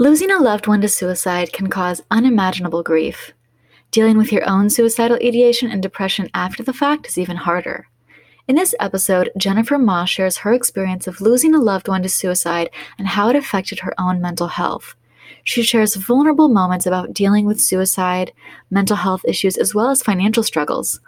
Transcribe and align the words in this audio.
Losing 0.00 0.30
a 0.30 0.38
loved 0.38 0.66
one 0.66 0.80
to 0.80 0.88
suicide 0.88 1.52
can 1.52 1.66
cause 1.66 2.00
unimaginable 2.10 2.82
grief. 2.82 3.32
Dealing 3.90 4.16
with 4.16 4.32
your 4.32 4.48
own 4.48 4.70
suicidal 4.70 5.18
ideation 5.22 5.70
and 5.70 5.82
depression 5.82 6.30
after 6.32 6.62
the 6.62 6.72
fact 6.72 7.06
is 7.06 7.18
even 7.18 7.36
harder. 7.36 7.86
In 8.48 8.56
this 8.56 8.74
episode, 8.80 9.30
Jennifer 9.36 9.76
Mah 9.76 10.06
shares 10.06 10.38
her 10.38 10.54
experience 10.54 11.06
of 11.06 11.20
losing 11.20 11.54
a 11.54 11.60
loved 11.60 11.86
one 11.86 12.02
to 12.02 12.08
suicide 12.08 12.70
and 12.96 13.08
how 13.08 13.28
it 13.28 13.36
affected 13.36 13.80
her 13.80 13.92
own 14.00 14.22
mental 14.22 14.48
health. 14.48 14.94
She 15.44 15.62
shares 15.62 15.96
vulnerable 15.96 16.48
moments 16.48 16.86
about 16.86 17.12
dealing 17.12 17.44
with 17.44 17.60
suicide, 17.60 18.32
mental 18.70 18.96
health 18.96 19.20
issues, 19.28 19.58
as 19.58 19.74
well 19.74 19.90
as 19.90 20.02
financial 20.02 20.42
struggles. 20.42 21.00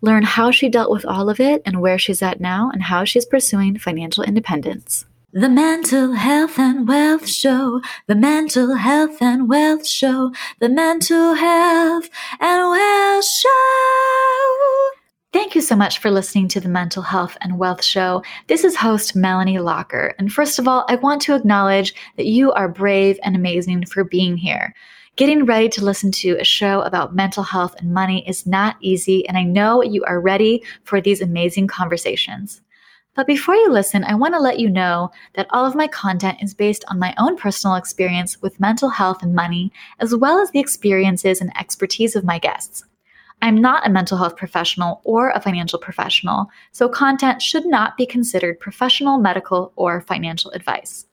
Learn 0.00 0.22
how 0.22 0.50
she 0.50 0.70
dealt 0.70 0.90
with 0.90 1.04
all 1.04 1.28
of 1.28 1.40
it 1.40 1.60
and 1.66 1.82
where 1.82 1.98
she's 1.98 2.22
at 2.22 2.40
now 2.40 2.70
and 2.72 2.84
how 2.84 3.04
she's 3.04 3.26
pursuing 3.26 3.76
financial 3.76 4.24
independence. 4.24 5.04
The 5.32 5.48
Mental 5.48 6.14
Health 6.14 6.58
and 6.58 6.88
Wealth 6.88 7.28
Show, 7.28 7.80
the 8.08 8.16
Mental 8.16 8.74
Health 8.74 9.22
and 9.22 9.48
Wealth 9.48 9.86
Show, 9.86 10.32
the 10.58 10.68
Mental 10.68 11.34
Health 11.34 12.10
and 12.40 12.68
Wealth 12.68 13.24
Show. 13.24 14.90
Thank 15.32 15.54
you 15.54 15.60
so 15.60 15.76
much 15.76 16.00
for 16.00 16.10
listening 16.10 16.48
to 16.48 16.60
the 16.60 16.68
Mental 16.68 17.04
Health 17.04 17.36
and 17.42 17.60
Wealth 17.60 17.84
Show. 17.84 18.24
This 18.48 18.64
is 18.64 18.74
host 18.74 19.14
Melanie 19.14 19.58
Lockert. 19.58 20.14
And 20.18 20.32
first 20.32 20.58
of 20.58 20.66
all, 20.66 20.84
I 20.88 20.96
want 20.96 21.22
to 21.22 21.36
acknowledge 21.36 21.94
that 22.16 22.26
you 22.26 22.50
are 22.54 22.68
brave 22.68 23.16
and 23.22 23.36
amazing 23.36 23.86
for 23.86 24.02
being 24.02 24.36
here. 24.36 24.74
Getting 25.14 25.44
ready 25.44 25.68
to 25.68 25.84
listen 25.84 26.10
to 26.10 26.38
a 26.40 26.44
show 26.44 26.80
about 26.80 27.14
mental 27.14 27.44
health 27.44 27.76
and 27.78 27.94
money 27.94 28.28
is 28.28 28.48
not 28.48 28.78
easy, 28.80 29.28
and 29.28 29.38
I 29.38 29.44
know 29.44 29.80
you 29.80 30.02
are 30.06 30.20
ready 30.20 30.64
for 30.82 31.00
these 31.00 31.20
amazing 31.20 31.68
conversations. 31.68 32.62
But 33.20 33.26
before 33.26 33.54
you 33.54 33.70
listen, 33.70 34.02
I 34.02 34.14
want 34.14 34.32
to 34.32 34.40
let 34.40 34.58
you 34.58 34.70
know 34.70 35.10
that 35.34 35.46
all 35.50 35.66
of 35.66 35.74
my 35.74 35.86
content 35.86 36.38
is 36.40 36.54
based 36.54 36.86
on 36.88 36.98
my 36.98 37.14
own 37.18 37.36
personal 37.36 37.76
experience 37.76 38.40
with 38.40 38.58
mental 38.58 38.88
health 38.88 39.22
and 39.22 39.34
money, 39.34 39.72
as 39.98 40.16
well 40.16 40.40
as 40.40 40.50
the 40.52 40.58
experiences 40.58 41.42
and 41.42 41.54
expertise 41.54 42.16
of 42.16 42.24
my 42.24 42.38
guests. 42.38 42.82
I'm 43.42 43.58
not 43.58 43.86
a 43.86 43.90
mental 43.90 44.16
health 44.16 44.36
professional 44.36 45.02
or 45.04 45.28
a 45.32 45.40
financial 45.42 45.78
professional, 45.78 46.46
so 46.72 46.88
content 46.88 47.42
should 47.42 47.66
not 47.66 47.98
be 47.98 48.06
considered 48.06 48.58
professional, 48.58 49.18
medical, 49.18 49.74
or 49.76 50.00
financial 50.00 50.50
advice. 50.52 51.04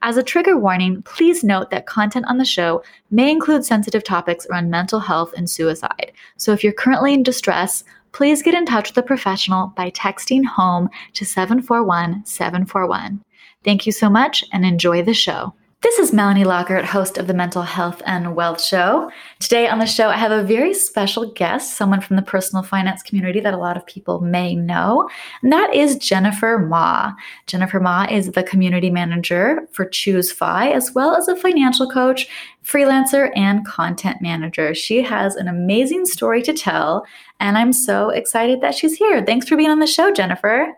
As 0.00 0.16
a 0.16 0.22
trigger 0.22 0.56
warning, 0.56 1.02
please 1.02 1.42
note 1.42 1.70
that 1.70 1.86
content 1.86 2.26
on 2.28 2.38
the 2.38 2.44
show 2.44 2.84
may 3.10 3.32
include 3.32 3.64
sensitive 3.64 4.04
topics 4.04 4.46
around 4.46 4.70
mental 4.70 5.00
health 5.00 5.34
and 5.36 5.50
suicide. 5.50 6.12
So 6.36 6.52
if 6.52 6.62
you're 6.62 6.72
currently 6.72 7.14
in 7.14 7.24
distress, 7.24 7.82
please 8.12 8.42
get 8.42 8.54
in 8.54 8.66
touch 8.66 8.90
with 8.90 8.98
a 8.98 9.06
professional 9.06 9.72
by 9.76 9.90
texting 9.90 10.44
HOME 10.44 10.88
to 11.14 11.24
741 11.24 12.24
741. 12.24 13.22
Thank 13.64 13.86
you 13.86 13.92
so 13.92 14.08
much 14.08 14.44
and 14.52 14.64
enjoy 14.64 15.02
the 15.02 15.14
show. 15.14 15.54
This 15.80 16.00
is 16.00 16.12
Melanie 16.12 16.42
Lockert, 16.42 16.82
host 16.84 17.18
of 17.18 17.28
the 17.28 17.34
Mental 17.34 17.62
Health 17.62 18.02
and 18.04 18.34
Wealth 18.34 18.60
Show. 18.60 19.12
Today 19.38 19.68
on 19.68 19.78
the 19.78 19.86
show, 19.86 20.08
I 20.08 20.16
have 20.16 20.32
a 20.32 20.42
very 20.42 20.74
special 20.74 21.30
guest, 21.30 21.76
someone 21.76 22.00
from 22.00 22.16
the 22.16 22.22
personal 22.22 22.64
finance 22.64 23.00
community 23.00 23.38
that 23.38 23.54
a 23.54 23.58
lot 23.58 23.76
of 23.76 23.86
people 23.86 24.20
may 24.20 24.56
know, 24.56 25.08
and 25.40 25.52
that 25.52 25.72
is 25.72 25.94
Jennifer 25.94 26.58
Mah. 26.58 27.12
Jennifer 27.46 27.78
Mah 27.78 28.08
is 28.10 28.32
the 28.32 28.42
community 28.42 28.90
manager 28.90 29.68
for 29.70 29.86
ChooseFI, 29.86 30.72
as 30.72 30.90
well 30.96 31.14
as 31.14 31.28
a 31.28 31.36
financial 31.36 31.88
coach, 31.88 32.26
freelancer, 32.64 33.30
and 33.36 33.64
content 33.64 34.20
manager. 34.20 34.74
She 34.74 35.00
has 35.02 35.36
an 35.36 35.46
amazing 35.46 36.06
story 36.06 36.42
to 36.42 36.52
tell, 36.52 37.06
and 37.38 37.56
I'm 37.56 37.72
so 37.72 38.10
excited 38.10 38.62
that 38.62 38.74
she's 38.74 38.96
here. 38.96 39.24
Thanks 39.24 39.48
for 39.48 39.56
being 39.56 39.70
on 39.70 39.78
the 39.78 39.86
show, 39.86 40.12
Jennifer. 40.12 40.76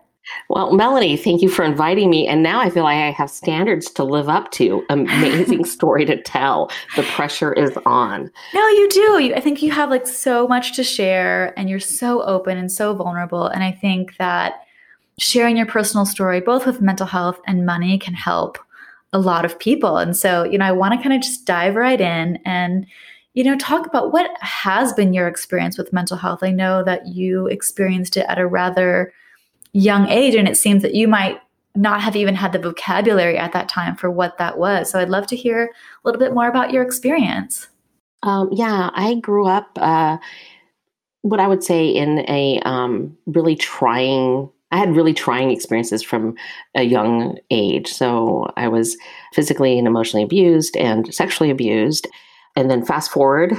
Well, 0.49 0.75
Melanie, 0.75 1.17
thank 1.17 1.43
you 1.43 1.49
for 1.49 1.65
inviting 1.65 2.11
me. 2.11 2.27
And 2.27 2.43
now 2.43 2.61
I 2.61 2.71
feel 2.71 2.85
like 2.85 2.97
I 2.97 3.11
have 3.11 3.31
standards 3.31 3.91
to 3.93 4.05
live 4.05 4.29
up 4.29 4.51
to. 4.53 4.85
Amazing 4.91 5.65
story 5.77 6.05
to 6.07 6.21
tell. 6.21 6.71
The 6.97 7.03
pressure 7.03 7.53
is 7.53 7.77
on. 7.87 8.31
No, 8.55 8.69
you 8.69 8.89
do. 8.91 9.35
I 9.35 9.41
think 9.41 9.63
you 9.63 9.71
have 9.71 9.91
like 9.91 10.07
so 10.07 10.47
much 10.47 10.75
to 10.77 10.85
share 10.85 11.59
and 11.59 11.69
you're 11.69 11.81
so 11.81 12.23
open 12.23 12.59
and 12.59 12.71
so 12.71 12.95
vulnerable. 12.95 13.47
And 13.47 13.63
I 13.63 13.73
think 13.73 14.17
that 14.19 14.65
sharing 15.19 15.57
your 15.57 15.67
personal 15.67 16.07
story, 16.07 16.41
both 16.41 16.67
with 16.67 16.81
mental 16.81 17.07
health 17.07 17.41
and 17.47 17.67
money, 17.67 17.99
can 17.99 18.15
help 18.15 18.59
a 19.13 19.19
lot 19.19 19.45
of 19.45 19.59
people. 19.59 19.97
And 19.99 20.17
so, 20.17 20.45
you 20.45 20.59
know, 20.59 20.65
I 20.65 20.73
want 20.73 20.95
to 20.95 21.03
kind 21.03 21.15
of 21.15 21.23
just 21.23 21.45
dive 21.45 21.75
right 21.75 22.01
in 22.01 22.39
and 22.45 22.87
you 23.35 23.45
know, 23.45 23.57
talk 23.57 23.87
about 23.87 24.13
what 24.13 24.29
has 24.41 24.93
been 24.93 25.15
your 25.15 25.29
experience 25.29 25.79
with 25.79 25.93
mental 25.93 26.17
health. 26.17 26.41
I 26.43 26.51
know 26.51 26.83
that 26.83 27.07
you 27.07 27.47
experienced 27.47 28.17
it 28.17 28.27
at 28.29 28.41
a 28.41 28.47
rather 28.47 29.13
young 29.73 30.09
age 30.09 30.35
and 30.35 30.49
it 30.49 30.57
seems 30.57 30.83
that 30.83 30.95
you 30.95 31.07
might 31.09 31.41
not 31.77 32.01
have 32.01 32.17
even 32.17 32.35
had 32.35 32.53
the 32.53 32.59
vocabulary 32.59 33.39
at 33.39 33.53
that 33.53 33.69
time 33.69 33.97
for 33.97 34.11
what 34.11 34.39
that 34.39 34.59
was. 34.59 34.91
So 34.91 34.99
i'd 34.99 35.09
love 35.09 35.27
to 35.29 35.37
hear 35.37 35.65
a 35.65 35.69
little 36.09 36.19
bit 36.19 36.35
more 36.35 36.49
about 36.49 36.73
your 36.73 36.83
experience. 36.83 37.69
Um, 38.23 38.51
yeah 38.53 38.91
i 38.95 39.15
grew 39.15 39.47
up 39.47 39.71
uh, 39.77 40.19
what 41.23 41.41
i 41.41 41.47
would 41.47 41.65
say 41.65 41.89
in 41.89 42.25
a 42.29 42.61
um, 42.65 43.17
really 43.27 43.57
trying 43.57 44.51
i 44.73 44.79
had 44.79 44.95
really 44.97 45.15
trying 45.15 45.51
experiences 45.51 46.03
from 46.03 46.35
a 46.75 46.83
young 46.83 47.39
age. 47.51 47.89
So 47.89 48.51
i 48.57 48.69
was 48.69 48.97
physically 49.33 49.79
and 49.79 49.87
emotionally 49.87 50.25
abused 50.25 50.77
and 50.77 51.15
sexually 51.15 51.51
abused 51.51 52.09
and 52.57 52.71
then 52.71 52.85
fast 52.85 53.11
forward 53.11 53.53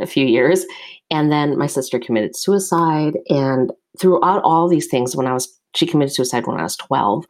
a 0.00 0.06
few 0.06 0.24
years 0.24 0.64
and 1.10 1.30
then 1.30 1.58
my 1.58 1.66
sister 1.66 1.98
committed 1.98 2.36
suicide 2.36 3.18
and 3.28 3.72
throughout 3.98 4.42
all 4.44 4.68
these 4.68 4.86
things 4.86 5.16
when 5.16 5.26
i 5.26 5.32
was 5.32 5.57
she 5.74 5.86
committed 5.86 6.14
suicide 6.14 6.46
when 6.46 6.58
I 6.58 6.62
was 6.62 6.76
12. 6.76 7.24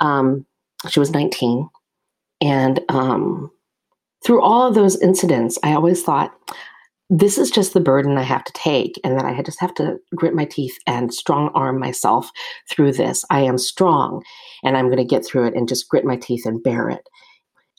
Um, 0.00 0.46
she 0.88 1.00
was 1.00 1.10
19. 1.10 1.68
And 2.40 2.80
um, 2.88 3.50
through 4.24 4.42
all 4.42 4.66
of 4.66 4.74
those 4.74 5.00
incidents, 5.00 5.58
I 5.62 5.72
always 5.72 6.02
thought, 6.02 6.32
this 7.12 7.38
is 7.38 7.50
just 7.50 7.74
the 7.74 7.80
burden 7.80 8.16
I 8.16 8.22
have 8.22 8.44
to 8.44 8.52
take, 8.52 8.98
and 9.02 9.18
that 9.18 9.24
I 9.24 9.42
just 9.42 9.60
have 9.60 9.74
to 9.74 9.98
grit 10.14 10.32
my 10.32 10.44
teeth 10.44 10.78
and 10.86 11.12
strong 11.12 11.50
arm 11.54 11.80
myself 11.80 12.30
through 12.70 12.92
this. 12.92 13.24
I 13.30 13.40
am 13.40 13.58
strong, 13.58 14.22
and 14.62 14.76
I'm 14.76 14.86
going 14.86 14.98
to 14.98 15.04
get 15.04 15.26
through 15.26 15.48
it 15.48 15.54
and 15.54 15.68
just 15.68 15.88
grit 15.88 16.04
my 16.04 16.16
teeth 16.16 16.46
and 16.46 16.62
bear 16.62 16.88
it. 16.88 17.02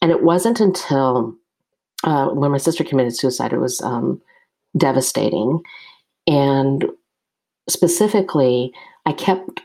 And 0.01 0.11
it 0.11 0.21
wasn't 0.21 0.59
until 0.59 1.33
uh, 2.03 2.27
when 2.29 2.51
my 2.51 2.57
sister 2.57 2.83
committed 2.83 3.15
suicide, 3.15 3.53
it 3.53 3.59
was 3.59 3.79
um, 3.81 4.21
devastating. 4.75 5.61
And 6.27 6.85
specifically, 7.69 8.73
I 9.05 9.13
kept 9.13 9.61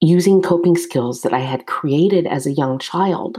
using 0.00 0.42
coping 0.42 0.76
skills 0.76 1.22
that 1.22 1.32
I 1.32 1.40
had 1.40 1.66
created 1.66 2.26
as 2.26 2.46
a 2.46 2.52
young 2.52 2.78
child 2.78 3.38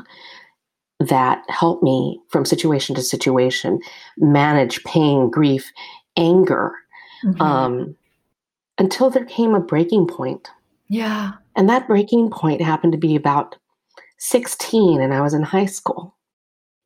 that 0.99 1.43
helped 1.47 1.81
me 1.81 2.19
from 2.29 2.45
situation 2.45 2.95
to 2.95 3.01
situation 3.01 3.79
manage 4.17 4.83
pain, 4.83 5.29
grief, 5.29 5.71
anger, 6.17 6.73
mm-hmm. 7.23 7.41
um, 7.41 7.95
until 8.77 9.09
there 9.09 9.25
came 9.25 9.55
a 9.55 9.59
breaking 9.59 10.07
point. 10.07 10.49
Yeah. 10.89 11.33
And 11.55 11.69
that 11.69 11.87
breaking 11.87 12.31
point 12.31 12.61
happened 12.61 12.93
to 12.93 12.99
be 12.99 13.15
about 13.15 13.55
16, 14.17 15.01
and 15.01 15.13
I 15.13 15.21
was 15.21 15.33
in 15.33 15.43
high 15.43 15.65
school, 15.65 16.15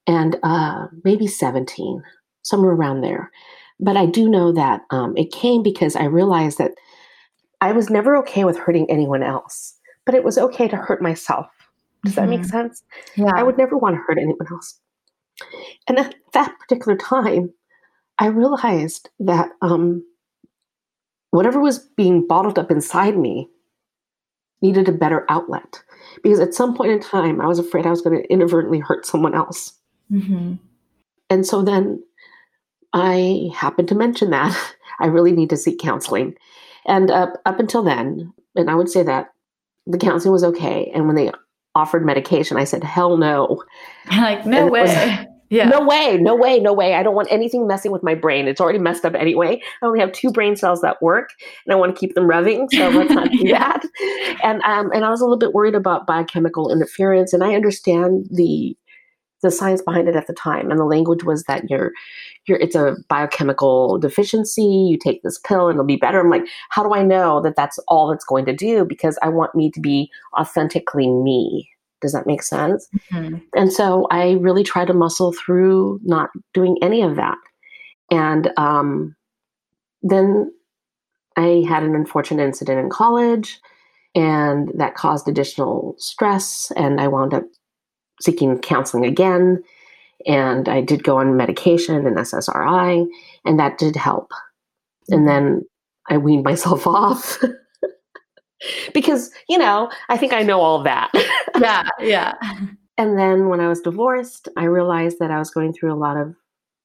and 0.06 0.38
uh, 0.44 0.88
maybe 1.04 1.26
17, 1.26 2.04
somewhere 2.44 2.72
around 2.72 3.02
there. 3.02 3.32
But 3.80 3.98
I 3.98 4.06
do 4.06 4.30
know 4.30 4.52
that 4.52 4.82
um, 4.92 5.18
it 5.18 5.32
came 5.32 5.64
because 5.64 5.96
I 5.96 6.06
realized 6.06 6.60
that 6.60 6.74
I 7.64 7.72
was 7.72 7.90
never 7.90 8.18
okay 8.18 8.44
with 8.44 8.58
hurting 8.58 8.90
anyone 8.90 9.24
else, 9.24 9.74
but 10.06 10.16
it 10.16 10.24
was 10.24 10.38
okay 10.38 10.68
to 10.68 10.76
hurt 10.76 11.02
myself. 11.02 11.48
Does 12.04 12.14
mm-hmm. 12.14 12.22
that 12.22 12.30
make 12.30 12.42
mm-hmm. 12.42 12.50
sense? 12.50 12.84
Yeah. 13.16 13.32
I 13.36 13.44
would 13.44 13.58
never 13.58 13.78
want 13.78 13.96
to 13.96 14.02
hurt 14.06 14.18
anyone 14.18 14.46
else. 14.52 14.80
And 15.88 15.98
at 15.98 16.14
that 16.34 16.54
particular 16.60 16.98
time, 16.98 17.54
I 18.20 18.28
realized 18.28 19.10
that 19.20 19.52
um, 19.62 20.04
whatever 21.32 21.62
was 21.62 21.80
being 21.80 22.28
bottled 22.28 22.60
up 22.60 22.70
inside 22.70 23.18
me 23.18 23.50
needed 24.62 24.90
a 24.90 24.94
better 24.94 25.26
outlet. 25.30 25.82
Because 26.22 26.42
at 26.42 26.54
some 26.54 26.76
point 26.76 26.92
in 26.92 27.00
time, 27.00 27.40
I 27.40 27.48
was 27.48 27.60
afraid 27.60 27.86
I 27.86 27.92
was 27.92 28.02
going 28.02 28.22
to 28.22 28.30
inadvertently 28.30 28.80
hurt 28.80 29.06
someone 29.06 29.36
else. 29.36 29.74
Mm-hmm. 30.12 30.56
And 31.30 31.46
so 31.46 31.62
then 31.62 32.04
I 32.92 33.50
happened 33.56 33.88
to 33.88 33.96
mention 33.96 34.32
that 34.32 34.76
I 35.00 35.08
really 35.08 35.32
need 35.32 35.50
to 35.52 35.58
seek 35.58 35.80
counseling. 35.80 36.36
And 36.86 37.12
up 37.12 37.34
up 37.46 37.60
until 37.60 37.84
then, 37.84 38.34
and 38.56 38.70
I 38.70 38.76
would 38.76 38.90
say 38.90 39.04
that 39.04 39.30
the 39.86 39.98
counseling 39.98 40.32
was 40.32 40.44
okay. 40.44 40.92
And 40.94 41.08
when 41.08 41.16
they 41.16 41.32
offered 41.76 42.06
medication, 42.06 42.58
I 42.58 42.64
said, 42.64 42.84
"Hell 42.84 43.18
no!" 43.18 43.64
Like 44.12 44.46
no 44.46 44.68
way. 44.68 44.82
Was, 44.84 45.28
yeah. 45.54 45.70
No 45.70 45.86
way, 45.86 46.18
no 46.18 46.36
way, 46.36 46.60
no 46.60 46.74
way. 46.74 46.96
I 46.96 47.04
don't 47.04 47.14
want 47.14 47.28
anything 47.30 47.68
messing 47.68 47.92
with 47.92 48.02
my 48.02 48.16
brain. 48.16 48.48
It's 48.48 48.60
already 48.60 48.80
messed 48.80 49.06
up 49.06 49.14
anyway. 49.14 49.62
I 49.84 49.86
only 49.86 50.00
have 50.00 50.12
two 50.12 50.32
brain 50.32 50.56
cells 50.56 50.82
that 50.82 51.00
work 51.00 51.30
and 51.66 51.72
I 51.72 51.76
want 51.76 51.96
to 51.96 52.00
keep 52.00 52.16
them 52.16 52.28
revving. 52.28 52.70
So 52.72 52.90
let's 52.90 53.14
not 53.14 53.30
do 53.30 53.38
yeah. 53.38 53.78
that. 53.78 53.86
And 54.44 54.64
um, 54.64 54.92
and 54.92 55.06
I 55.06 55.12
was 55.12 55.22
a 55.22 55.26
little 55.26 55.38
bit 55.38 55.54
worried 55.54 55.76
about 55.76 56.08
biochemical 56.08 56.72
interference. 56.72 57.34
And 57.34 57.44
I 57.44 57.54
understand 57.54 58.26
the 58.32 58.76
the 59.44 59.52
science 59.52 59.82
behind 59.84 60.10
it 60.10 60.16
at 60.16 60.26
the 60.26 60.34
time. 60.34 60.72
And 60.72 60.80
the 60.80 60.86
language 60.86 61.24
was 61.24 61.44
that 61.44 61.70
you're 61.70 61.92
you're 62.48 62.58
it's 62.58 62.76
a 62.76 62.96
biochemical 63.08 64.00
deficiency. 64.00 64.64
You 64.64 64.98
take 64.98 65.22
this 65.22 65.38
pill 65.38 65.68
and 65.68 65.76
it'll 65.76 65.86
be 65.86 65.98
better. 65.98 66.20
I'm 66.20 66.32
like, 66.32 66.48
how 66.70 66.82
do 66.82 66.96
I 66.96 67.04
know 67.04 67.42
that 67.42 67.56
that's 67.56 67.78
all 67.88 68.12
it's 68.12 68.26
going 68.26 68.46
to 68.46 68.54
do? 68.56 68.86
Because 68.86 69.20
I 69.22 69.30
want 69.30 69.54
me 69.54 69.70
to 69.70 69.80
be 69.80 70.10
authentically 70.38 71.10
me. 71.10 71.70
Does 72.02 72.14
that 72.14 72.28
make 72.28 72.44
sense? 72.44 72.90
Mm-hmm. 73.14 73.38
And 73.56 73.72
so 73.72 74.08
I 74.12 74.32
really 74.34 74.64
try 74.64 74.84
to 74.84 74.94
muscle 74.94 75.32
through 75.34 76.02
not 76.04 76.32
doing 76.54 76.78
any 76.82 77.02
of 77.02 77.16
that. 77.16 77.38
And 78.12 78.52
um, 78.58 79.16
then 80.02 80.52
I 81.38 81.64
had 81.68 81.84
an 81.84 81.96
unfortunate 81.96 82.44
incident 82.44 82.80
in 82.80 82.90
college, 82.90 83.60
and 84.14 84.70
that 84.76 84.96
caused 84.96 85.28
additional 85.30 85.96
stress. 85.98 86.72
And 86.76 87.00
I 87.00 87.08
wound 87.08 87.34
up 87.34 87.46
seeking 88.24 88.60
counseling 88.60 89.06
again. 89.06 89.64
And 90.26 90.70
I 90.70 90.82
did 90.82 91.04
go 91.04 91.18
on 91.18 91.36
medication 91.36 92.08
and 92.08 92.18
SSRI, 92.18 93.06
and 93.46 93.60
that 93.60 93.78
did 93.78 93.96
help. 93.96 94.32
And 95.10 95.22
mm-hmm. 95.22 95.28
then 95.28 95.66
I 96.10 96.18
weaned 96.18 96.44
myself 96.44 96.88
off. 96.88 97.44
because, 98.94 99.32
you 99.50 99.58
know, 99.58 99.92
I 100.10 100.18
think 100.18 100.34
I 100.34 100.44
know 100.44 100.62
all 100.62 100.82
that. 100.84 101.12
yeah, 101.60 101.88
yeah. 102.00 102.34
And 102.96 103.18
then 103.18 103.50
when 103.50 103.60
I 103.60 103.68
was 103.68 103.82
divorced, 103.82 104.48
I 104.56 104.66
realized 104.66 105.18
that 105.20 105.32
I 105.32 105.40
was 105.40 105.50
going 105.50 105.74
through 105.74 105.92
a 105.92 105.98
lot 105.98 106.16
of 106.16 106.36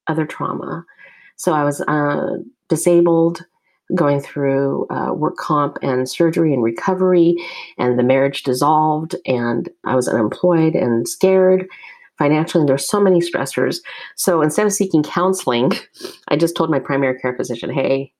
other 0.07 0.25
trauma. 0.25 0.83
So 1.35 1.53
I 1.53 1.63
was 1.63 1.81
uh, 1.81 2.37
disabled, 2.67 3.45
going 3.95 4.19
through 4.19 4.87
uh, 4.89 5.13
work 5.13 5.37
comp 5.37 5.77
and 5.81 6.09
surgery 6.09 6.53
and 6.53 6.63
recovery, 6.63 7.35
and 7.77 7.97
the 7.97 8.03
marriage 8.03 8.43
dissolved, 8.43 9.15
and 9.25 9.69
I 9.85 9.95
was 9.95 10.07
unemployed 10.07 10.75
and 10.75 11.07
scared 11.07 11.67
financially. 12.17 12.61
And 12.61 12.69
there's 12.69 12.87
so 12.87 12.99
many 12.99 13.19
stressors. 13.19 13.77
So 14.15 14.41
instead 14.41 14.65
of 14.65 14.73
seeking 14.73 15.03
counseling, 15.03 15.71
I 16.27 16.35
just 16.35 16.55
told 16.55 16.69
my 16.69 16.79
primary 16.79 17.19
care 17.19 17.35
physician, 17.35 17.71
"Hey, 17.71 18.13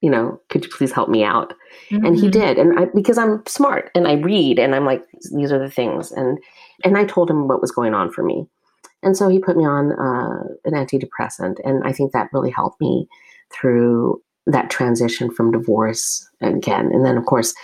you 0.00 0.10
know, 0.10 0.40
could 0.50 0.64
you 0.64 0.70
please 0.70 0.92
help 0.92 1.08
me 1.08 1.24
out?" 1.24 1.54
Mm-hmm. 1.90 2.04
And 2.04 2.16
he 2.16 2.28
mm-hmm. 2.28 2.40
did, 2.40 2.58
and 2.58 2.78
I, 2.78 2.86
because 2.94 3.18
I'm 3.18 3.42
smart 3.46 3.90
and 3.94 4.06
I 4.06 4.14
read, 4.14 4.58
and 4.58 4.74
I'm 4.74 4.84
like, 4.84 5.04
these 5.34 5.52
are 5.52 5.58
the 5.58 5.70
things, 5.70 6.12
and 6.12 6.38
and 6.84 6.98
I 6.98 7.04
told 7.04 7.30
him 7.30 7.48
what 7.48 7.60
was 7.60 7.70
going 7.70 7.94
on 7.94 8.10
for 8.10 8.22
me. 8.22 8.46
And 9.02 9.16
so 9.16 9.28
he 9.28 9.38
put 9.38 9.56
me 9.56 9.64
on 9.64 9.92
uh, 9.92 10.44
an 10.64 10.74
antidepressant. 10.74 11.56
And 11.64 11.82
I 11.84 11.92
think 11.92 12.12
that 12.12 12.30
really 12.32 12.50
helped 12.50 12.80
me 12.80 13.08
through 13.52 14.22
that 14.46 14.70
transition 14.70 15.30
from 15.30 15.52
divorce 15.52 16.28
again. 16.40 16.90
And 16.92 17.04
then, 17.04 17.16
of 17.16 17.26
course, 17.26 17.54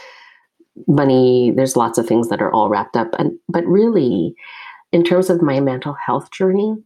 money, 0.86 1.52
there's 1.56 1.76
lots 1.76 1.98
of 1.98 2.06
things 2.06 2.28
that 2.28 2.40
are 2.40 2.52
all 2.52 2.68
wrapped 2.68 2.96
up. 2.96 3.14
And, 3.18 3.38
but 3.48 3.66
really, 3.66 4.34
in 4.92 5.04
terms 5.04 5.30
of 5.30 5.42
my 5.42 5.60
mental 5.60 5.94
health 5.94 6.30
journey, 6.30 6.76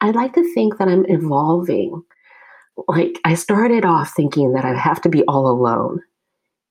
I 0.00 0.10
like 0.10 0.34
to 0.34 0.54
think 0.54 0.78
that 0.78 0.88
I'm 0.88 1.04
evolving. 1.06 2.02
Like, 2.88 3.18
I 3.24 3.34
started 3.34 3.84
off 3.84 4.12
thinking 4.14 4.54
that 4.54 4.64
I 4.64 4.74
have 4.74 5.00
to 5.02 5.08
be 5.08 5.22
all 5.24 5.46
alone 5.46 6.00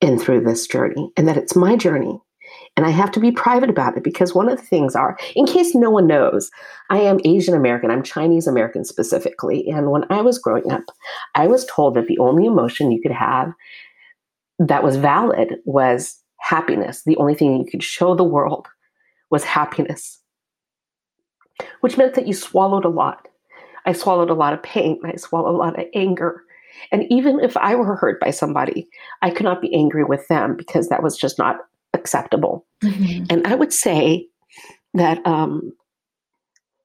in 0.02 0.18
through 0.18 0.42
this 0.42 0.66
journey 0.66 1.12
and 1.16 1.28
that 1.28 1.38
it's 1.38 1.56
my 1.56 1.76
journey 1.76 2.20
and 2.78 2.86
I 2.86 2.90
have 2.90 3.12
to 3.12 3.20
be 3.20 3.32
private 3.32 3.70
about 3.70 3.98
it 3.98 4.04
because 4.04 4.34
one 4.34 4.50
of 4.50 4.58
the 4.58 4.66
things 4.66 4.96
are, 4.96 5.18
in 5.36 5.46
case 5.46 5.76
no 5.76 5.90
one 5.90 6.08
knows, 6.08 6.50
I 6.90 7.00
am 7.00 7.20
Asian 7.26 7.54
American. 7.54 7.92
I'm 7.92 8.04
Chinese 8.04 8.48
American 8.48 8.86
specifically. 8.86 9.70
And 9.70 9.92
when 9.92 10.06
I 10.10 10.22
was 10.22 10.40
growing 10.40 10.72
up, 10.72 10.84
I 11.36 11.48
was 11.48 11.66
told 11.66 11.96
that 11.96 12.08
the 12.08 12.18
only 12.20 12.46
emotion 12.46 12.92
you 12.92 13.02
could 13.02 13.12
have 13.12 13.52
that 14.60 14.84
was 14.84 14.96
valid 14.96 15.56
was 15.66 16.18
happiness. 16.40 17.04
The 17.04 17.18
only 17.18 17.36
thing 17.36 17.58
you 17.58 17.70
could 17.70 17.84
show 17.84 18.16
the 18.16 18.24
world 18.24 18.68
was 19.30 19.44
happiness, 19.44 20.20
which 21.82 21.98
meant 21.98 22.16
that 22.16 22.28
you 22.28 22.34
swallowed 22.34 22.86
a 22.86 22.90
lot. 22.90 23.28
I 23.86 23.94
swallowed 23.94 24.30
a 24.30 24.36
lot 24.36 24.54
of 24.54 24.64
pain. 24.64 25.00
I 25.04 25.16
swallowed 25.18 25.56
a 25.56 25.58
lot 25.58 25.78
of 25.80 25.86
anger. 25.94 26.44
And 26.92 27.06
even 27.10 27.40
if 27.40 27.58
I 27.58 27.76
were 27.76 27.96
hurt 27.96 28.20
by 28.20 28.32
somebody, 28.32 28.88
I 29.22 29.30
could 29.30 29.44
not 29.44 29.62
be 29.62 29.74
angry 29.74 30.04
with 30.04 30.28
them 30.30 30.56
because 30.56 30.88
that 30.90 31.04
was 31.04 31.18
just 31.18 31.38
not 31.38 31.58
acceptable. 32.02 32.66
Mm-hmm. 32.84 33.26
And 33.30 33.48
I 33.48 33.56
would 33.56 33.72
say 33.72 34.28
that 34.94 35.26
um, 35.26 35.72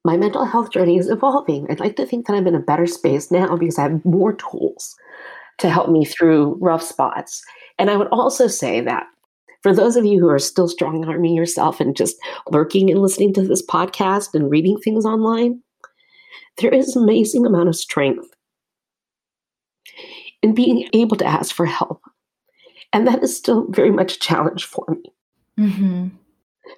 my 0.04 0.16
mental 0.16 0.44
health 0.44 0.70
journey 0.70 0.98
is 0.98 1.08
evolving. 1.08 1.66
I'd 1.68 1.80
like 1.80 1.96
to 1.96 2.06
think 2.06 2.26
that 2.26 2.34
I'm 2.34 2.46
in 2.46 2.54
a 2.54 2.60
better 2.60 2.86
space 2.86 3.30
now 3.30 3.56
because 3.56 3.78
I 3.78 3.82
have 3.82 4.04
more 4.04 4.34
tools 4.34 4.94
to 5.58 5.70
help 5.70 5.90
me 5.90 6.04
through 6.04 6.58
rough 6.60 6.82
spots. 6.82 7.42
And 7.78 7.90
I 7.90 7.96
would 7.96 8.08
also 8.12 8.46
say 8.46 8.80
that 8.82 9.06
for 9.62 9.74
those 9.74 9.96
of 9.96 10.04
you 10.04 10.20
who 10.20 10.28
are 10.28 10.38
still 10.38 10.68
strong 10.68 11.04
arming 11.06 11.34
yourself 11.34 11.80
and 11.80 11.96
just 11.96 12.16
lurking 12.50 12.90
and 12.90 13.00
listening 13.00 13.34
to 13.34 13.42
this 13.42 13.66
podcast 13.66 14.34
and 14.34 14.50
reading 14.50 14.78
things 14.78 15.04
online, 15.04 15.60
there 16.58 16.72
is 16.72 16.94
an 16.94 17.02
amazing 17.02 17.44
amount 17.44 17.68
of 17.68 17.74
strength 17.74 18.28
in 20.42 20.54
being 20.54 20.88
able 20.92 21.16
to 21.16 21.26
ask 21.26 21.54
for 21.54 21.66
help 21.66 22.00
and 22.96 23.06
that 23.06 23.22
is 23.22 23.36
still 23.36 23.66
very 23.68 23.90
much 23.90 24.16
a 24.16 24.18
challenge 24.18 24.64
for 24.64 24.86
me. 24.88 25.12
Mm-hmm. 25.58 26.06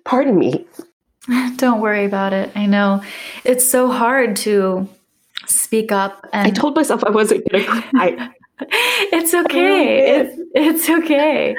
Pardon 0.04 0.36
me. 0.36 0.66
Don't 1.56 1.80
worry 1.80 2.04
about 2.04 2.32
it. 2.32 2.50
I 2.56 2.66
know 2.66 3.04
it's 3.44 3.68
so 3.68 3.88
hard 3.88 4.34
to 4.36 4.88
speak 5.46 5.92
up. 5.92 6.26
And 6.32 6.48
I 6.48 6.50
told 6.50 6.74
myself 6.74 7.04
I 7.04 7.10
wasn't 7.10 7.48
going 7.48 7.64
to 7.64 7.82
cry. 7.82 8.30
it's 8.60 9.32
okay. 9.32 10.20
It's, 10.20 10.40
it's 10.54 10.90
okay 10.90 11.54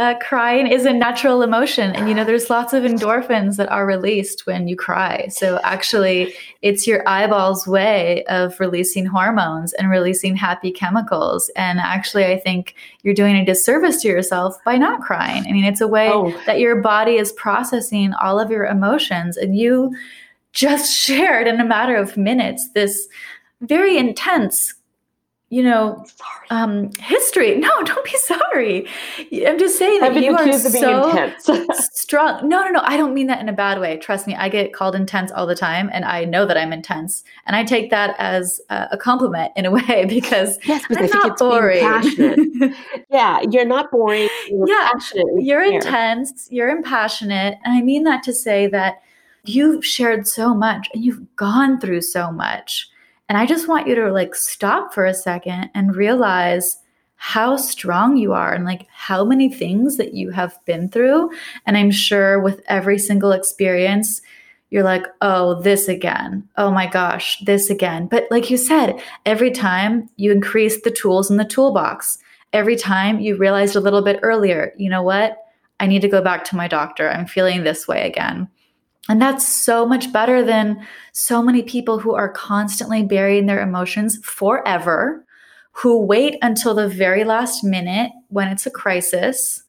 uh, 0.00 0.18
crying 0.18 0.66
is 0.66 0.86
a 0.86 0.92
natural 0.94 1.42
emotion 1.42 1.94
and 1.94 2.08
you 2.08 2.14
know 2.14 2.24
there's 2.24 2.48
lots 2.48 2.72
of 2.72 2.84
endorphins 2.84 3.56
that 3.58 3.70
are 3.70 3.84
released 3.84 4.46
when 4.46 4.66
you 4.66 4.74
cry. 4.74 5.28
So 5.28 5.60
actually 5.62 6.32
it's 6.62 6.86
your 6.86 7.06
eyeballs 7.06 7.66
way 7.66 8.24
of 8.24 8.58
releasing 8.58 9.04
hormones 9.04 9.74
and 9.74 9.90
releasing 9.90 10.34
happy 10.36 10.70
chemicals. 10.70 11.50
And 11.54 11.78
actually 11.80 12.24
i 12.24 12.38
think 12.38 12.74
you're 13.02 13.12
doing 13.12 13.36
a 13.36 13.44
disservice 13.44 14.00
to 14.00 14.08
yourself 14.08 14.56
by 14.64 14.78
not 14.78 15.02
crying. 15.02 15.44
I 15.46 15.52
mean 15.52 15.66
it's 15.66 15.82
a 15.82 15.88
way 15.88 16.08
oh. 16.10 16.34
that 16.46 16.60
your 16.60 16.80
body 16.80 17.16
is 17.16 17.32
processing 17.32 18.14
all 18.14 18.40
of 18.40 18.50
your 18.50 18.64
emotions 18.64 19.36
and 19.36 19.54
you 19.54 19.94
just 20.52 20.96
shared 21.06 21.46
in 21.46 21.60
a 21.60 21.64
matter 21.64 21.94
of 21.94 22.16
minutes 22.16 22.70
this 22.72 23.06
very 23.60 23.98
intense 23.98 24.72
you 25.50 25.64
know, 25.64 26.06
um, 26.50 26.90
history. 27.00 27.60
No, 27.70 27.82
don't 27.82 28.04
be 28.04 28.16
sorry. 28.16 28.86
I'm 29.46 29.58
just 29.58 29.76
saying 29.78 30.00
that 30.00 30.14
you 30.16 30.34
are 30.34 30.52
so 31.40 31.66
strong. 31.92 32.48
No, 32.48 32.64
no, 32.64 32.70
no. 32.70 32.80
I 32.84 32.96
don't 32.96 33.12
mean 33.12 33.26
that 33.26 33.40
in 33.40 33.48
a 33.48 33.52
bad 33.52 33.80
way. 33.80 33.98
Trust 33.98 34.26
me, 34.26 34.34
I 34.34 34.48
get 34.48 34.72
called 34.72 34.94
intense 34.94 35.30
all 35.30 35.46
the 35.46 35.54
time, 35.54 35.90
and 35.92 36.04
I 36.04 36.24
know 36.24 36.46
that 36.46 36.56
I'm 36.56 36.72
intense, 36.72 37.22
and 37.46 37.54
I 37.54 37.64
take 37.64 37.90
that 37.90 38.14
as 38.18 38.60
a 38.70 38.96
compliment 38.96 39.52
in 39.56 39.66
a 39.66 39.70
way 39.88 40.06
because 40.08 40.58
yes, 40.64 40.84
I'm 40.88 40.96
I 40.96 41.00
think 41.00 41.14
not 41.14 41.32
it's 41.32 41.42
boring. 41.42 41.80
passionate. 41.80 42.74
yeah, 43.10 43.40
you're 43.50 43.66
not 43.66 43.90
boring. 43.90 44.28
You're 44.48 44.68
yeah, 44.68 44.90
you're 45.36 45.64
intense. 45.64 46.48
You're 46.50 46.70
impassionate, 46.70 47.58
and 47.64 47.74
I 47.74 47.82
mean 47.82 48.04
that 48.04 48.22
to 48.22 48.32
say 48.32 48.68
that 48.68 49.02
you've 49.44 49.84
shared 49.84 50.26
so 50.26 50.54
much 50.54 50.88
and 50.94 51.04
you've 51.04 51.36
gone 51.36 51.80
through 51.80 52.02
so 52.02 52.30
much 52.30 52.89
and 53.30 53.38
I 53.38 53.46
just 53.46 53.68
want 53.68 53.86
you 53.86 53.94
to 53.94 54.10
like 54.10 54.34
stop 54.34 54.92
for 54.92 55.06
a 55.06 55.14
second 55.14 55.70
and 55.72 55.94
realize 55.94 56.78
how 57.14 57.56
strong 57.56 58.16
you 58.16 58.32
are 58.32 58.52
and 58.52 58.64
like 58.64 58.88
how 58.92 59.24
many 59.24 59.48
things 59.48 59.98
that 59.98 60.14
you 60.14 60.30
have 60.30 60.58
been 60.64 60.88
through. 60.88 61.30
And 61.64 61.76
I'm 61.76 61.92
sure 61.92 62.40
with 62.40 62.60
every 62.66 62.98
single 62.98 63.30
experience, 63.30 64.20
you're 64.70 64.82
like, 64.82 65.06
oh, 65.20 65.62
this 65.62 65.86
again. 65.86 66.48
Oh 66.56 66.72
my 66.72 66.88
gosh, 66.88 67.38
this 67.44 67.70
again. 67.70 68.08
But 68.08 68.26
like 68.32 68.50
you 68.50 68.56
said, 68.56 69.00
every 69.24 69.52
time 69.52 70.10
you 70.16 70.32
increase 70.32 70.82
the 70.82 70.90
tools 70.90 71.30
in 71.30 71.36
the 71.36 71.44
toolbox, 71.44 72.18
every 72.52 72.74
time 72.74 73.20
you 73.20 73.36
realized 73.36 73.76
a 73.76 73.80
little 73.80 74.02
bit 74.02 74.18
earlier, 74.24 74.72
you 74.76 74.90
know 74.90 75.04
what? 75.04 75.38
I 75.78 75.86
need 75.86 76.02
to 76.02 76.08
go 76.08 76.20
back 76.20 76.42
to 76.46 76.56
my 76.56 76.66
doctor. 76.66 77.08
I'm 77.08 77.26
feeling 77.26 77.62
this 77.62 77.86
way 77.86 78.08
again. 78.08 78.48
And 79.10 79.20
that's 79.20 79.46
so 79.46 79.84
much 79.84 80.12
better 80.12 80.44
than 80.44 80.86
so 81.10 81.42
many 81.42 81.64
people 81.64 81.98
who 81.98 82.14
are 82.14 82.28
constantly 82.28 83.02
burying 83.02 83.46
their 83.46 83.60
emotions 83.60 84.20
forever, 84.22 85.26
who 85.72 86.00
wait 86.00 86.36
until 86.42 86.74
the 86.74 86.86
very 86.86 87.24
last 87.24 87.64
minute 87.64 88.12
when 88.28 88.46
it's 88.46 88.66
a 88.66 88.70
crisis. 88.70 89.64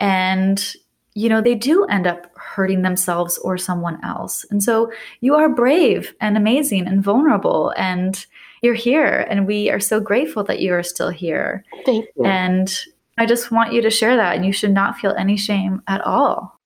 And, 0.00 0.74
you 1.14 1.28
know, 1.28 1.40
they 1.40 1.54
do 1.54 1.84
end 1.84 2.08
up 2.08 2.26
hurting 2.36 2.82
themselves 2.82 3.38
or 3.38 3.56
someone 3.56 4.04
else. 4.04 4.44
And 4.50 4.60
so 4.60 4.90
you 5.20 5.36
are 5.36 5.48
brave 5.48 6.12
and 6.20 6.36
amazing 6.36 6.88
and 6.88 7.04
vulnerable. 7.04 7.72
And 7.76 8.26
you're 8.62 8.74
here. 8.74 9.24
And 9.30 9.46
we 9.46 9.70
are 9.70 9.78
so 9.78 10.00
grateful 10.00 10.42
that 10.42 10.58
you 10.58 10.74
are 10.74 10.82
still 10.82 11.10
here. 11.10 11.64
Thank 11.86 12.06
you. 12.16 12.24
And 12.24 12.76
I 13.16 13.26
just 13.26 13.52
want 13.52 13.72
you 13.72 13.80
to 13.80 13.90
share 13.90 14.16
that. 14.16 14.34
And 14.34 14.44
you 14.44 14.52
should 14.52 14.72
not 14.74 14.98
feel 14.98 15.14
any 15.16 15.36
shame 15.36 15.82
at 15.86 16.00
all. 16.00 16.58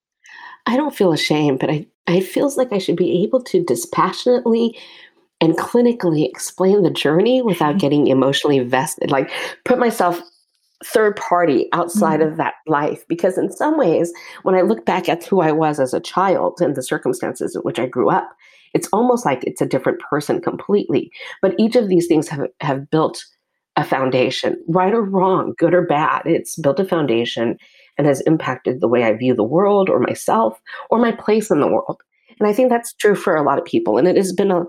I 0.64 0.78
don't 0.78 0.96
feel 0.96 1.12
ashamed, 1.12 1.58
but 1.58 1.68
I 1.68 1.86
it 2.08 2.22
feels 2.22 2.56
like 2.56 2.72
I 2.72 2.78
should 2.78 2.96
be 2.96 3.22
able 3.22 3.42
to 3.44 3.64
dispassionately 3.64 4.78
and 5.40 5.56
clinically 5.56 6.26
explain 6.26 6.82
the 6.82 6.90
journey 6.90 7.42
without 7.42 7.78
getting 7.78 8.06
emotionally 8.06 8.60
vested, 8.60 9.10
like 9.10 9.30
put 9.64 9.78
myself 9.78 10.20
third 10.84 11.16
party 11.16 11.68
outside 11.72 12.20
mm-hmm. 12.20 12.30
of 12.30 12.36
that 12.36 12.54
life. 12.66 13.06
Because 13.08 13.38
in 13.38 13.50
some 13.50 13.78
ways, 13.78 14.12
when 14.42 14.54
I 14.54 14.62
look 14.62 14.84
back 14.84 15.08
at 15.08 15.24
who 15.24 15.40
I 15.40 15.52
was 15.52 15.80
as 15.80 15.94
a 15.94 16.00
child 16.00 16.60
and 16.60 16.74
the 16.74 16.82
circumstances 16.82 17.54
in 17.54 17.62
which 17.62 17.78
I 17.78 17.86
grew 17.86 18.10
up, 18.10 18.30
it's 18.74 18.88
almost 18.92 19.24
like 19.24 19.42
it's 19.44 19.60
a 19.60 19.66
different 19.66 20.00
person 20.00 20.40
completely. 20.40 21.10
But 21.42 21.54
each 21.58 21.76
of 21.76 21.88
these 21.88 22.06
things 22.06 22.28
have, 22.28 22.48
have 22.60 22.90
built 22.90 23.24
a 23.76 23.84
foundation, 23.84 24.62
right 24.68 24.94
or 24.94 25.02
wrong, 25.02 25.54
good 25.58 25.74
or 25.74 25.82
bad. 25.82 26.22
It's 26.24 26.56
built 26.56 26.80
a 26.80 26.84
foundation 26.84 27.58
and 27.98 28.06
has 28.06 28.20
impacted 28.22 28.80
the 28.80 28.88
way 28.88 29.04
I 29.04 29.12
view 29.14 29.34
the 29.34 29.42
world 29.42 29.88
or 29.88 30.00
myself 30.00 30.60
or 30.90 30.98
my 30.98 31.12
place 31.12 31.50
in 31.50 31.60
the 31.60 31.68
world. 31.68 32.02
And 32.38 32.48
I 32.48 32.52
think 32.52 32.68
that's 32.68 32.92
true 32.94 33.14
for 33.14 33.36
a 33.36 33.42
lot 33.42 33.58
of 33.58 33.64
people. 33.64 33.96
And 33.96 34.06
it 34.06 34.16
has 34.16 34.32
been 34.32 34.50
a, 34.50 34.64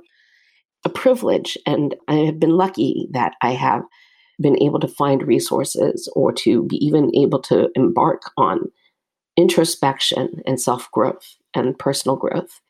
a 0.85 0.89
privilege. 0.89 1.57
And 1.65 1.95
I 2.07 2.15
have 2.15 2.39
been 2.39 2.57
lucky 2.57 3.07
that 3.11 3.33
I 3.41 3.51
have 3.51 3.83
been 4.39 4.61
able 4.61 4.79
to 4.79 4.87
find 4.87 5.27
resources 5.27 6.09
or 6.15 6.31
to 6.31 6.63
be 6.63 6.77
even 6.77 7.13
able 7.15 7.41
to 7.41 7.69
embark 7.75 8.21
on 8.37 8.71
introspection 9.35 10.41
and 10.45 10.59
self 10.59 10.89
growth 10.91 11.35
and 11.53 11.77
personal 11.77 12.15
growth. 12.15 12.61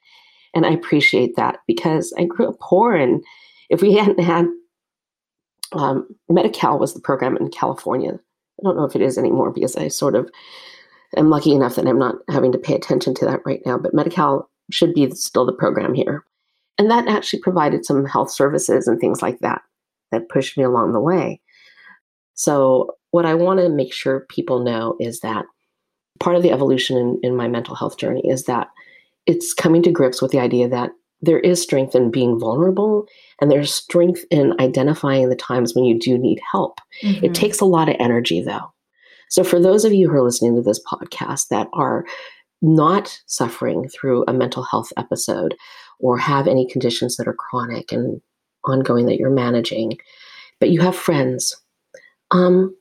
And 0.55 0.65
I 0.65 0.71
appreciate 0.71 1.35
that 1.35 1.59
because 1.67 2.13
I 2.17 2.23
grew 2.23 2.49
up 2.49 2.59
poor. 2.59 2.95
And 2.95 3.23
if 3.69 3.81
we 3.81 3.93
hadn't 3.93 4.21
had 4.21 4.47
um, 5.73 6.07
Medi-Cal 6.29 6.79
was 6.79 6.93
the 6.93 7.01
program 7.01 7.37
in 7.37 7.49
California. 7.49 8.19
I 8.59 8.63
don't 8.63 8.77
know 8.77 8.85
if 8.85 8.95
it 8.95 9.01
is 9.01 9.17
anymore 9.17 9.51
because 9.51 9.75
I 9.75 9.87
sort 9.87 10.15
of 10.15 10.29
am 11.15 11.29
lucky 11.29 11.51
enough 11.51 11.75
that 11.75 11.87
I'm 11.87 11.99
not 11.99 12.15
having 12.29 12.51
to 12.51 12.57
pay 12.57 12.75
attention 12.75 13.13
to 13.15 13.25
that 13.25 13.41
right 13.45 13.61
now. 13.65 13.77
But 13.77 13.93
Medi-Cal 13.93 14.49
should 14.71 14.93
be 14.93 15.09
still 15.11 15.45
the 15.45 15.53
program 15.53 15.93
here. 15.93 16.25
And 16.77 16.91
that 16.91 17.07
actually 17.07 17.39
provided 17.41 17.85
some 17.85 18.05
health 18.05 18.31
services 18.31 18.87
and 18.87 18.99
things 18.99 19.21
like 19.21 19.39
that 19.39 19.61
that 20.11 20.29
pushed 20.29 20.57
me 20.57 20.63
along 20.63 20.93
the 20.93 21.01
way. 21.01 21.41
So, 22.33 22.91
what 23.11 23.25
I 23.25 23.33
want 23.33 23.59
to 23.59 23.69
make 23.69 23.93
sure 23.93 24.27
people 24.29 24.63
know 24.63 24.95
is 24.99 25.21
that 25.21 25.45
part 26.19 26.35
of 26.35 26.43
the 26.43 26.51
evolution 26.51 26.97
in, 26.97 27.19
in 27.23 27.35
my 27.35 27.47
mental 27.47 27.73
health 27.73 27.97
journey 27.97 28.21
is 28.27 28.43
that 28.43 28.67
it's 29.25 29.53
coming 29.53 29.81
to 29.83 29.91
grips 29.91 30.21
with 30.21 30.31
the 30.31 30.39
idea 30.39 30.67
that 30.67 30.91
there 31.21 31.39
is 31.39 31.61
strength 31.61 31.95
in 31.95 32.11
being 32.11 32.39
vulnerable 32.39 33.07
and 33.41 33.49
there's 33.49 33.73
strength 33.73 34.23
in 34.29 34.53
identifying 34.59 35.29
the 35.29 35.35
times 35.35 35.73
when 35.73 35.83
you 35.83 35.97
do 35.97 36.17
need 36.17 36.39
help. 36.51 36.79
Mm-hmm. 37.03 37.25
It 37.25 37.33
takes 37.33 37.59
a 37.59 37.65
lot 37.65 37.89
of 37.89 37.95
energy 37.99 38.41
though. 38.41 38.71
So 39.29 39.43
for 39.43 39.59
those 39.59 39.83
of 39.83 39.93
you 39.93 40.09
who 40.09 40.15
are 40.15 40.23
listening 40.23 40.55
to 40.55 40.61
this 40.61 40.81
podcast 40.85 41.49
that 41.49 41.67
are 41.73 42.05
not 42.61 43.19
suffering 43.25 43.89
through 43.89 44.23
a 44.27 44.33
mental 44.33 44.63
health 44.63 44.91
episode 44.97 45.55
or 45.99 46.17
have 46.17 46.47
any 46.47 46.67
conditions 46.67 47.17
that 47.17 47.27
are 47.27 47.33
chronic 47.33 47.91
and 47.91 48.21
ongoing 48.65 49.05
that 49.07 49.17
you're 49.17 49.29
managing, 49.29 49.97
but 50.59 50.69
you 50.69 50.81
have 50.81 50.95
friends, 50.95 51.55
um, 52.31 52.75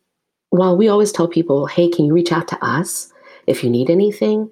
while 0.50 0.76
we 0.76 0.88
always 0.88 1.12
tell 1.12 1.28
people, 1.28 1.66
hey, 1.66 1.88
can 1.88 2.04
you 2.04 2.14
reach 2.14 2.32
out 2.32 2.48
to 2.48 2.64
us 2.64 3.12
if 3.46 3.62
you 3.62 3.70
need 3.70 3.90
anything? 3.90 4.50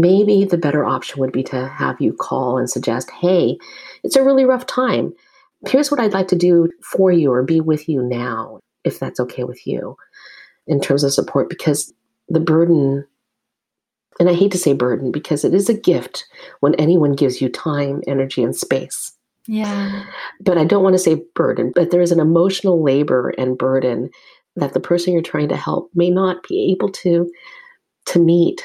Maybe 0.00 0.44
the 0.44 0.58
better 0.58 0.84
option 0.84 1.20
would 1.20 1.32
be 1.32 1.42
to 1.44 1.68
have 1.68 2.00
you 2.00 2.12
call 2.12 2.56
and 2.56 2.70
suggest, 2.70 3.10
hey, 3.10 3.58
it's 4.02 4.16
a 4.16 4.22
really 4.22 4.44
rough 4.44 4.66
time. 4.66 5.12
Here's 5.68 5.90
what 5.90 6.00
I'd 6.00 6.14
like 6.14 6.28
to 6.28 6.36
do 6.36 6.70
for 6.82 7.12
you 7.12 7.30
or 7.30 7.42
be 7.42 7.60
with 7.60 7.88
you 7.88 8.02
now, 8.02 8.60
if 8.84 8.98
that's 8.98 9.20
okay 9.20 9.44
with 9.44 9.66
you, 9.66 9.96
in 10.66 10.80
terms 10.80 11.04
of 11.04 11.12
support, 11.12 11.50
because 11.50 11.92
the 12.28 12.40
burden, 12.40 13.06
and 14.18 14.28
I 14.28 14.34
hate 14.34 14.52
to 14.52 14.58
say 14.58 14.72
burden 14.72 15.12
because 15.12 15.44
it 15.44 15.52
is 15.52 15.68
a 15.68 15.74
gift 15.74 16.26
when 16.60 16.74
anyone 16.76 17.12
gives 17.12 17.42
you 17.42 17.48
time, 17.50 18.02
energy, 18.06 18.42
and 18.42 18.56
space. 18.56 19.12
Yeah. 19.46 20.04
But 20.40 20.56
I 20.56 20.64
don't 20.64 20.82
want 20.82 20.94
to 20.94 20.98
say 20.98 21.22
burden, 21.34 21.72
but 21.74 21.90
there 21.90 22.00
is 22.00 22.12
an 22.12 22.20
emotional 22.20 22.82
labor 22.82 23.34
and 23.36 23.58
burden 23.58 24.10
that 24.56 24.72
the 24.72 24.80
person 24.80 25.12
you're 25.12 25.22
trying 25.22 25.48
to 25.48 25.56
help 25.56 25.90
may 25.94 26.10
not 26.10 26.46
be 26.48 26.72
able 26.72 26.90
to 26.90 27.30
to 28.06 28.18
meet 28.18 28.64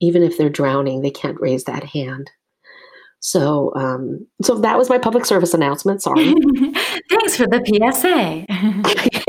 even 0.00 0.22
if 0.22 0.38
they're 0.38 0.48
drowning, 0.48 1.02
they 1.02 1.10
can't 1.10 1.40
raise 1.40 1.64
that 1.64 1.84
hand. 1.84 2.30
So, 3.20 3.72
um, 3.74 4.26
so 4.42 4.54
that 4.58 4.78
was 4.78 4.88
my 4.88 4.98
public 4.98 5.26
service 5.26 5.52
announcement. 5.52 6.02
Sorry. 6.02 6.32
Thanks 7.10 7.36
for 7.36 7.48
the 7.48 7.62
PSA. 7.66 8.46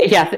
yeah. 0.08 0.32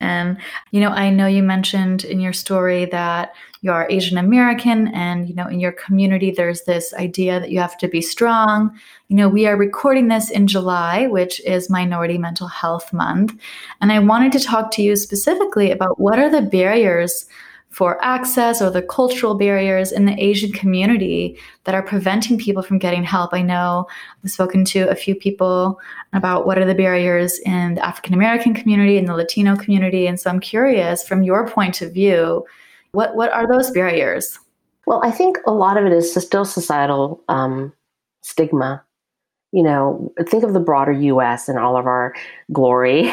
And, 0.00 0.36
you 0.72 0.80
know, 0.80 0.90
I 0.90 1.08
know 1.08 1.26
you 1.26 1.42
mentioned 1.42 2.04
in 2.04 2.20
your 2.20 2.34
story 2.34 2.84
that 2.86 3.34
you 3.62 3.72
are 3.72 3.90
Asian 3.90 4.18
American 4.18 4.88
and, 4.88 5.26
you 5.26 5.34
know, 5.34 5.46
in 5.46 5.58
your 5.58 5.72
community, 5.72 6.30
there's 6.30 6.64
this 6.64 6.92
idea 6.94 7.40
that 7.40 7.50
you 7.50 7.60
have 7.60 7.78
to 7.78 7.88
be 7.88 8.02
strong. 8.02 8.78
You 9.08 9.16
know, 9.16 9.28
we 9.28 9.46
are 9.46 9.56
recording 9.56 10.08
this 10.08 10.30
in 10.30 10.46
July, 10.46 11.06
which 11.06 11.40
is 11.44 11.70
Minority 11.70 12.18
Mental 12.18 12.46
Health 12.46 12.92
Month. 12.92 13.34
And 13.80 13.90
I 13.90 14.00
wanted 14.00 14.32
to 14.32 14.40
talk 14.40 14.70
to 14.72 14.82
you 14.82 14.96
specifically 14.96 15.70
about 15.70 15.98
what 15.98 16.18
are 16.18 16.30
the 16.30 16.42
barriers 16.42 17.26
for 17.70 18.02
access 18.02 18.62
or 18.62 18.70
the 18.70 18.82
cultural 18.82 19.34
barriers 19.34 19.92
in 19.92 20.06
the 20.06 20.20
Asian 20.22 20.50
community 20.52 21.38
that 21.64 21.74
are 21.74 21.82
preventing 21.82 22.38
people 22.38 22.62
from 22.62 22.78
getting 22.78 23.04
help. 23.04 23.34
I 23.34 23.42
know 23.42 23.86
I've 24.24 24.30
spoken 24.30 24.64
to 24.66 24.88
a 24.88 24.94
few 24.94 25.14
people 25.14 25.78
about 26.12 26.46
what 26.46 26.58
are 26.58 26.64
the 26.64 26.74
barriers 26.74 27.38
in 27.40 27.74
the 27.74 27.84
African 27.84 28.14
American 28.14 28.54
community 28.54 28.96
and 28.96 29.06
the 29.06 29.14
Latino 29.14 29.54
community. 29.54 30.06
And 30.06 30.18
so 30.18 30.30
I'm 30.30 30.40
curious, 30.40 31.06
from 31.06 31.22
your 31.22 31.46
point 31.46 31.82
of 31.82 31.92
view, 31.92 32.44
what, 32.92 33.14
what 33.14 33.32
are 33.32 33.46
those 33.46 33.70
barriers? 33.70 34.38
Well, 34.86 35.02
I 35.04 35.10
think 35.10 35.36
a 35.46 35.52
lot 35.52 35.76
of 35.76 35.84
it 35.84 35.92
is 35.92 36.14
still 36.14 36.46
societal 36.46 37.22
um, 37.28 37.72
stigma. 38.22 38.82
You 39.52 39.62
know, 39.62 40.12
think 40.26 40.44
of 40.44 40.54
the 40.54 40.60
broader 40.60 40.92
US 40.92 41.48
and 41.48 41.58
all 41.58 41.76
of 41.76 41.86
our 41.86 42.14
glory, 42.52 43.12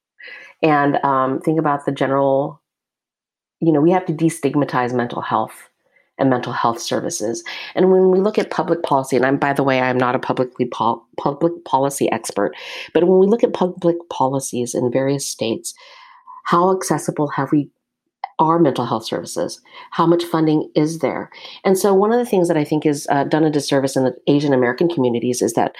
and 0.62 0.96
um, 1.04 1.40
think 1.40 1.58
about 1.58 1.86
the 1.86 1.92
general 1.92 2.60
you 3.60 3.72
know, 3.72 3.80
we 3.80 3.90
have 3.90 4.06
to 4.06 4.12
destigmatize 4.12 4.92
mental 4.92 5.22
health 5.22 5.68
and 6.18 6.30
mental 6.30 6.52
health 6.52 6.80
services. 6.80 7.44
And 7.74 7.90
when 7.90 8.10
we 8.10 8.20
look 8.20 8.38
at 8.38 8.50
public 8.50 8.82
policy, 8.82 9.16
and 9.16 9.26
I'm 9.26 9.38
by 9.38 9.52
the 9.52 9.62
way, 9.62 9.80
I'm 9.80 9.98
not 9.98 10.14
a 10.14 10.18
publicly 10.18 10.66
pol- 10.66 11.06
public 11.18 11.52
policy 11.64 12.10
expert, 12.10 12.54
but 12.94 13.04
when 13.04 13.18
we 13.18 13.26
look 13.26 13.44
at 13.44 13.52
public 13.52 13.96
policies 14.10 14.74
in 14.74 14.90
various 14.90 15.26
states, 15.26 15.74
how 16.44 16.74
accessible 16.74 17.28
have 17.28 17.52
we 17.52 17.68
are 18.38 18.58
mental 18.58 18.84
health 18.84 19.04
services? 19.04 19.60
How 19.90 20.06
much 20.06 20.24
funding 20.24 20.70
is 20.74 20.98
there? 20.98 21.30
And 21.64 21.78
so, 21.78 21.94
one 21.94 22.12
of 22.12 22.18
the 22.18 22.30
things 22.30 22.48
that 22.48 22.56
I 22.56 22.64
think 22.64 22.84
is 22.86 23.06
uh, 23.10 23.24
done 23.24 23.44
a 23.44 23.50
disservice 23.50 23.96
in 23.96 24.04
the 24.04 24.14
Asian 24.26 24.52
American 24.52 24.88
communities 24.88 25.42
is 25.42 25.54
that 25.54 25.74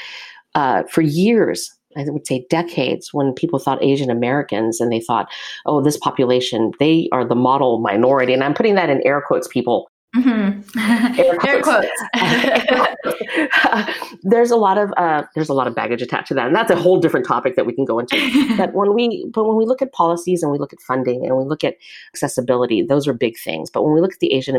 uh, 0.55 0.83
for 0.85 1.03
years 1.03 1.76
I 1.97 2.05
would 2.09 2.27
say 2.27 2.47
decades 2.51 3.13
when 3.13 3.33
people 3.33 3.59
thought 3.59 3.83
Asian 3.83 4.11
Americans 4.11 4.81
and 4.81 4.93
they 4.93 5.01
thought, 5.01 5.29
oh, 5.65 5.83
this 5.83 5.97
population, 5.97 6.73
they 6.79 7.09
are 7.13 7.25
the 7.25 7.35
model 7.35 7.79
minority. 7.79 8.33
And 8.33 8.45
I'm 8.45 8.55
putting 8.55 8.75
that 8.75 8.91
in 8.91 9.05
air 9.07 9.23
quotes, 9.27 9.49
people. 9.49 9.91
Mm-hmm. 10.15 10.79
Air 11.21 11.63
quotes. 11.63 11.89
Air 12.15 12.97
quotes. 13.03 14.17
there's 14.23 14.51
a 14.51 14.57
lot 14.57 14.79
of 14.79 14.93
uh, 14.97 15.25
there's 15.35 15.49
a 15.49 15.55
lot 15.55 15.67
of 15.67 15.75
baggage 15.75 16.01
attached 16.01 16.29
to 16.29 16.35
that, 16.35 16.47
and 16.47 16.57
that's 16.57 16.71
a 16.71 16.77
whole 16.77 16.99
different 16.99 17.27
topic 17.27 17.57
that 17.57 17.67
we 17.67 17.75
can 17.75 17.85
go 17.85 17.99
into. 17.99 18.17
but 18.57 18.73
when 18.73 18.95
we 18.95 19.29
but 19.35 19.47
when 19.47 19.57
we 19.57 19.67
look 19.67 19.83
at 19.83 19.93
policies 19.93 20.43
and 20.43 20.51
we 20.53 20.59
look 20.59 20.73
at 20.73 20.81
funding 20.81 21.27
and 21.27 21.37
we 21.37 21.45
look 21.45 21.65
at 21.65 21.77
accessibility, 22.15 22.83
those 22.83 23.07
are 23.07 23.13
big 23.13 23.35
things. 23.45 23.69
But 23.69 23.83
when 23.83 23.93
we 23.93 24.01
look 24.01 24.13
at 24.13 24.21
the 24.21 24.33
Asian 24.33 24.57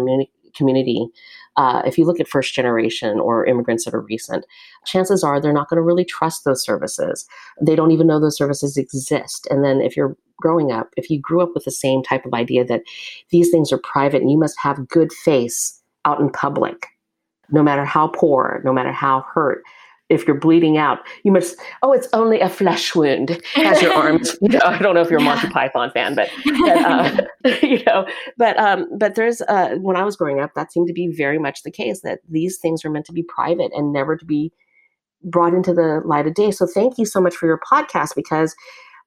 community, 0.57 1.07
uh, 1.55 1.81
if 1.85 1.97
you 1.97 2.05
look 2.05 2.19
at 2.19 2.27
first 2.27 2.53
generation 2.53 3.19
or 3.19 3.45
immigrants 3.45 3.85
that 3.85 3.93
are 3.93 4.01
recent, 4.01 4.45
chances 4.85 5.23
are 5.23 5.39
they're 5.39 5.53
not 5.53 5.69
going 5.69 5.77
to 5.77 5.81
really 5.81 6.05
trust 6.05 6.45
those 6.45 6.63
services. 6.63 7.27
They 7.61 7.75
don't 7.75 7.91
even 7.91 8.07
know 8.07 8.19
those 8.19 8.37
services 8.37 8.77
exist. 8.77 9.47
And 9.49 9.63
then 9.63 9.81
if 9.81 9.97
you're 9.97 10.15
growing 10.39 10.71
up, 10.71 10.89
if 10.97 11.09
you 11.09 11.19
grew 11.19 11.41
up 11.41 11.51
with 11.53 11.65
the 11.65 11.71
same 11.71 12.03
type 12.03 12.25
of 12.25 12.33
idea 12.33 12.63
that 12.65 12.83
these 13.31 13.49
things 13.49 13.71
are 13.71 13.79
private 13.79 14.21
and 14.21 14.31
you 14.31 14.37
must 14.37 14.59
have 14.59 14.87
good 14.87 15.11
face 15.11 15.81
out 16.05 16.19
in 16.19 16.29
public, 16.29 16.87
no 17.49 17.63
matter 17.63 17.85
how 17.85 18.07
poor, 18.07 18.61
no 18.63 18.71
matter 18.71 18.91
how 18.91 19.25
hurt, 19.33 19.63
if 20.09 20.25
you're 20.25 20.39
bleeding 20.39 20.77
out, 20.77 20.99
you 21.23 21.31
must, 21.31 21.57
oh, 21.83 21.91
it's 21.91 22.07
only 22.13 22.39
a 22.39 22.49
flesh 22.49 22.95
wound. 22.95 23.41
Has 23.53 23.81
your 23.81 23.93
arms, 23.97 24.37
you 24.41 24.49
know, 24.49 24.61
I 24.63 24.77
don't 24.79 24.95
know 24.95 25.01
if 25.01 25.09
you're 25.09 25.19
a 25.19 25.23
Monty 25.23 25.49
Python 25.49 25.91
fan, 25.91 26.15
but, 26.15 26.29
but 26.45 26.77
uh, 26.77 27.21
you 27.61 27.83
know, 27.85 28.07
but, 28.37 28.57
um, 28.57 28.87
but 28.97 29.15
there's, 29.15 29.41
uh, 29.41 29.75
when 29.81 29.97
I 29.97 30.03
was 30.03 30.15
growing 30.15 30.39
up, 30.39 30.51
that 30.55 30.71
seemed 30.71 30.87
to 30.87 30.93
be 30.93 31.07
very 31.07 31.37
much 31.37 31.63
the 31.63 31.71
case 31.71 32.01
that 32.01 32.19
these 32.29 32.57
things 32.57 32.85
are 32.85 32.89
meant 32.89 33.05
to 33.07 33.13
be 33.13 33.23
private 33.23 33.71
and 33.73 33.91
never 33.91 34.15
to 34.15 34.25
be 34.25 34.51
brought 35.23 35.53
into 35.53 35.73
the 35.73 36.01
light 36.05 36.27
of 36.27 36.35
day. 36.35 36.51
So 36.51 36.65
thank 36.65 36.97
you 36.97 37.05
so 37.05 37.19
much 37.19 37.35
for 37.35 37.47
your 37.47 37.59
podcast 37.71 38.15
because 38.15 38.55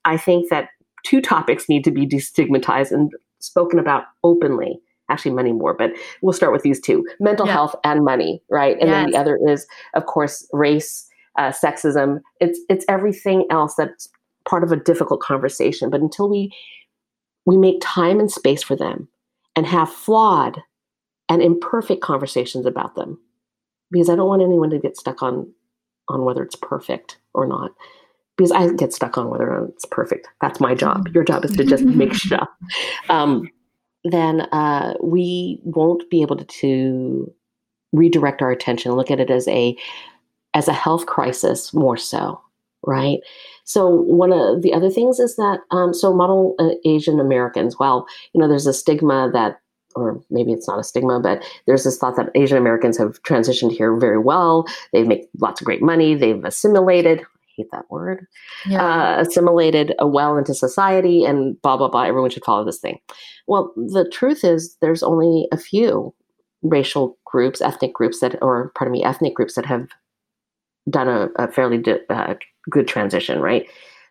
I 0.05 0.17
think 0.17 0.51
that 0.51 0.69
two 1.05 1.23
topics 1.23 1.69
need 1.69 1.85
to 1.85 1.91
be 1.91 2.07
destigmatized 2.07 2.91
and 2.91 3.11
spoken 3.39 3.79
about 3.79 4.05
openly 4.23 4.81
actually 5.11 5.33
many 5.33 5.53
more, 5.53 5.75
but 5.75 5.93
we'll 6.23 6.33
start 6.33 6.53
with 6.53 6.63
these 6.63 6.81
two 6.81 7.05
mental 7.19 7.47
yeah. 7.47 7.53
health 7.53 7.75
and 7.85 8.05
money, 8.05 8.43
right? 8.49 8.79
And 8.81 8.89
yes. 8.89 9.05
then 9.05 9.11
the 9.11 9.19
other 9.19 9.39
is, 9.49 9.67
of 9.95 10.07
course, 10.07 10.49
race, 10.53 11.07
uh, 11.37 11.51
sexism. 11.51 12.21
It's 12.41 12.59
it's 12.69 12.85
everything 12.89 13.45
else 13.51 13.75
that's 13.75 14.09
part 14.49 14.65
of 14.65 14.73
a 14.73 14.77
difficult 14.77 15.21
conversation. 15.21 15.91
But 15.91 16.01
until 16.01 16.29
we 16.29 16.51
we 17.47 17.57
make 17.57 17.79
time 17.83 18.21
and 18.21 18.31
space 18.31 18.63
for 18.63 18.77
them 18.77 19.09
and 19.57 19.67
have 19.67 19.91
flawed 19.91 20.63
and 21.29 21.43
imperfect 21.43 22.03
conversations 22.03 22.67
about 22.67 22.95
them, 22.95 23.19
because 23.91 24.09
I 24.09 24.17
don't 24.17 24.29
want 24.29 24.43
anyone 24.43 24.71
to 24.71 24.79
get 24.79 24.97
stuck 24.97 25.23
on 25.23 25.53
on 26.09 26.25
whether 26.25 26.43
it's 26.43 26.57
perfect 26.57 27.19
or 27.35 27.47
not. 27.47 27.73
Because 28.37 28.53
I 28.53 28.73
get 28.73 28.95
stuck 28.95 29.19
on 29.19 29.29
whether 29.29 29.51
or 29.51 29.61
not 29.61 29.69
it's 29.71 29.85
perfect. 29.85 30.27
That's 30.41 30.61
my 30.61 30.75
job. 30.75 31.09
Your 31.15 31.25
job 31.25 31.45
is 31.45 31.55
to 31.59 31.65
just 31.65 31.85
make 31.85 32.15
sure. 32.15 32.49
Um, 33.11 33.51
then 34.05 34.43
uh, 34.53 34.95
we 35.03 35.61
won't 35.65 36.09
be 36.11 36.23
able 36.23 36.37
to, 36.37 36.45
to 36.45 37.33
redirect 37.93 38.43
our 38.43 38.51
attention, 38.51 38.93
look 38.93 39.11
at 39.11 39.21
it 39.21 39.31
as 39.31 39.47
a 39.49 39.77
as 40.53 40.67
a 40.67 40.73
health 40.73 41.07
crisis 41.07 41.73
more 41.73 41.97
so 41.97 42.41
right? 42.87 43.21
So 43.65 43.89
one 43.89 44.33
of 44.33 44.63
the 44.63 44.73
other 44.73 44.91
things 44.91 45.19
is 45.19 45.37
that 45.37 45.61
um, 45.71 45.93
so 45.95 46.13
model 46.13 46.55
uh, 46.59 46.71
Asian 46.85 47.21
Americans. 47.21 47.79
Well, 47.79 48.07
you 48.33 48.41
know, 48.41 48.49
there's 48.49 48.67
a 48.67 48.73
stigma 48.73 49.31
that, 49.33 49.61
or 49.95 50.21
maybe 50.31 50.53
it's 50.53 50.69
not 50.69 50.79
a 50.79 50.85
stigma, 50.85 51.21
but 51.21 51.45
there's 51.67 51.85
this 51.85 51.99
thought 51.99 52.17
that 52.17 52.31
Asian 52.35 52.59
Americans 52.59 52.97
have 52.99 53.23
transitioned 53.23 53.73
here 53.73 53.97
very 53.97 54.19
well. 54.19 54.67
They 54.93 55.03
make 55.03 55.29
lots 55.39 55.61
of 55.61 55.65
great 55.65 55.83
money. 55.83 56.15
They've 56.15 56.45
assimilated. 56.45 57.23
Hate 57.61 57.71
that 57.73 57.91
word. 57.91 58.27
Yeah. 58.67 58.83
Uh, 58.83 59.21
assimilated 59.21 59.95
uh, 60.03 60.07
well 60.07 60.39
into 60.39 60.55
society, 60.55 61.25
and 61.25 61.61
blah 61.61 61.77
blah 61.77 61.89
blah. 61.89 62.05
Everyone 62.05 62.31
should 62.31 62.45
follow 62.45 62.65
this 62.65 62.81
thing. 62.81 62.99
Well, 63.47 63.73
the 63.77 64.09
truth 64.11 64.45
is, 64.45 64.77
there's 64.81 65.03
only 65.03 65.47
a 65.53 65.59
few 65.59 66.15
racial 66.63 67.19
groups, 67.27 67.61
ethnic 67.61 67.93
groups 67.93 68.21
that, 68.21 68.37
or 68.43 68.73
pardon 68.75 68.93
me, 68.93 69.05
ethnic 69.05 69.35
groups 69.35 69.55
that 69.55 69.67
have 69.67 69.89
done 70.89 71.09
a, 71.09 71.29
a 71.37 71.51
fairly 71.51 71.79
di- 71.79 72.01
uh, 72.09 72.35
good 72.71 72.89
transition, 72.89 73.41
right? 73.41 73.67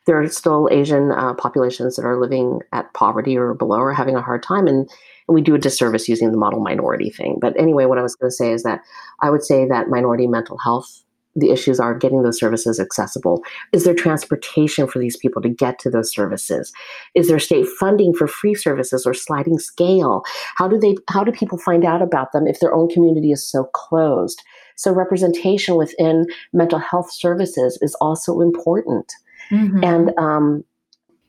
There 0.06 0.20
are 0.20 0.28
still 0.30 0.70
Asian 0.72 1.12
uh, 1.12 1.34
populations 1.36 1.96
that 1.96 2.06
are 2.06 2.20
living 2.20 2.60
at 2.72 2.94
poverty 2.94 3.38
or 3.38 3.54
below 3.54 3.78
or 3.78 3.94
having 3.94 4.16
a 4.16 4.22
hard 4.22 4.44
time, 4.44 4.68
and, 4.68 4.90
and 5.28 5.36
we 5.36 5.42
do 5.42 5.56
a 5.56 5.60
disservice 5.60 6.10
using 6.10 6.32
the 6.32 6.38
model 6.38 6.60
minority 6.60 7.10
thing. 7.10 7.38
But 7.40 7.60
anyway, 7.60 7.86
what 7.86 7.98
I 7.98 8.02
was 8.02 8.16
going 8.16 8.30
to 8.30 8.36
say 8.36 8.52
is 8.52 8.64
that 8.64 8.82
I 9.22 9.30
would 9.30 9.44
say 9.44 9.68
that 9.68 9.90
minority 9.90 10.28
mental 10.28 10.58
health 10.58 11.04
the 11.40 11.52
issues 11.52 11.80
are 11.80 11.98
getting 11.98 12.24
those 12.24 12.40
services 12.40 12.80
accessible. 12.80 13.44
Is 13.72 13.84
there 13.84 13.94
transportation 13.94 14.88
for 14.88 15.00
these 15.00 15.18
people 15.18 15.42
to 15.42 15.50
get 15.50 15.80
to 15.80 15.90
those 15.90 16.14
services? 16.14 16.72
Is 17.16 17.28
there 17.28 17.40
state 17.40 17.68
funding 17.80 18.14
for 18.14 18.28
free 18.28 18.56
services 18.56 19.06
or 19.06 19.14
sliding 19.14 19.60
scale? 19.60 20.24
How 20.56 20.68
do 20.68 20.78
they 20.78 20.96
how 21.10 21.24
do 21.24 21.32
people 21.32 21.58
find 21.58 21.86
out 21.86 22.02
about 22.02 22.32
them 22.32 22.48
if 22.48 22.60
their 22.60 22.74
own 22.74 22.90
community 22.90 23.32
is 23.32 23.46
so 23.46 23.66
closed? 23.74 24.42
So 24.76 24.94
representation 24.94 25.76
within 25.76 26.26
mental 26.54 26.80
health 26.80 27.12
services 27.12 27.78
is 27.82 27.96
also 27.96 28.40
important. 28.40 29.12
Mm-hmm. 29.52 29.84
And 29.84 30.12
um, 30.18 30.64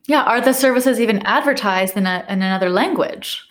yeah, 0.07 0.23
are 0.23 0.41
the 0.41 0.53
services 0.53 1.01
even 1.01 1.19
advertised 1.21 1.97
in, 1.97 2.07
a, 2.07 2.25
in 2.29 2.43
another 2.43 2.71
language? 2.71 3.43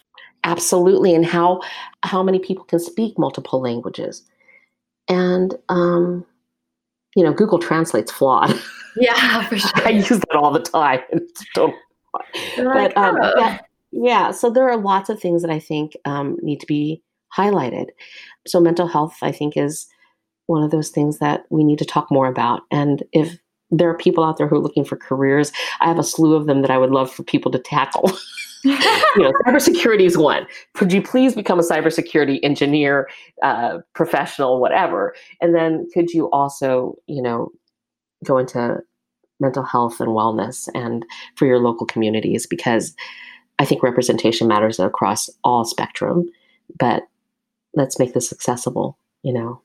Absolutely, 0.45 1.13
and 1.13 1.25
how 1.25 1.59
how 2.03 2.23
many 2.23 2.39
people 2.39 2.63
can 2.63 2.79
speak 2.79 3.19
multiple 3.19 3.61
languages? 3.61 4.23
And 5.09 5.55
um, 5.67 6.25
you 7.19 7.25
know, 7.25 7.33
Google 7.33 7.59
Translate's 7.59 8.11
flawed. 8.11 8.57
Yeah, 8.95 9.47
for 9.47 9.57
sure. 9.57 9.87
I 9.87 9.91
use 9.91 10.09
that 10.09 10.35
all 10.35 10.51
the 10.51 10.59
time. 10.59 10.99
Totally 11.55 11.77
but 12.57 12.97
um, 12.97 13.17
oh. 13.21 13.33
yeah, 13.37 13.59
yeah, 13.91 14.31
so 14.31 14.49
there 14.49 14.67
are 14.67 14.77
lots 14.77 15.09
of 15.09 15.21
things 15.21 15.43
that 15.43 15.51
I 15.51 15.59
think 15.59 15.95
um, 16.05 16.37
need 16.41 16.59
to 16.59 16.65
be 16.65 17.01
highlighted. 17.37 17.89
So 18.47 18.59
mental 18.59 18.87
health, 18.87 19.17
I 19.21 19.31
think, 19.31 19.55
is 19.55 19.87
one 20.47 20.63
of 20.63 20.71
those 20.71 20.89
things 20.89 21.19
that 21.19 21.45
we 21.51 21.63
need 21.63 21.77
to 21.79 21.85
talk 21.85 22.11
more 22.11 22.27
about. 22.27 22.61
And 22.71 23.03
if 23.13 23.37
there 23.69 23.89
are 23.89 23.97
people 23.97 24.23
out 24.23 24.37
there 24.37 24.47
who 24.47 24.55
are 24.55 24.63
looking 24.63 24.83
for 24.83 24.97
careers, 24.97 25.51
I 25.81 25.87
have 25.87 25.99
a 25.99 26.03
slew 26.03 26.33
of 26.33 26.47
them 26.47 26.63
that 26.63 26.71
I 26.71 26.79
would 26.79 26.91
love 26.91 27.11
for 27.11 27.23
people 27.23 27.51
to 27.51 27.59
tackle. 27.59 28.11
you 28.63 29.23
know, 29.23 29.31
cybersecurity 29.45 30.05
is 30.05 30.17
one. 30.17 30.45
Could 30.73 30.91
you 30.91 31.01
please 31.01 31.35
become 31.35 31.59
a 31.59 31.63
cybersecurity 31.63 32.39
engineer, 32.43 33.09
uh, 33.41 33.79
professional, 33.93 34.59
whatever? 34.59 35.15
And 35.41 35.55
then 35.55 35.87
could 35.93 36.11
you 36.11 36.29
also, 36.31 36.95
you 37.07 37.21
know, 37.21 37.51
go 38.25 38.37
into 38.37 38.79
mental 39.39 39.63
health 39.63 39.99
and 39.99 40.09
wellness 40.09 40.67
and 40.75 41.05
for 41.35 41.45
your 41.45 41.59
local 41.59 41.87
communities 41.87 42.45
because 42.45 42.93
I 43.57 43.65
think 43.65 43.83
representation 43.83 44.47
matters 44.47 44.79
across 44.79 45.29
all 45.43 45.65
spectrum. 45.65 46.29
But 46.77 47.03
let's 47.73 47.99
make 47.99 48.13
this 48.13 48.31
accessible, 48.31 48.97
you 49.23 49.33
know. 49.33 49.61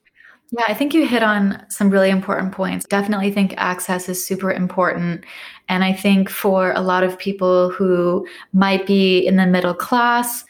Yeah, 0.51 0.65
I 0.69 0.75
think 0.75 0.95
you 0.95 1.07
hit 1.07 1.23
on 1.23 1.65
some 1.69 1.91
really 1.91 2.11
important 2.11 2.53
points. 2.53 2.87
Definitely 2.87 3.33
think 3.33 3.55
access 3.57 4.09
is 4.09 4.25
super 4.25 4.53
important. 4.53 5.25
And 5.69 5.83
I 5.83 5.93
think 5.93 6.29
for 6.29 6.73
a 6.73 6.81
lot 6.81 7.03
of 7.03 7.19
people 7.19 7.71
who 7.71 8.27
might 8.53 8.87
be 8.87 9.27
in 9.27 9.37
the 9.37 9.47
middle 9.47 9.75
class, 9.75 10.45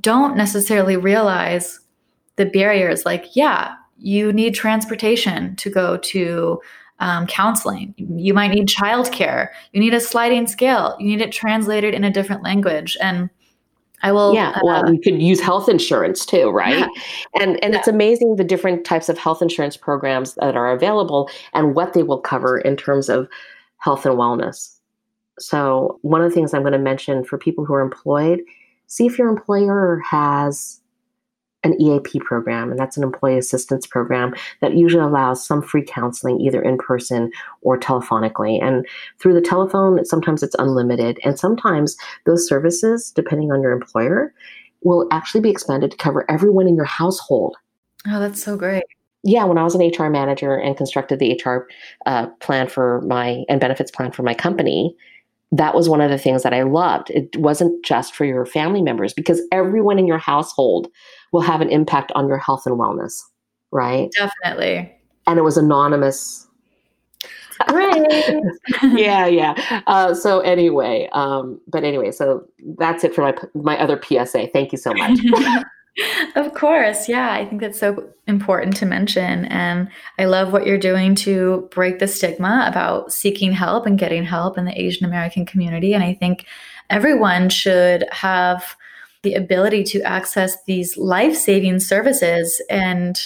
don't 0.00 0.36
necessarily 0.36 0.96
realize 0.96 1.80
the 2.36 2.46
barriers. 2.46 3.04
Like, 3.04 3.36
yeah, 3.36 3.74
you 3.98 4.32
need 4.32 4.54
transportation 4.54 5.56
to 5.56 5.68
go 5.68 5.98
to 5.98 6.60
um, 7.00 7.26
counseling. 7.26 7.94
You 7.96 8.32
might 8.32 8.52
need 8.52 8.68
childcare. 8.68 9.48
You 9.72 9.80
need 9.80 9.94
a 9.94 10.00
sliding 10.00 10.46
scale. 10.46 10.96
You 10.98 11.06
need 11.06 11.20
it 11.20 11.32
translated 11.32 11.92
in 11.92 12.04
a 12.04 12.10
different 12.10 12.42
language. 12.42 12.96
And 13.00 13.30
I 14.02 14.12
will. 14.12 14.34
Yeah, 14.34 14.58
well, 14.62 14.86
uh, 14.86 14.92
you 14.92 15.00
could 15.00 15.20
use 15.20 15.40
health 15.40 15.68
insurance 15.68 16.24
too, 16.24 16.50
right? 16.50 16.78
Yeah. 16.78 16.88
And 17.40 17.62
and 17.62 17.74
yeah. 17.74 17.78
it's 17.78 17.88
amazing 17.88 18.36
the 18.36 18.44
different 18.44 18.84
types 18.84 19.08
of 19.08 19.18
health 19.18 19.42
insurance 19.42 19.76
programs 19.76 20.34
that 20.34 20.56
are 20.56 20.72
available 20.72 21.30
and 21.52 21.74
what 21.74 21.92
they 21.92 22.02
will 22.02 22.20
cover 22.20 22.58
in 22.58 22.76
terms 22.76 23.08
of 23.08 23.28
health 23.78 24.06
and 24.06 24.16
wellness. 24.16 24.76
So 25.38 25.98
one 26.02 26.22
of 26.22 26.30
the 26.30 26.34
things 26.34 26.52
I'm 26.52 26.62
going 26.62 26.72
to 26.72 26.78
mention 26.78 27.24
for 27.24 27.38
people 27.38 27.64
who 27.64 27.74
are 27.74 27.80
employed, 27.80 28.42
see 28.86 29.06
if 29.06 29.18
your 29.18 29.28
employer 29.28 30.00
has 30.08 30.79
an 31.62 31.80
EAP 31.80 32.20
program, 32.20 32.70
and 32.70 32.78
that's 32.78 32.96
an 32.96 33.02
employee 33.02 33.38
assistance 33.38 33.86
program 33.86 34.34
that 34.60 34.76
usually 34.76 35.02
allows 35.02 35.46
some 35.46 35.62
free 35.62 35.84
counseling 35.84 36.40
either 36.40 36.62
in 36.62 36.78
person 36.78 37.30
or 37.62 37.78
telephonically. 37.78 38.62
And 38.62 38.86
through 39.18 39.34
the 39.34 39.40
telephone, 39.40 40.04
sometimes 40.04 40.42
it's 40.42 40.56
unlimited, 40.58 41.18
and 41.24 41.38
sometimes 41.38 41.96
those 42.24 42.48
services, 42.48 43.10
depending 43.10 43.52
on 43.52 43.62
your 43.62 43.72
employer, 43.72 44.32
will 44.82 45.06
actually 45.10 45.42
be 45.42 45.50
expanded 45.50 45.90
to 45.90 45.96
cover 45.96 46.30
everyone 46.30 46.66
in 46.66 46.76
your 46.76 46.86
household. 46.86 47.56
Oh, 48.08 48.18
that's 48.18 48.42
so 48.42 48.56
great. 48.56 48.84
Yeah, 49.22 49.44
when 49.44 49.58
I 49.58 49.64
was 49.64 49.74
an 49.74 49.86
HR 49.86 50.08
manager 50.08 50.54
and 50.54 50.76
constructed 50.76 51.18
the 51.18 51.38
HR 51.44 51.68
uh, 52.06 52.28
plan 52.40 52.68
for 52.68 53.02
my 53.02 53.44
and 53.50 53.60
benefits 53.60 53.90
plan 53.90 54.12
for 54.12 54.22
my 54.22 54.32
company, 54.32 54.96
that 55.52 55.74
was 55.74 55.88
one 55.88 56.00
of 56.00 56.10
the 56.10 56.18
things 56.18 56.42
that 56.42 56.54
I 56.54 56.62
loved. 56.62 57.10
It 57.10 57.36
wasn't 57.36 57.84
just 57.84 58.14
for 58.14 58.24
your 58.24 58.46
family 58.46 58.80
members 58.80 59.12
because 59.12 59.42
everyone 59.52 59.98
in 59.98 60.06
your 60.06 60.18
household 60.18 60.88
will 61.32 61.40
have 61.40 61.60
an 61.60 61.68
impact 61.68 62.12
on 62.14 62.28
your 62.28 62.38
health 62.38 62.66
and 62.66 62.76
wellness, 62.76 63.20
right? 63.70 64.10
Definitely. 64.16 64.92
And 65.26 65.38
it 65.38 65.42
was 65.42 65.56
anonymous. 65.56 66.46
Right. 67.68 68.32
yeah, 68.82 69.26
yeah. 69.26 69.82
Uh, 69.86 70.14
so 70.14 70.40
anyway, 70.40 71.08
um, 71.12 71.60
but 71.68 71.84
anyway, 71.84 72.10
so 72.10 72.46
that's 72.78 73.04
it 73.04 73.14
for 73.14 73.22
my 73.22 73.34
my 73.54 73.78
other 73.78 74.00
PSA. 74.02 74.48
Thank 74.48 74.72
you 74.72 74.78
so 74.78 74.94
much. 74.94 75.18
of 76.36 76.54
course. 76.54 77.08
Yeah, 77.08 77.32
I 77.32 77.44
think 77.44 77.60
that's 77.60 77.78
so 77.78 78.08
important 78.26 78.76
to 78.76 78.86
mention. 78.86 79.44
And 79.46 79.88
I 80.18 80.24
love 80.24 80.52
what 80.52 80.66
you're 80.66 80.78
doing 80.78 81.14
to 81.16 81.68
break 81.70 81.98
the 81.98 82.08
stigma 82.08 82.64
about 82.66 83.12
seeking 83.12 83.52
help 83.52 83.86
and 83.86 83.98
getting 83.98 84.24
help 84.24 84.56
in 84.56 84.64
the 84.64 84.80
Asian 84.80 85.04
American 85.04 85.44
community. 85.44 85.92
And 85.92 86.02
I 86.02 86.14
think 86.14 86.46
everyone 86.88 87.48
should 87.50 88.06
have 88.10 88.76
the 89.22 89.34
ability 89.34 89.84
to 89.84 90.00
access 90.02 90.62
these 90.64 90.96
life 90.96 91.36
saving 91.36 91.80
services. 91.80 92.62
And, 92.70 93.20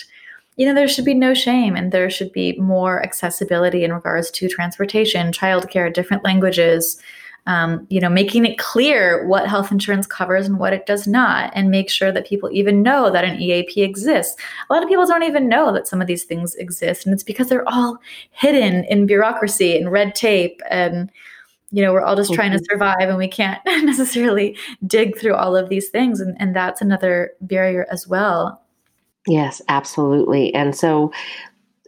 you 0.57 0.67
know, 0.67 0.75
there 0.75 0.89
should 0.89 1.05
be 1.05 1.15
no 1.15 1.35
shame 1.35 1.77
and 1.77 1.93
there 1.93 2.11
should 2.11 2.33
be 2.33 2.59
more 2.59 3.03
accessibility 3.03 3.85
in 3.85 3.93
regards 3.93 4.31
to 4.33 4.49
transportation, 4.49 5.33
childcare, 5.33 5.93
different 5.93 6.25
languages 6.25 7.01
um, 7.47 7.87
you 7.91 8.01
know, 8.01 8.09
making 8.09 8.47
it 8.47 8.59
clear 8.59 9.27
what 9.27 9.49
health 9.49 9.71
insurance 9.71 10.07
covers 10.07 10.47
and 10.47 10.59
what 10.59 10.73
it 10.73 10.87
does 10.87 11.07
not, 11.07 11.53
and 11.55 11.71
make 11.71 11.91
sure 11.91 12.11
that 12.11 12.27
people 12.27 12.49
even 12.53 12.83
know 12.83 13.11
that 13.11 13.25
an 13.25 13.41
EAP 13.41 13.83
exists. 13.83 14.41
A 14.69 14.73
lot 14.73 14.83
of 14.83 14.89
people 14.89 15.07
don't 15.07 15.25
even 15.25 15.49
know 15.49 15.73
that 15.73 15.87
some 15.87 16.01
of 16.01 16.07
these 16.07 16.25
things 16.25 16.55
exist, 16.55 17.05
and 17.05 17.13
it's 17.13 17.23
because 17.23 17.49
they're 17.49 17.69
all 17.69 17.99
hidden 18.31 18.85
in 18.85 19.07
bureaucracy 19.07 19.77
and 19.77 19.93
red 19.93 20.15
tape 20.15 20.63
and 20.71 21.11
you 21.75 21.83
know 21.83 21.93
we're 21.93 22.03
all 22.03 22.15
just 22.15 22.33
trying 22.33 22.53
to 22.53 22.65
survive 22.71 23.09
and 23.09 23.19
we 23.19 23.27
can't 23.27 23.61
necessarily 23.67 24.57
dig 24.87 25.19
through 25.19 25.35
all 25.35 25.57
of 25.57 25.69
these 25.69 25.89
things 25.89 26.21
and, 26.21 26.37
and 26.39 26.55
that's 26.55 26.81
another 26.81 27.33
barrier 27.41 27.85
as 27.91 28.07
well. 28.07 28.63
Yes 29.27 29.61
absolutely. 29.69 30.55
And 30.55 30.77
so 30.77 31.13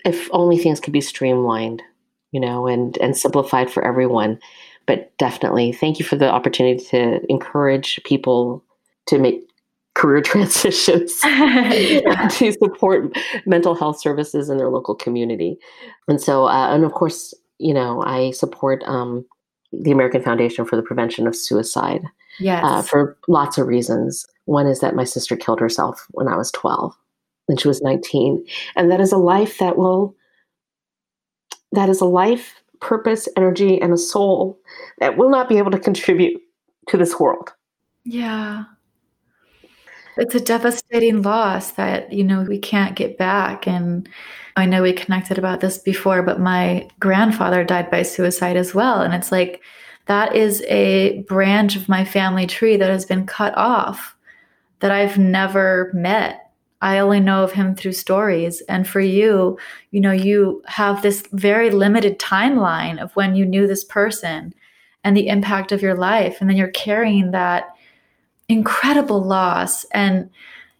if 0.04 0.28
only 0.32 0.58
things 0.58 0.80
could 0.80 0.92
be 0.92 1.00
streamlined 1.00 1.82
you 2.32 2.40
know 2.40 2.66
and 2.66 2.98
and 2.98 3.16
simplified 3.16 3.70
for 3.70 3.84
everyone 3.84 4.38
but 4.86 5.16
definitely 5.18 5.72
thank 5.72 6.00
you 6.00 6.04
for 6.04 6.16
the 6.16 6.28
opportunity 6.28 6.84
to 6.84 7.20
encourage 7.28 8.00
people 8.04 8.64
to 9.06 9.18
make 9.18 9.40
career 9.94 10.20
transitions 10.32 11.20
to 11.20 12.56
support 12.60 13.16
mental 13.46 13.76
health 13.76 14.00
services 14.00 14.50
in 14.50 14.58
their 14.58 14.68
local 14.68 14.94
community. 14.94 15.58
And 16.08 16.20
so 16.20 16.46
uh, 16.46 16.74
and 16.74 16.84
of 16.84 16.92
course 16.92 17.32
you 17.58 17.72
know 17.72 18.02
i 18.02 18.32
support 18.32 18.82
um, 18.84 19.24
the 19.80 19.90
american 19.90 20.22
foundation 20.22 20.64
for 20.64 20.76
the 20.76 20.82
prevention 20.82 21.26
of 21.26 21.36
suicide 21.36 22.02
uh, 22.04 22.08
yes. 22.38 22.64
Uh, 22.64 22.82
for 22.82 23.16
lots 23.28 23.58
of 23.58 23.66
reasons 23.66 24.26
one 24.44 24.66
is 24.66 24.80
that 24.80 24.94
my 24.94 25.04
sister 25.04 25.36
killed 25.36 25.60
herself 25.60 26.06
when 26.10 26.28
i 26.28 26.36
was 26.36 26.50
12 26.52 26.94
and 27.48 27.60
she 27.60 27.68
was 27.68 27.82
19 27.82 28.44
and 28.74 28.90
that 28.90 29.00
is 29.00 29.12
a 29.12 29.18
life 29.18 29.58
that 29.58 29.76
will 29.76 30.14
that 31.72 31.88
is 31.88 32.00
a 32.00 32.06
life 32.06 32.62
purpose, 32.80 33.28
energy, 33.36 33.80
and 33.80 33.92
a 33.92 33.98
soul 33.98 34.58
that 34.98 35.16
will 35.16 35.30
not 35.30 35.48
be 35.48 35.58
able 35.58 35.70
to 35.70 35.78
contribute 35.78 36.40
to 36.88 36.96
this 36.96 37.18
world. 37.18 37.52
Yeah. 38.04 38.64
It's 40.16 40.34
a 40.34 40.40
devastating 40.40 41.22
loss 41.22 41.72
that, 41.72 42.12
you 42.12 42.24
know, 42.24 42.42
we 42.42 42.58
can't 42.58 42.96
get 42.96 43.18
back. 43.18 43.66
And 43.66 44.08
I 44.56 44.64
know 44.64 44.82
we 44.82 44.92
connected 44.92 45.38
about 45.38 45.60
this 45.60 45.78
before, 45.78 46.22
but 46.22 46.40
my 46.40 46.88
grandfather 46.98 47.64
died 47.64 47.90
by 47.90 48.02
suicide 48.02 48.56
as 48.56 48.74
well. 48.74 49.02
And 49.02 49.12
it's 49.12 49.30
like, 49.30 49.62
that 50.06 50.34
is 50.34 50.62
a 50.68 51.22
branch 51.22 51.76
of 51.76 51.88
my 51.88 52.04
family 52.04 52.46
tree 52.46 52.76
that 52.76 52.88
has 52.88 53.04
been 53.04 53.26
cut 53.26 53.56
off 53.56 54.16
that 54.80 54.90
I've 54.90 55.18
never 55.18 55.90
met. 55.92 56.50
I 56.80 56.98
only 56.98 57.20
know 57.20 57.42
of 57.42 57.52
him 57.52 57.74
through 57.74 57.92
stories. 57.92 58.60
And 58.62 58.86
for 58.86 59.00
you, 59.00 59.58
you 59.90 60.00
know, 60.00 60.12
you 60.12 60.62
have 60.66 61.02
this 61.02 61.24
very 61.32 61.70
limited 61.70 62.18
timeline 62.18 62.98
of 63.02 63.14
when 63.16 63.34
you 63.34 63.44
knew 63.44 63.66
this 63.66 63.84
person 63.84 64.54
and 65.02 65.16
the 65.16 65.28
impact 65.28 65.72
of 65.72 65.82
your 65.82 65.94
life. 65.94 66.38
And 66.40 66.48
then 66.48 66.56
you're 66.56 66.68
carrying 66.68 67.32
that 67.32 67.75
incredible 68.48 69.22
loss. 69.22 69.84
And 69.92 70.30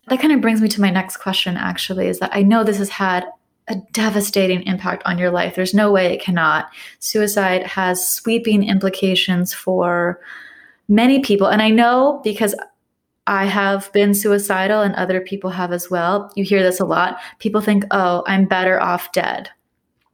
that 0.08 0.20
kind 0.20 0.32
of 0.32 0.40
brings 0.40 0.60
me 0.60 0.68
to 0.68 0.80
my 0.80 0.90
next 0.90 1.16
question, 1.18 1.56
actually, 1.56 2.08
is 2.08 2.20
that 2.20 2.30
I 2.32 2.42
know 2.42 2.62
this 2.62 2.78
has 2.78 2.90
had 2.90 3.26
a 3.68 3.76
devastating 3.92 4.62
impact 4.62 5.02
on 5.04 5.18
your 5.18 5.30
life. 5.30 5.56
There's 5.56 5.74
no 5.74 5.90
way 5.90 6.12
it 6.12 6.22
cannot. 6.22 6.70
Suicide 7.00 7.66
has 7.66 8.08
sweeping 8.08 8.62
implications 8.62 9.52
for 9.52 10.20
many 10.88 11.20
people. 11.20 11.48
And 11.48 11.60
I 11.60 11.70
know 11.70 12.20
because 12.22 12.54
I 13.26 13.46
have 13.46 13.92
been 13.92 14.14
suicidal 14.14 14.82
and 14.82 14.94
other 14.94 15.20
people 15.20 15.50
have 15.50 15.72
as 15.72 15.90
well. 15.90 16.30
You 16.36 16.44
hear 16.44 16.62
this 16.62 16.78
a 16.78 16.84
lot. 16.84 17.18
People 17.40 17.60
think, 17.60 17.84
oh, 17.90 18.22
I'm 18.28 18.44
better 18.44 18.80
off 18.80 19.10
dead 19.10 19.50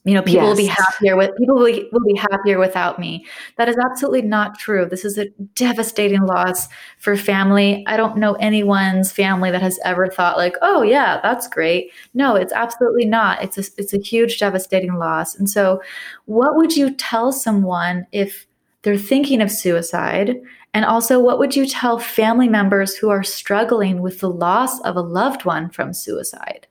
you 0.04 0.14
know 0.14 0.22
people 0.22 0.42
yes. 0.42 0.48
will 0.48 0.56
be 0.56 0.66
happier 0.66 1.16
with 1.16 1.36
people 1.36 1.54
will 1.54 1.66
be, 1.66 1.88
will 1.92 2.04
be 2.04 2.16
happier 2.16 2.58
without 2.58 2.98
me. 2.98 3.24
That 3.56 3.68
is 3.68 3.76
absolutely 3.76 4.22
not 4.22 4.58
true. 4.58 4.84
This 4.84 5.04
is 5.04 5.16
a 5.16 5.28
devastating 5.54 6.22
loss 6.22 6.68
for 6.98 7.16
family. 7.16 7.84
I 7.86 7.96
don't 7.96 8.16
know 8.16 8.34
anyone's 8.34 9.12
family 9.12 9.50
that 9.52 9.62
has 9.62 9.78
ever 9.84 10.08
thought 10.08 10.36
like 10.36 10.56
oh 10.60 10.82
yeah 10.82 11.20
that's 11.22 11.46
great. 11.46 11.92
No 12.14 12.34
it's 12.34 12.52
absolutely 12.52 13.04
not. 13.04 13.42
It's 13.42 13.58
a, 13.58 13.64
it's 13.78 13.94
a 13.94 14.00
huge 14.00 14.38
devastating 14.38 14.94
loss. 14.96 15.36
And 15.36 15.48
so 15.48 15.80
what 16.24 16.56
would 16.56 16.76
you 16.76 16.92
tell 16.94 17.30
someone 17.30 18.06
if 18.10 18.46
they're 18.82 18.98
thinking 18.98 19.40
of 19.40 19.52
suicide? 19.52 20.36
And 20.74 20.84
also 20.84 21.20
what 21.20 21.38
would 21.38 21.54
you 21.54 21.64
tell 21.64 22.00
family 22.00 22.48
members 22.48 22.96
who 22.96 23.08
are 23.10 23.22
struggling 23.22 24.02
with 24.02 24.18
the 24.18 24.30
loss 24.30 24.80
of 24.80 24.96
a 24.96 25.00
loved 25.00 25.44
one 25.44 25.70
from 25.70 25.92
suicide? 25.92 26.66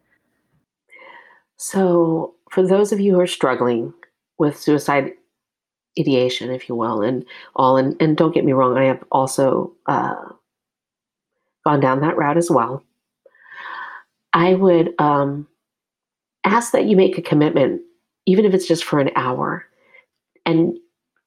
So 1.55 2.35
for 2.51 2.67
those 2.67 2.91
of 2.91 2.99
you 2.99 3.13
who 3.13 3.19
are 3.19 3.27
struggling 3.27 3.93
with 4.37 4.59
suicide 4.59 5.13
ideation, 5.97 6.51
if 6.51 6.67
you 6.69 6.75
will, 6.75 7.01
and 7.01 7.25
all, 7.55 7.77
and, 7.77 7.99
and 8.01 8.17
don't 8.17 8.33
get 8.33 8.45
me 8.45 8.51
wrong, 8.51 8.77
I 8.77 8.85
have 8.85 9.03
also 9.11 9.73
uh, 9.87 10.15
gone 11.65 11.79
down 11.79 12.01
that 12.01 12.17
route 12.17 12.37
as 12.37 12.51
well. 12.51 12.83
I 14.33 14.53
would 14.53 14.93
um, 14.99 15.47
ask 16.43 16.71
that 16.73 16.85
you 16.85 16.95
make 16.95 17.17
a 17.17 17.21
commitment, 17.21 17.81
even 18.25 18.45
if 18.45 18.53
it's 18.53 18.67
just 18.67 18.83
for 18.83 18.99
an 18.99 19.11
hour. 19.15 19.65
And 20.45 20.77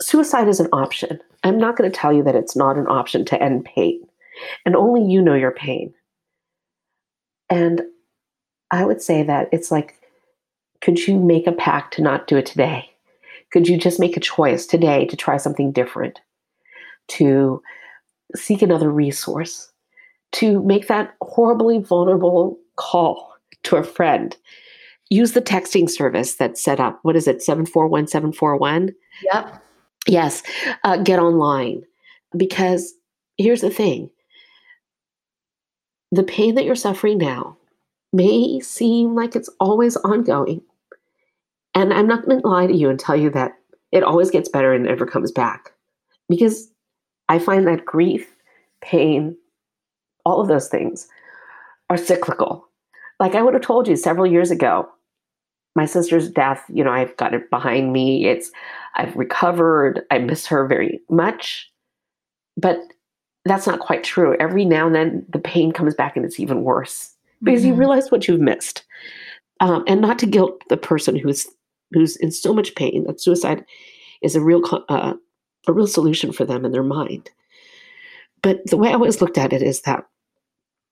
suicide 0.00 0.48
is 0.48 0.60
an 0.60 0.68
option. 0.72 1.20
I'm 1.42 1.58
not 1.58 1.76
going 1.76 1.90
to 1.90 1.96
tell 1.96 2.12
you 2.12 2.22
that 2.22 2.37
it's 2.37 2.56
not 2.56 2.76
an 2.76 2.87
option 2.87 3.24
to 3.26 3.42
end 3.42 3.64
pain, 3.64 4.02
and 4.64 4.76
only 4.76 5.10
you 5.10 5.22
know 5.22 5.34
your 5.34 5.52
pain. 5.52 5.94
And 7.48 7.82
I 8.70 8.84
would 8.84 9.00
say 9.00 9.22
that 9.22 9.48
it's 9.52 9.70
like 9.70 10.00
could 10.84 11.06
you 11.06 11.18
make 11.18 11.46
a 11.46 11.52
pact 11.52 11.94
to 11.94 12.02
not 12.02 12.26
do 12.26 12.36
it 12.36 12.44
today? 12.44 12.90
Could 13.52 13.66
you 13.66 13.78
just 13.78 13.98
make 13.98 14.18
a 14.18 14.20
choice 14.20 14.66
today 14.66 15.06
to 15.06 15.16
try 15.16 15.38
something 15.38 15.72
different? 15.72 16.20
To 17.08 17.62
seek 18.36 18.60
another 18.60 18.90
resource? 18.90 19.72
To 20.32 20.62
make 20.62 20.88
that 20.88 21.14
horribly 21.22 21.78
vulnerable 21.78 22.58
call 22.76 23.32
to 23.62 23.76
a 23.76 23.82
friend? 23.82 24.36
Use 25.08 25.32
the 25.32 25.40
texting 25.40 25.88
service 25.88 26.34
that's 26.34 26.62
set 26.62 26.80
up. 26.80 26.98
What 27.02 27.16
is 27.16 27.26
it? 27.26 27.42
741 27.42 28.08
741? 28.08 28.92
Yep. 29.32 29.62
Yes. 30.06 30.42
Uh, 30.82 30.98
get 30.98 31.18
online. 31.18 31.82
Because 32.36 32.92
here's 33.38 33.62
the 33.62 33.70
thing 33.70 34.10
the 36.12 36.24
pain 36.24 36.56
that 36.56 36.64
you're 36.64 36.74
suffering 36.74 37.16
now 37.18 37.56
may 38.12 38.60
seem 38.60 39.14
like 39.14 39.34
it's 39.34 39.50
always 39.60 39.96
ongoing, 39.98 40.60
and 41.74 41.92
I'm 41.92 42.06
not 42.06 42.24
going 42.24 42.40
to 42.40 42.48
lie 42.48 42.66
to 42.66 42.74
you 42.74 42.88
and 42.88 42.98
tell 42.98 43.16
you 43.16 43.30
that 43.30 43.52
it 43.92 44.02
always 44.02 44.30
gets 44.30 44.48
better 44.48 44.72
and 44.72 44.84
never 44.84 45.06
comes 45.06 45.32
back. 45.32 45.72
Because 46.28 46.70
I 47.28 47.38
find 47.38 47.66
that 47.66 47.84
grief, 47.84 48.26
pain, 48.80 49.37
all 50.24 50.40
of 50.40 50.48
those 50.48 50.68
things 50.68 51.08
are 51.90 51.96
cyclical. 51.96 52.66
Like 53.20 53.34
I 53.34 53.42
would 53.42 53.54
have 53.54 53.62
told 53.62 53.87
you 53.87 53.96
several 53.96 54.26
years 54.26 54.50
ago, 54.50 54.88
my 55.76 55.87
sister's 55.87 56.30
death, 56.30 56.64
you 56.68 56.84
know, 56.84 56.92
I've 56.92 57.16
got 57.16 57.34
it 57.34 57.50
behind 57.50 57.92
me. 57.92 58.26
It's 58.26 58.50
I've 58.94 59.14
recovered. 59.16 60.02
I 60.10 60.18
miss 60.18 60.46
her 60.46 60.66
very 60.66 61.00
much. 61.10 61.70
But 62.56 62.78
that's 63.44 63.66
not 63.66 63.80
quite 63.80 64.04
true. 64.04 64.37
Every 64.38 64.64
now 64.64 64.87
and 64.87 64.94
then 64.94 65.26
the 65.28 65.38
pain 65.38 65.72
comes 65.72 65.94
back 65.94 66.16
and 66.16 66.24
it's 66.24 66.40
even 66.40 66.62
worse 66.62 67.12
because 67.42 67.62
mm-hmm. 67.62 67.70
you 67.70 67.74
realize 67.74 68.10
what 68.10 68.26
you've 68.26 68.40
missed. 68.40 68.84
Um, 69.60 69.84
and 69.87 70.00
not 70.00 70.18
to 70.20 70.26
guilt 70.26 70.62
the 70.68 70.76
person 70.76 71.16
who's 71.16 71.46
who's 71.94 72.16
in 72.16 72.30
so 72.30 72.52
much 72.52 72.74
pain 72.74 73.04
that 73.04 73.20
suicide 73.20 73.64
is 74.20 74.35
a 74.35 74.40
real 74.40 74.61
uh, 74.88 75.14
a 75.66 75.72
real 75.72 75.87
solution 75.87 76.33
for 76.33 76.44
them 76.44 76.64
in 76.64 76.72
their 76.72 76.83
mind. 76.83 77.30
But 78.42 78.66
the 78.66 78.76
way 78.76 78.90
I 78.90 78.94
always 78.94 79.22
looked 79.22 79.38
at 79.38 79.52
it 79.52 79.62
is 79.62 79.83
that 79.83 80.04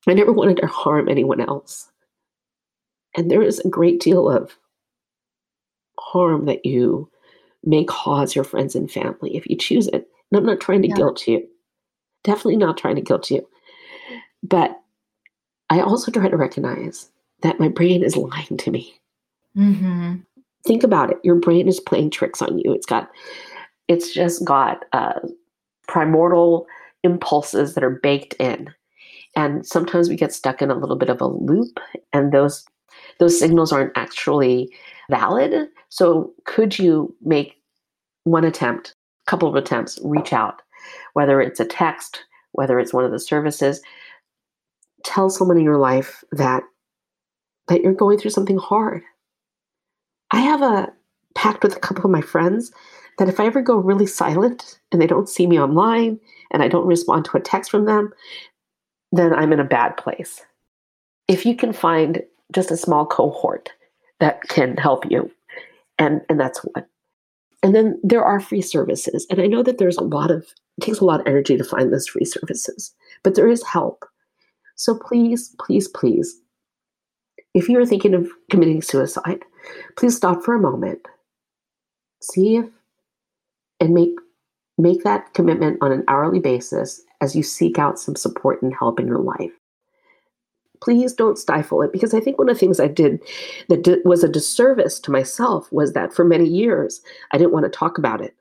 I 0.06 0.14
never 0.14 0.32
wanted 0.32 0.58
to 0.58 0.66
harm 0.66 1.08
anyone 1.08 1.40
else. 1.40 1.90
And 3.14 3.30
there 3.30 3.42
is 3.42 3.58
a 3.60 3.68
great 3.68 4.00
deal 4.00 4.30
of 4.30 4.56
harm 5.98 6.46
that 6.46 6.64
you 6.64 7.10
may 7.62 7.84
cause 7.84 8.34
your 8.34 8.44
friends 8.44 8.74
and 8.74 8.90
family 8.90 9.36
if 9.36 9.46
you 9.46 9.56
choose 9.56 9.86
it. 9.88 10.08
And 10.30 10.38
I'm 10.38 10.46
not 10.46 10.60
trying 10.60 10.82
to 10.82 10.88
yeah. 10.88 10.96
guilt 10.96 11.28
you. 11.28 11.46
Definitely 12.24 12.56
not 12.56 12.78
trying 12.78 12.96
to 12.96 13.02
guilt 13.02 13.30
you. 13.30 13.46
But 14.42 14.80
I 15.68 15.80
also 15.80 16.10
try 16.10 16.28
to 16.28 16.36
recognize 16.36 17.10
that 17.42 17.60
my 17.60 17.68
brain 17.68 18.02
is 18.02 18.16
lying 18.16 18.56
to 18.56 18.70
me. 18.70 18.94
Mm-hmm 19.56 20.14
think 20.66 20.82
about 20.82 21.10
it. 21.10 21.18
Your 21.22 21.36
brain 21.36 21.68
is 21.68 21.80
playing 21.80 22.10
tricks 22.10 22.42
on 22.42 22.58
you. 22.58 22.72
It's 22.72 22.86
got 22.86 23.10
it's 23.88 24.14
just 24.14 24.44
got 24.44 24.84
uh, 24.92 25.20
primordial 25.88 26.66
impulses 27.02 27.74
that 27.74 27.84
are 27.84 28.00
baked 28.02 28.34
in. 28.34 28.72
And 29.34 29.66
sometimes 29.66 30.08
we 30.08 30.16
get 30.16 30.32
stuck 30.32 30.62
in 30.62 30.70
a 30.70 30.78
little 30.78 30.96
bit 30.96 31.08
of 31.08 31.20
a 31.20 31.26
loop 31.26 31.80
and 32.12 32.32
those 32.32 32.64
those 33.18 33.38
signals 33.38 33.72
aren't 33.72 33.96
actually 33.96 34.68
valid. 35.10 35.68
So 35.88 36.32
could 36.44 36.78
you 36.78 37.14
make 37.22 37.56
one 38.24 38.44
attempt 38.44 38.94
a 39.26 39.30
couple 39.30 39.48
of 39.48 39.54
attempts 39.54 39.98
reach 40.04 40.32
out 40.32 40.62
whether 41.14 41.40
it's 41.40 41.60
a 41.60 41.64
text 41.64 42.24
whether 42.52 42.78
it's 42.78 42.92
one 42.92 43.04
of 43.04 43.10
the 43.10 43.18
services 43.18 43.80
tell 45.04 45.30
someone 45.30 45.56
in 45.56 45.64
your 45.64 45.78
life 45.78 46.22
that 46.32 46.62
that 47.68 47.82
you're 47.82 47.94
going 47.94 48.18
through 48.18 48.30
something 48.30 48.58
hard 48.58 49.02
I 50.32 50.40
have 50.40 50.62
a 50.62 50.92
pact 51.34 51.62
with 51.62 51.76
a 51.76 51.80
couple 51.80 52.04
of 52.04 52.10
my 52.10 52.22
friends 52.22 52.72
that 53.18 53.28
if 53.28 53.38
I 53.38 53.46
ever 53.46 53.60
go 53.60 53.76
really 53.76 54.06
silent 54.06 54.78
and 54.90 55.00
they 55.00 55.06
don't 55.06 55.28
see 55.28 55.46
me 55.46 55.60
online 55.60 56.18
and 56.50 56.62
I 56.62 56.68
don't 56.68 56.86
respond 56.86 57.26
to 57.26 57.36
a 57.36 57.40
text 57.40 57.70
from 57.70 57.84
them, 57.84 58.12
then 59.12 59.34
I'm 59.34 59.52
in 59.52 59.60
a 59.60 59.64
bad 59.64 59.96
place. 59.96 60.40
If 61.28 61.44
you 61.44 61.54
can 61.54 61.72
find 61.72 62.22
just 62.52 62.70
a 62.70 62.76
small 62.76 63.06
cohort 63.06 63.70
that 64.20 64.42
can 64.48 64.76
help 64.76 65.10
you, 65.10 65.30
and, 65.98 66.22
and 66.28 66.40
that's 66.40 66.60
what. 66.60 66.86
And 67.62 67.74
then 67.74 68.00
there 68.02 68.24
are 68.24 68.40
free 68.40 68.62
services. 68.62 69.26
And 69.30 69.40
I 69.40 69.46
know 69.46 69.62
that 69.62 69.78
there's 69.78 69.96
a 69.96 70.02
lot 70.02 70.30
of, 70.30 70.46
it 70.78 70.84
takes 70.84 70.98
a 70.98 71.04
lot 71.04 71.20
of 71.20 71.26
energy 71.26 71.56
to 71.56 71.64
find 71.64 71.92
those 71.92 72.08
free 72.08 72.24
services, 72.24 72.92
but 73.22 73.34
there 73.34 73.48
is 73.48 73.62
help. 73.64 74.04
So 74.76 74.98
please, 74.98 75.54
please, 75.60 75.88
please, 75.88 76.40
if 77.54 77.68
you're 77.68 77.86
thinking 77.86 78.14
of 78.14 78.28
committing 78.50 78.82
suicide, 78.82 79.44
please 79.96 80.16
stop 80.16 80.42
for 80.42 80.54
a 80.54 80.60
moment. 80.60 81.06
See 82.20 82.56
if 82.56 82.66
and 83.80 83.94
make 83.94 84.14
make 84.78 85.02
that 85.04 85.34
commitment 85.34 85.78
on 85.80 85.92
an 85.92 86.04
hourly 86.08 86.40
basis 86.40 87.02
as 87.20 87.36
you 87.36 87.42
seek 87.42 87.78
out 87.78 87.98
some 87.98 88.16
support 88.16 88.62
and 88.62 88.74
help 88.74 88.98
in 88.98 89.06
your 89.06 89.18
life. 89.18 89.52
Please 90.80 91.12
don't 91.12 91.38
stifle 91.38 91.82
it 91.82 91.92
because 91.92 92.14
I 92.14 92.20
think 92.20 92.38
one 92.38 92.48
of 92.48 92.56
the 92.56 92.60
things 92.60 92.80
I 92.80 92.88
did 92.88 93.22
that 93.68 93.84
did, 93.84 94.00
was 94.04 94.24
a 94.24 94.28
disservice 94.28 94.98
to 95.00 95.12
myself 95.12 95.70
was 95.72 95.92
that 95.92 96.12
for 96.12 96.24
many 96.24 96.48
years 96.48 97.00
I 97.30 97.38
didn't 97.38 97.52
want 97.52 97.64
to 97.64 97.70
talk 97.70 97.98
about 97.98 98.20
it. 98.20 98.34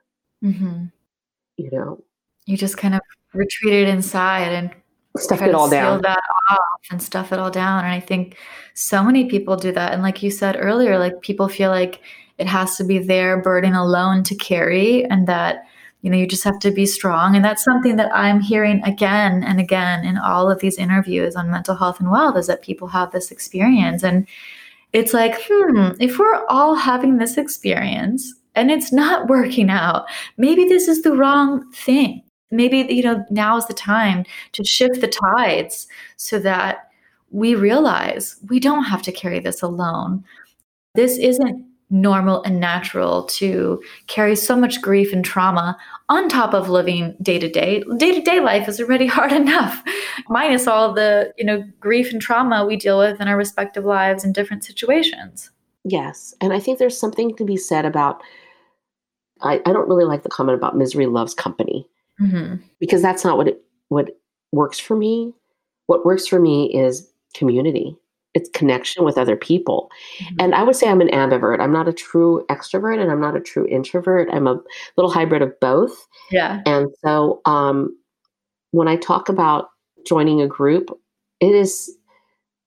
Mm-hmm. 0.44 0.86
You 1.58 1.70
know, 1.72 2.04
you 2.46 2.58
just 2.58 2.78
kind 2.78 2.96
of 2.96 3.02
retreated 3.34 3.88
inside 3.88 4.52
and 4.52 4.72
stuffed 5.18 5.44
it 5.44 5.54
all 5.54 5.70
down 5.70 6.02
that 6.02 6.22
off 6.52 6.82
and 6.92 7.02
stuff 7.02 7.32
it 7.32 7.40
all 7.40 7.52
down 7.52 7.84
and 7.84 7.94
i 7.94 8.00
think 8.00 8.38
so 8.74 9.04
many 9.04 9.26
people 9.26 9.56
do 9.56 9.72
that 9.72 9.94
and 9.94 10.02
like 10.02 10.22
you 10.24 10.32
said 10.32 10.56
earlier 10.60 10.98
like 10.98 11.22
people 11.22 11.48
feel 11.48 11.70
like 11.70 12.02
it 12.38 12.48
has 12.48 12.76
to 12.78 12.84
be 12.84 12.98
their 12.98 13.42
burden 13.42 13.74
alone 13.74 14.24
to 14.24 14.36
carry 14.36 15.06
and 15.06 15.28
that 15.28 15.66
you 16.02 16.10
know 16.10 16.18
you 16.18 16.28
just 16.28 16.44
have 16.44 16.60
to 16.60 16.72
be 16.72 16.86
strong 16.86 17.36
and 17.36 17.46
that's 17.46 17.64
something 17.64 17.96
that 17.96 18.14
i'm 18.16 18.40
hearing 18.40 18.84
again 18.84 19.44
and 19.44 19.60
again 19.60 20.06
in 20.06 20.18
all 20.18 20.50
of 20.50 20.60
these 20.60 20.78
interviews 20.78 21.36
on 21.36 21.52
mental 21.52 21.76
health 21.76 22.00
and 22.00 22.12
wealth 22.12 22.38
is 22.38 22.48
that 22.48 22.62
people 22.62 22.88
have 22.88 23.12
this 23.12 23.32
experience 23.32 24.04
and 24.04 24.28
it's 24.94 25.14
like 25.14 25.40
hmm 25.48 25.90
if 26.00 26.18
we're 26.18 26.46
all 26.48 26.76
having 26.76 27.18
this 27.18 27.38
experience 27.38 28.34
and 28.56 28.72
it's 28.72 28.92
not 28.92 29.28
working 29.28 29.70
out 29.70 30.06
maybe 30.38 30.66
this 30.66 30.88
is 30.88 31.02
the 31.04 31.16
wrong 31.16 31.72
thing 31.72 32.22
maybe 32.52 32.86
you 32.94 33.04
know 33.04 33.26
now 33.30 33.58
is 33.58 33.66
the 33.66 33.74
time 33.74 34.26
to 34.52 34.64
shift 34.64 35.02
the 35.02 35.08
tides 35.08 35.88
so 36.18 36.40
that 36.40 36.90
we 37.32 37.56
realize 37.56 38.38
we 38.50 38.60
don't 38.60 38.84
have 38.84 39.02
to 39.02 39.12
carry 39.12 39.40
this 39.40 39.62
alone 39.62 40.24
this 40.96 41.18
isn't 41.18 41.66
normal 41.92 42.42
and 42.44 42.60
natural 42.60 43.24
to 43.24 43.84
carry 44.08 44.36
so 44.36 44.56
much 44.56 44.82
grief 44.82 45.12
and 45.12 45.26
trauma 45.26 45.78
on 46.10 46.30
top 46.30 46.54
of 46.54 46.70
living 46.70 47.16
day 47.22 47.38
to 47.38 47.50
day. 47.50 47.84
Day 47.98 48.14
to 48.14 48.22
day 48.22 48.40
life 48.40 48.68
is 48.68 48.80
already 48.80 49.06
hard 49.18 49.34
enough, 49.34 49.84
minus 50.30 50.66
all 50.66 50.94
the 50.94 51.34
you 51.38 51.46
know 51.46 51.64
grief 51.80 52.12
and 52.12 52.22
trauma 52.22 52.66
we 52.66 52.78
deal 52.78 52.98
with 52.98 53.22
in 53.22 53.28
our 53.28 53.38
respective 53.38 53.84
lives 53.84 54.24
in 54.24 54.34
different 54.34 54.64
situations. 54.64 55.52
Yes, 55.84 56.34
and 56.42 56.54
I 56.54 56.60
think 56.60 56.80
there's 56.80 56.98
something 56.98 57.36
to 57.36 57.44
be 57.44 57.58
said 57.58 57.86
about. 57.86 58.24
I, 59.44 59.56
I 59.66 59.74
don't 59.74 59.90
really 59.90 60.06
like 60.06 60.22
the 60.22 60.30
comment 60.30 60.56
about 60.56 60.78
misery 60.78 61.08
loves 61.08 61.34
company 61.34 61.88
mm-hmm. 62.22 62.56
because 62.80 63.02
that's 63.02 63.24
not 63.24 63.38
what 63.38 63.48
it 63.48 63.62
what 63.90 64.10
works 64.52 64.80
for 64.80 64.96
me. 64.96 65.34
What 65.88 66.06
works 66.06 66.28
for 66.28 66.40
me 66.40 66.74
is 66.74 67.12
community 67.34 67.98
it's 68.34 68.50
connection 68.50 69.04
with 69.04 69.18
other 69.18 69.36
people. 69.36 69.90
Mm-hmm. 70.20 70.36
And 70.40 70.56
I 70.56 70.64
would 70.64 70.76
say 70.76 70.88
I'm 70.88 71.02
an 71.02 71.10
ambivert. 71.10 71.60
I'm 71.60 71.74
not 71.74 71.88
a 71.88 71.94
true 71.94 72.46
extrovert 72.50 73.02
and 73.02 73.12
I'm 73.12 73.22
not 73.22 73.36
a 73.36 73.42
true 73.42 73.68
introvert. 73.68 74.30
I'm 74.32 74.48
a 74.48 74.60
little 74.96 75.12
hybrid 75.12 75.42
of 75.42 75.60
both. 75.60 76.08
Yeah. 76.32 76.62
And 76.66 76.90
so 77.04 77.42
um, 77.46 77.96
when 78.72 78.88
I 78.88 78.96
talk 78.96 79.30
about 79.30 79.70
joining 80.06 80.42
a 80.42 80.48
group, 80.48 80.90
it 81.40 81.54
is 81.54 81.96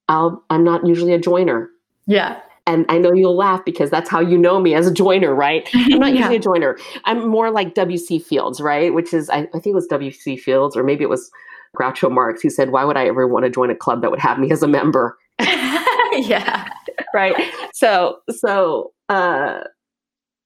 I'll 0.08 0.44
I'm 0.50 0.64
not 0.64 0.86
usually 0.86 1.14
a 1.14 1.18
joiner. 1.18 1.70
Yeah. 2.06 2.40
And 2.66 2.87
I 2.88 2.98
know 2.98 3.12
you'll 3.12 3.37
laugh 3.37 3.62
because 3.64 3.90
that's 3.90 4.09
how 4.09 4.20
you 4.20 4.38
know 4.38 4.59
me 4.59 4.74
as 4.74 4.87
a 4.87 4.92
joiner, 4.92 5.35
right? 5.35 5.68
I'm 5.74 5.98
not 5.98 6.14
yeah. 6.14 6.20
usually 6.20 6.37
a 6.37 6.40
joiner. 6.40 6.79
I'm 7.05 7.29
more 7.29 7.50
like 7.50 7.74
W.C. 7.74 8.20
Fields, 8.20 8.61
right? 8.61 8.94
Which 8.94 9.12
is, 9.12 9.29
I, 9.29 9.40
I 9.40 9.61
think 9.61 9.66
it 9.66 9.74
was 9.74 9.87
W.C. 9.88 10.37
Fields, 10.38 10.77
or 10.77 10.83
maybe 10.83 11.05
it 11.05 11.11
was 11.11 11.31
Groucho 11.77 12.11
Marx. 12.11 12.40
He 12.40 12.48
said, 12.48 12.70
Why 12.70 12.85
would 12.85 12.96
I 12.96 13.07
ever 13.07 13.27
want 13.27 13.44
to 13.44 13.50
join 13.50 13.70
a 13.70 13.74
club 13.74 14.00
that 14.00 14.11
would 14.11 14.20
have 14.20 14.38
me 14.38 14.50
as 14.50 14.62
a 14.62 14.68
member? 14.68 15.18
yeah. 15.38 16.68
Right. 17.12 17.35
So, 17.72 18.18
so, 18.31 18.92
uh, 19.09 19.61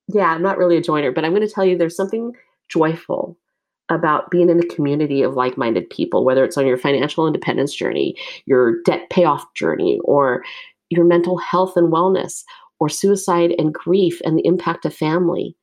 yeah, 0.09 0.33
I'm 0.33 0.43
not 0.43 0.59
really 0.59 0.77
a 0.77 0.83
joiner, 0.83 1.13
but 1.13 1.25
I'm 1.25 1.33
going 1.33 1.47
to 1.47 1.53
tell 1.53 1.65
you 1.65 1.77
there's 1.77 1.97
something 1.97 2.33
joyful 2.69 3.39
about 3.91 4.31
being 4.31 4.51
in 4.51 4.59
a 4.59 4.67
community 4.67 5.23
of 5.23 5.35
like 5.35 5.57
minded 5.57 5.89
people, 5.89 6.25
whether 6.25 6.45
it's 6.45 6.59
on 6.59 6.67
your 6.67 6.77
financial 6.77 7.27
independence 7.27 7.75
journey, 7.75 8.17
your 8.47 8.83
debt 8.83 9.09
payoff 9.11 9.47
journey, 9.55 9.99
or 10.05 10.43
your 10.91 11.05
mental 11.05 11.39
health 11.39 11.77
and 11.77 11.93
wellness, 11.93 12.45
or 12.81 12.89
suicide 12.89 13.55
and 13.59 13.75
grief 13.75 14.21
and 14.25 14.39
the 14.39 14.47
impact 14.47 14.85
of 14.85 14.95
family. 14.95 15.57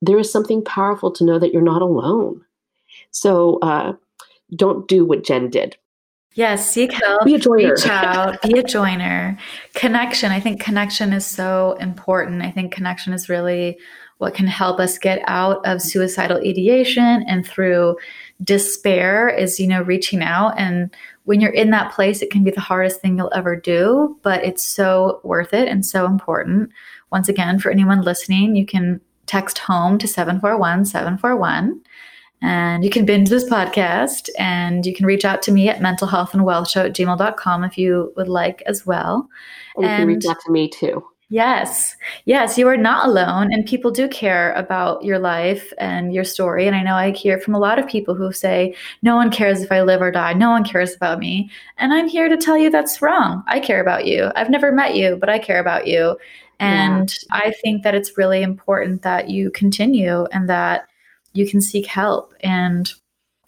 There 0.00 0.18
is 0.18 0.30
something 0.30 0.64
powerful 0.64 1.10
to 1.12 1.24
know 1.24 1.38
that 1.38 1.52
you're 1.52 1.62
not 1.62 1.82
alone. 1.82 2.44
So 3.10 3.58
uh, 3.60 3.94
don't 4.56 4.88
do 4.88 5.04
what 5.04 5.24
Jen 5.24 5.50
did. 5.50 5.76
Yes, 6.34 6.70
seek 6.70 6.92
help. 6.92 7.24
Be 7.24 7.34
a 7.34 7.38
joiner. 7.38 7.70
Reach 7.70 7.86
out. 7.86 8.40
Be 8.42 8.58
a 8.58 8.62
joiner. 8.62 9.36
Connection. 9.74 10.30
I 10.30 10.38
think 10.38 10.60
connection 10.60 11.12
is 11.12 11.26
so 11.26 11.76
important. 11.80 12.42
I 12.42 12.50
think 12.52 12.72
connection 12.72 13.12
is 13.12 13.28
really 13.28 13.76
what 14.18 14.34
can 14.34 14.46
help 14.46 14.78
us 14.78 14.98
get 14.98 15.20
out 15.26 15.64
of 15.66 15.82
suicidal 15.82 16.38
ideation 16.38 17.24
and 17.26 17.46
through 17.46 17.96
despair 18.44 19.28
is, 19.28 19.58
you 19.58 19.66
know, 19.66 19.82
reaching 19.82 20.22
out. 20.22 20.54
And 20.56 20.94
when 21.28 21.42
you're 21.42 21.50
in 21.50 21.68
that 21.68 21.92
place, 21.92 22.22
it 22.22 22.30
can 22.30 22.42
be 22.42 22.50
the 22.50 22.58
hardest 22.58 23.02
thing 23.02 23.18
you'll 23.18 23.30
ever 23.34 23.54
do, 23.54 24.16
but 24.22 24.42
it's 24.42 24.64
so 24.64 25.20
worth 25.24 25.52
it 25.52 25.68
and 25.68 25.84
so 25.84 26.06
important. 26.06 26.70
Once 27.12 27.28
again, 27.28 27.58
for 27.58 27.70
anyone 27.70 28.00
listening, 28.00 28.56
you 28.56 28.64
can 28.64 28.98
text 29.26 29.58
home 29.58 29.98
to 29.98 30.08
741 30.08 30.86
741 30.86 31.82
and 32.40 32.82
you 32.82 32.88
can 32.88 33.04
binge 33.04 33.28
this 33.28 33.44
podcast 33.44 34.30
and 34.38 34.86
you 34.86 34.94
can 34.94 35.04
reach 35.04 35.26
out 35.26 35.42
to 35.42 35.52
me 35.52 35.68
at 35.68 35.80
mentalhealthandwealthshow 35.80 36.86
at 36.86 36.94
gmail.com 36.94 37.62
if 37.62 37.76
you 37.76 38.10
would 38.16 38.28
like 38.28 38.62
as 38.64 38.86
well. 38.86 39.28
And, 39.76 39.84
and 39.84 39.92
you 39.92 39.98
can 39.98 40.06
reach 40.06 40.26
out 40.30 40.42
to 40.46 40.50
me 40.50 40.70
too. 40.70 41.04
Yes. 41.30 41.94
Yes, 42.24 42.56
you 42.56 42.66
are 42.68 42.76
not 42.78 43.06
alone. 43.06 43.52
And 43.52 43.66
people 43.66 43.90
do 43.90 44.08
care 44.08 44.52
about 44.54 45.04
your 45.04 45.18
life 45.18 45.74
and 45.76 46.14
your 46.14 46.24
story. 46.24 46.66
And 46.66 46.74
I 46.74 46.82
know 46.82 46.94
I 46.94 47.10
hear 47.10 47.38
from 47.38 47.54
a 47.54 47.58
lot 47.58 47.78
of 47.78 47.86
people 47.86 48.14
who 48.14 48.32
say, 48.32 48.74
no 49.02 49.14
one 49.14 49.30
cares 49.30 49.60
if 49.60 49.70
I 49.70 49.82
live 49.82 50.00
or 50.00 50.10
die. 50.10 50.32
No 50.32 50.50
one 50.50 50.64
cares 50.64 50.94
about 50.94 51.18
me. 51.18 51.50
And 51.76 51.92
I'm 51.92 52.08
here 52.08 52.30
to 52.30 52.36
tell 52.38 52.56
you 52.56 52.70
that's 52.70 53.02
wrong. 53.02 53.42
I 53.46 53.60
care 53.60 53.80
about 53.82 54.06
you. 54.06 54.30
I've 54.36 54.48
never 54.48 54.72
met 54.72 54.94
you, 54.94 55.16
but 55.16 55.28
I 55.28 55.38
care 55.38 55.60
about 55.60 55.86
you. 55.86 56.16
And 56.60 57.14
yeah. 57.30 57.40
I 57.44 57.52
think 57.62 57.82
that 57.82 57.94
it's 57.94 58.16
really 58.16 58.42
important 58.42 59.02
that 59.02 59.28
you 59.28 59.50
continue 59.50 60.24
and 60.32 60.48
that 60.48 60.88
you 61.34 61.46
can 61.46 61.60
seek 61.60 61.84
help. 61.84 62.32
And 62.40 62.90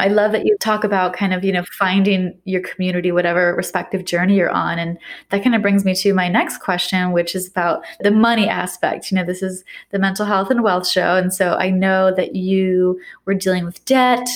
I 0.00 0.08
love 0.08 0.32
that 0.32 0.46
you 0.46 0.56
talk 0.58 0.82
about 0.82 1.12
kind 1.12 1.34
of, 1.34 1.44
you 1.44 1.52
know, 1.52 1.64
finding 1.78 2.36
your 2.44 2.62
community, 2.62 3.12
whatever 3.12 3.54
respective 3.54 4.04
journey 4.04 4.36
you're 4.36 4.50
on. 4.50 4.78
And 4.78 4.98
that 5.28 5.44
kind 5.44 5.54
of 5.54 5.62
brings 5.62 5.84
me 5.84 5.94
to 5.96 6.14
my 6.14 6.28
next 6.28 6.58
question, 6.58 7.12
which 7.12 7.34
is 7.34 7.46
about 7.46 7.84
the 8.00 8.10
money 8.10 8.48
aspect. 8.48 9.10
You 9.10 9.18
know, 9.18 9.24
this 9.24 9.42
is 9.42 9.62
the 9.90 9.98
mental 9.98 10.24
health 10.24 10.50
and 10.50 10.62
wealth 10.62 10.88
show. 10.88 11.16
And 11.16 11.32
so 11.32 11.54
I 11.54 11.70
know 11.70 12.12
that 12.14 12.34
you 12.34 12.98
were 13.26 13.34
dealing 13.34 13.64
with 13.64 13.84
debt. 13.84 14.26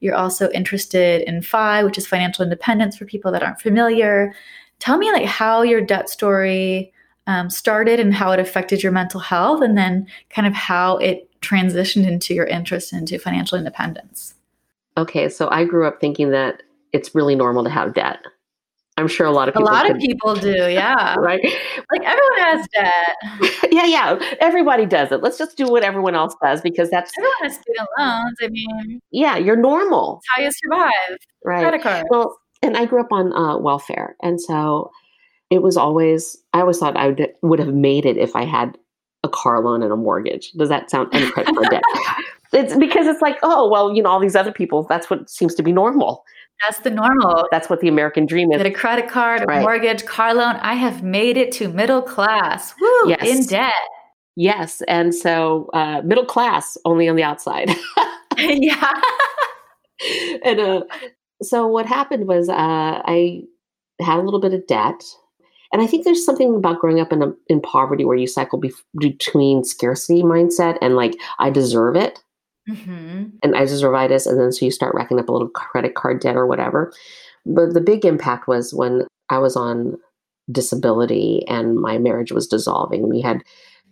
You're 0.00 0.14
also 0.14 0.50
interested 0.50 1.22
in 1.22 1.40
FI, 1.40 1.84
which 1.84 1.96
is 1.96 2.06
financial 2.06 2.44
independence 2.44 2.96
for 2.96 3.06
people 3.06 3.32
that 3.32 3.42
aren't 3.42 3.60
familiar. 3.60 4.34
Tell 4.78 4.98
me 4.98 5.10
like 5.10 5.26
how 5.26 5.62
your 5.62 5.80
debt 5.80 6.10
story 6.10 6.92
um, 7.26 7.48
started 7.48 7.98
and 7.98 8.12
how 8.12 8.32
it 8.32 8.40
affected 8.40 8.82
your 8.82 8.92
mental 8.92 9.20
health, 9.20 9.62
and 9.62 9.78
then 9.78 10.06
kind 10.28 10.46
of 10.46 10.52
how 10.52 10.98
it 10.98 11.30
transitioned 11.40 12.06
into 12.06 12.34
your 12.34 12.46
interest 12.46 12.92
into 12.92 13.18
financial 13.18 13.56
independence? 13.56 14.34
Okay, 14.96 15.28
so 15.28 15.48
I 15.50 15.64
grew 15.64 15.86
up 15.86 16.00
thinking 16.00 16.30
that 16.30 16.62
it's 16.92 17.14
really 17.14 17.34
normal 17.34 17.64
to 17.64 17.70
have 17.70 17.94
debt. 17.94 18.20
I'm 18.96 19.08
sure 19.08 19.26
a 19.26 19.32
lot 19.32 19.48
of 19.48 19.54
people. 19.54 19.68
A 19.68 19.72
lot 19.72 19.86
could, 19.86 19.96
of 19.96 20.00
people 20.00 20.34
do, 20.36 20.50
yeah. 20.70 21.16
right? 21.16 21.42
Like 21.42 22.02
everyone 22.02 22.38
has 22.38 22.68
debt. 22.68 23.16
yeah, 23.72 23.86
yeah. 23.86 24.36
Everybody 24.40 24.86
does 24.86 25.10
it. 25.10 25.20
Let's 25.20 25.36
just 25.36 25.56
do 25.56 25.66
what 25.66 25.82
everyone 25.82 26.14
else 26.14 26.36
does 26.40 26.60
because 26.60 26.90
that's. 26.90 27.10
Everyone 27.18 27.34
has 27.42 27.54
student 27.54 27.88
loans. 27.98 28.36
I 28.40 28.48
mean. 28.48 29.00
Yeah, 29.10 29.36
you're 29.36 29.56
normal. 29.56 30.20
That's 30.20 30.26
how 30.36 30.42
you 30.42 30.50
survive. 30.52 31.18
Right. 31.44 31.62
Credit 31.62 31.82
cards. 31.82 32.08
Well, 32.10 32.38
and 32.62 32.76
I 32.76 32.84
grew 32.84 33.00
up 33.00 33.12
on 33.12 33.32
uh, 33.32 33.58
welfare, 33.58 34.16
and 34.22 34.40
so 34.40 34.92
it 35.50 35.62
was 35.62 35.76
always. 35.76 36.36
I 36.52 36.60
always 36.60 36.78
thought 36.78 36.96
I 36.96 37.08
would 37.08 37.32
would 37.42 37.58
have 37.58 37.74
made 37.74 38.06
it 38.06 38.16
if 38.16 38.36
I 38.36 38.44
had 38.44 38.78
a 39.24 39.28
car 39.28 39.60
loan 39.60 39.82
and 39.82 39.92
a 39.92 39.96
mortgage. 39.96 40.52
Does 40.52 40.68
that 40.68 40.90
sound 40.90 41.08
any 41.12 41.28
credit 41.30 41.54
card 41.54 41.70
debt? 41.70 41.82
It's 42.52 42.76
because 42.76 43.08
it's 43.08 43.20
like, 43.20 43.36
oh, 43.42 43.68
well, 43.68 43.92
you 43.92 44.00
know, 44.00 44.08
all 44.10 44.20
these 44.20 44.36
other 44.36 44.52
people, 44.52 44.84
that's 44.84 45.10
what 45.10 45.28
seems 45.28 45.56
to 45.56 45.62
be 45.64 45.72
normal. 45.72 46.24
That's 46.62 46.78
the 46.78 46.90
normal. 46.90 47.48
That's 47.50 47.68
what 47.68 47.80
the 47.80 47.88
American 47.88 48.26
dream 48.26 48.52
is. 48.52 48.58
Get 48.58 48.66
a 48.66 48.70
credit 48.70 49.08
card, 49.08 49.42
a 49.42 49.46
right. 49.46 49.60
mortgage, 49.60 50.04
car 50.06 50.32
loan. 50.34 50.54
I 50.60 50.74
have 50.74 51.02
made 51.02 51.36
it 51.36 51.50
to 51.52 51.68
middle 51.68 52.00
class. 52.00 52.72
Woo, 52.80 53.08
yes. 53.08 53.26
in 53.26 53.44
debt. 53.46 53.72
Yes. 54.36 54.82
And 54.86 55.12
so 55.12 55.68
uh, 55.74 56.02
middle 56.02 56.24
class 56.24 56.78
only 56.84 57.08
on 57.08 57.16
the 57.16 57.24
outside. 57.24 57.70
yeah. 58.38 59.00
and 60.44 60.60
uh, 60.60 60.82
so 61.42 61.66
what 61.66 61.86
happened 61.86 62.28
was 62.28 62.48
uh, 62.48 62.54
I 63.04 63.42
had 64.00 64.20
a 64.20 64.22
little 64.22 64.40
bit 64.40 64.54
of 64.54 64.64
debt 64.68 65.02
and 65.74 65.82
I 65.82 65.88
think 65.88 66.04
there's 66.04 66.24
something 66.24 66.54
about 66.54 66.78
growing 66.78 67.00
up 67.00 67.12
in 67.12 67.20
a, 67.20 67.32
in 67.48 67.60
poverty 67.60 68.04
where 68.04 68.16
you 68.16 68.28
cycle 68.28 68.60
be- 68.60 68.72
between 68.96 69.64
scarcity 69.64 70.22
mindset 70.22 70.78
and 70.80 70.94
like 70.94 71.16
I 71.40 71.50
deserve 71.50 71.96
it, 71.96 72.22
mm-hmm. 72.70 73.24
and 73.42 73.56
I 73.56 73.62
deservitis, 73.62 74.24
and 74.24 74.38
then 74.38 74.52
so 74.52 74.64
you 74.64 74.70
start 74.70 74.94
racking 74.94 75.18
up 75.18 75.28
a 75.28 75.32
little 75.32 75.48
credit 75.48 75.96
card 75.96 76.20
debt 76.20 76.36
or 76.36 76.46
whatever. 76.46 76.92
But 77.44 77.74
the 77.74 77.80
big 77.80 78.04
impact 78.04 78.46
was 78.46 78.72
when 78.72 79.02
I 79.30 79.38
was 79.38 79.56
on 79.56 79.98
disability 80.52 81.44
and 81.48 81.74
my 81.74 81.98
marriage 81.98 82.30
was 82.30 82.46
dissolving. 82.46 83.08
We 83.08 83.20
had 83.20 83.42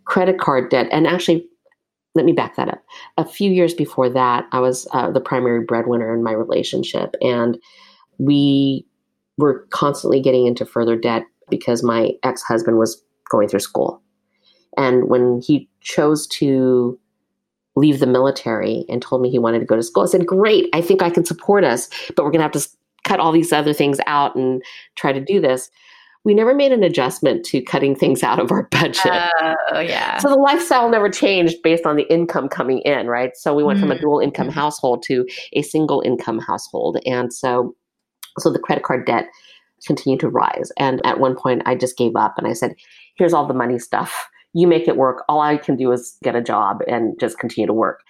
credit 0.05 0.39
card 0.39 0.71
debt, 0.71 0.87
and 0.93 1.09
actually, 1.09 1.49
let 2.15 2.25
me 2.25 2.33
back 2.33 2.55
that 2.55 2.69
up. 2.69 2.85
A 3.19 3.25
few 3.25 3.51
years 3.51 3.75
before 3.75 4.09
that, 4.09 4.47
I 4.53 4.61
was 4.61 4.87
uh, 4.93 5.11
the 5.11 5.21
primary 5.21 5.65
breadwinner 5.65 6.15
in 6.15 6.23
my 6.23 6.33
relationship, 6.33 7.17
and 7.21 7.59
we 8.19 8.87
were 9.37 9.67
constantly 9.71 10.21
getting 10.21 10.47
into 10.47 10.65
further 10.65 10.97
debt 10.97 11.25
because 11.51 11.83
my 11.83 12.13
ex 12.23 12.43
husband 12.43 12.79
was 12.79 13.03
going 13.31 13.49
through 13.49 13.61
school. 13.61 14.01
And 14.77 15.09
when 15.09 15.41
he 15.47 15.69
chose 15.81 16.27
to 16.29 16.99
leave 17.77 18.01
the 18.01 18.07
military 18.07 18.85
and 18.89 19.01
told 19.03 19.23
me 19.23 19.31
he 19.31 19.39
wanted 19.39 19.59
to 19.61 19.65
go 19.67 19.77
to 19.77 19.83
school, 19.83 20.03
I 20.05 20.07
said, 20.07 20.27
Great, 20.27 20.69
I 20.73 20.81
think 20.81 21.03
I 21.03 21.11
can 21.11 21.25
support 21.25 21.65
us, 21.65 21.89
but 22.17 22.25
we're 22.25 22.31
going 22.31 22.41
to 22.41 22.43
have 22.45 22.53
to 22.53 22.69
cut 23.05 23.21
all 23.21 23.33
these 23.33 23.53
other 23.53 23.73
things 23.73 23.99
out 24.07 24.37
and 24.37 24.63
try 24.97 25.13
to 25.13 25.21
do 25.21 25.41
this. 25.41 25.71
we 26.25 26.35
never 26.35 26.55
made 26.55 26.71
an 26.71 26.85
adjustment 26.85 27.45
to 27.45 27.61
cutting 27.61 27.97
things 27.97 28.23
out 28.23 28.39
of 28.39 28.53
our 28.53 28.63
budget. 28.71 29.13
Oh, 29.73 29.81
yeah. 29.81 30.19
So 30.19 30.29
the 30.29 30.37
lifestyle 30.37 30.89
never 30.89 31.11
changed 31.11 31.61
based 31.65 31.85
on 31.85 31.97
the 31.97 32.05
income 32.05 32.49
coming 32.49 32.79
in, 32.83 33.09
right? 33.09 33.37
So 33.37 33.53
we 33.55 33.65
went 33.65 33.81
from 33.81 33.91
a 33.91 33.97
Mm. 33.97 34.01
dual 34.03 34.21
income 34.21 34.49
Mhm. 34.49 34.53
household 34.53 35.03
to 35.09 35.27
a 35.55 35.63
single 35.63 36.01
income 36.03 36.39
household. 36.39 36.99
And 37.07 37.33
so 37.33 37.75
so 38.39 38.51
the 38.53 38.61
credit 38.61 38.85
card 38.85 39.05
debt 39.05 39.27
continued 39.87 40.21
to 40.21 40.29
rise. 40.29 40.71
And 40.79 41.01
at 41.05 41.21
one 41.21 41.35
point 41.37 41.63
I 41.67 41.75
just 41.75 41.97
gave 41.97 42.17
up 42.17 42.35
and 42.39 42.47
I 42.47 42.53
said, 42.53 42.75
here's 43.15 43.33
all 43.33 43.47
the 43.47 43.55
money 43.55 43.79
stuff. 43.79 44.29
You 44.55 44.67
make 44.67 44.87
it 44.89 44.97
work. 44.97 45.25
All 45.29 45.41
I 45.41 45.57
can 45.57 45.77
do 45.77 45.93
is 45.93 46.17
get 46.23 46.37
a 46.37 46.43
job 46.43 46.81
and 46.87 47.19
just 47.19 47.39
continue 47.39 47.67
to 47.67 47.73
work. 47.73 48.01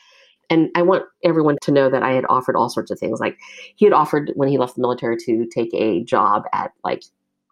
And 0.50 0.70
I 0.74 0.82
want 0.82 1.04
everyone 1.24 1.56
to 1.62 1.72
know 1.72 1.88
that 1.88 2.02
I 2.02 2.12
had 2.12 2.26
offered 2.28 2.56
all 2.56 2.68
sorts 2.68 2.90
of 2.90 2.98
things. 2.98 3.20
Like 3.20 3.38
he 3.76 3.86
had 3.86 3.92
offered 3.94 4.32
when 4.34 4.48
he 4.48 4.58
left 4.58 4.74
the 4.74 4.82
military 4.82 5.16
to 5.18 5.46
take 5.46 5.72
a 5.72 6.02
job 6.04 6.42
at 6.52 6.72
like 6.84 7.02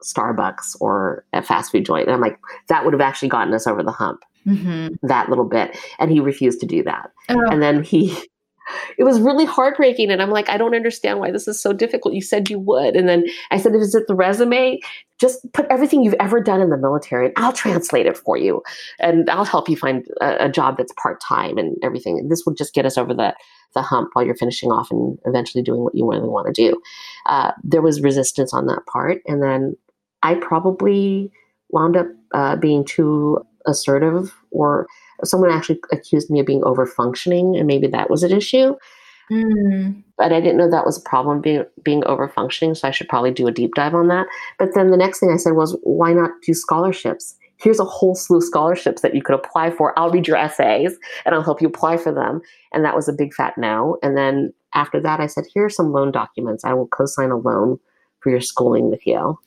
Starbucks 0.02 0.76
or 0.80 1.24
a 1.32 1.42
fast 1.42 1.72
food 1.72 1.84
joint. 1.86 2.06
And 2.06 2.14
I'm 2.14 2.20
like, 2.20 2.38
that 2.68 2.84
would 2.84 2.94
have 2.94 3.00
actually 3.00 3.28
gotten 3.28 3.54
us 3.54 3.66
over 3.66 3.82
the 3.82 3.92
hump 3.92 4.20
Mhm. 4.46 4.96
that 5.02 5.28
little 5.28 5.44
bit. 5.44 5.76
And 5.98 6.10
he 6.10 6.20
refused 6.20 6.60
to 6.60 6.66
do 6.66 6.82
that. 6.84 7.10
Oh, 7.28 7.40
And 7.50 7.62
then 7.62 7.82
he, 7.82 8.16
it 8.98 9.04
was 9.04 9.20
really 9.20 9.44
heartbreaking. 9.44 10.10
And 10.10 10.22
I'm 10.22 10.30
like, 10.30 10.48
I 10.48 10.56
don't 10.56 10.74
understand 10.74 11.18
why 11.18 11.30
this 11.30 11.48
is 11.48 11.60
so 11.60 11.72
difficult. 11.72 12.14
You 12.14 12.22
said 12.22 12.50
you 12.50 12.58
would. 12.58 12.96
And 12.96 13.08
then 13.08 13.24
I 13.50 13.58
said, 13.58 13.74
is 13.74 13.94
it 13.94 14.06
the 14.06 14.14
resume? 14.14 14.78
Just 15.18 15.40
put 15.52 15.66
everything 15.70 16.02
you've 16.02 16.14
ever 16.20 16.40
done 16.40 16.60
in 16.60 16.70
the 16.70 16.76
military 16.76 17.26
and 17.26 17.34
I'll 17.36 17.52
translate 17.52 18.06
it 18.06 18.16
for 18.16 18.36
you. 18.36 18.62
And 18.98 19.28
I'll 19.28 19.44
help 19.44 19.68
you 19.68 19.76
find 19.76 20.06
a, 20.20 20.46
a 20.46 20.48
job 20.48 20.76
that's 20.78 20.92
part 20.94 21.20
time 21.20 21.58
and 21.58 21.76
everything. 21.82 22.18
And 22.18 22.30
this 22.30 22.44
will 22.46 22.54
just 22.54 22.74
get 22.74 22.86
us 22.86 22.96
over 22.96 23.12
the, 23.12 23.34
the 23.74 23.82
hump 23.82 24.10
while 24.12 24.24
you're 24.24 24.34
finishing 24.34 24.70
off 24.70 24.90
and 24.90 25.18
eventually 25.26 25.62
doing 25.62 25.82
what 25.82 25.94
you 25.94 26.08
really 26.08 26.28
want 26.28 26.46
to 26.46 26.52
do. 26.52 26.80
Uh, 27.26 27.52
there 27.62 27.82
was 27.82 28.00
resistance 28.00 28.54
on 28.54 28.66
that 28.66 28.86
part. 28.86 29.20
And 29.26 29.42
then 29.42 29.76
I 30.22 30.34
probably 30.34 31.30
wound 31.70 31.96
up 31.96 32.06
uh, 32.32 32.56
being 32.56 32.84
too 32.84 33.44
assertive 33.66 34.34
or 34.50 34.86
someone 35.24 35.50
actually 35.50 35.80
accused 35.92 36.30
me 36.30 36.40
of 36.40 36.46
being 36.46 36.64
over 36.64 36.86
functioning 36.86 37.56
and 37.56 37.66
maybe 37.66 37.86
that 37.88 38.10
was 38.10 38.22
an 38.22 38.32
issue. 38.32 38.74
Mm. 39.30 40.02
but 40.18 40.32
i 40.32 40.40
didn't 40.40 40.56
know 40.56 40.68
that 40.68 40.84
was 40.84 40.98
a 40.98 41.08
problem 41.08 41.40
being 41.40 41.64
being 41.84 42.04
over 42.04 42.28
functioning 42.28 42.74
so 42.74 42.88
i 42.88 42.90
should 42.90 43.08
probably 43.08 43.30
do 43.30 43.46
a 43.46 43.52
deep 43.52 43.74
dive 43.76 43.94
on 43.94 44.08
that. 44.08 44.26
But 44.58 44.74
then 44.74 44.90
the 44.90 44.96
next 44.96 45.20
thing 45.20 45.30
i 45.30 45.36
said 45.36 45.52
was 45.52 45.78
why 45.84 46.12
not 46.12 46.32
do 46.42 46.52
scholarships? 46.52 47.36
Here's 47.58 47.78
a 47.78 47.84
whole 47.84 48.16
slew 48.16 48.38
of 48.38 48.44
scholarships 48.44 49.02
that 49.02 49.14
you 49.14 49.22
could 49.22 49.36
apply 49.36 49.70
for. 49.70 49.96
I'll 49.96 50.10
read 50.10 50.26
your 50.26 50.36
essays 50.36 50.98
and 51.24 51.34
i'll 51.34 51.44
help 51.44 51.62
you 51.62 51.68
apply 51.68 51.96
for 51.98 52.12
them. 52.12 52.40
And 52.72 52.84
that 52.84 52.96
was 52.96 53.08
a 53.08 53.12
big 53.12 53.32
fat 53.32 53.56
no. 53.56 53.98
And 54.02 54.16
then 54.16 54.52
after 54.74 55.00
that 55.00 55.20
i 55.20 55.26
said 55.26 55.44
here 55.54 55.66
are 55.66 55.70
some 55.70 55.92
loan 55.92 56.10
documents. 56.10 56.64
I 56.64 56.74
will 56.74 56.88
co-sign 56.88 57.30
a 57.30 57.36
loan 57.36 57.78
for 58.18 58.30
your 58.30 58.40
schooling 58.40 58.90
with 58.90 59.06
you 59.06 59.38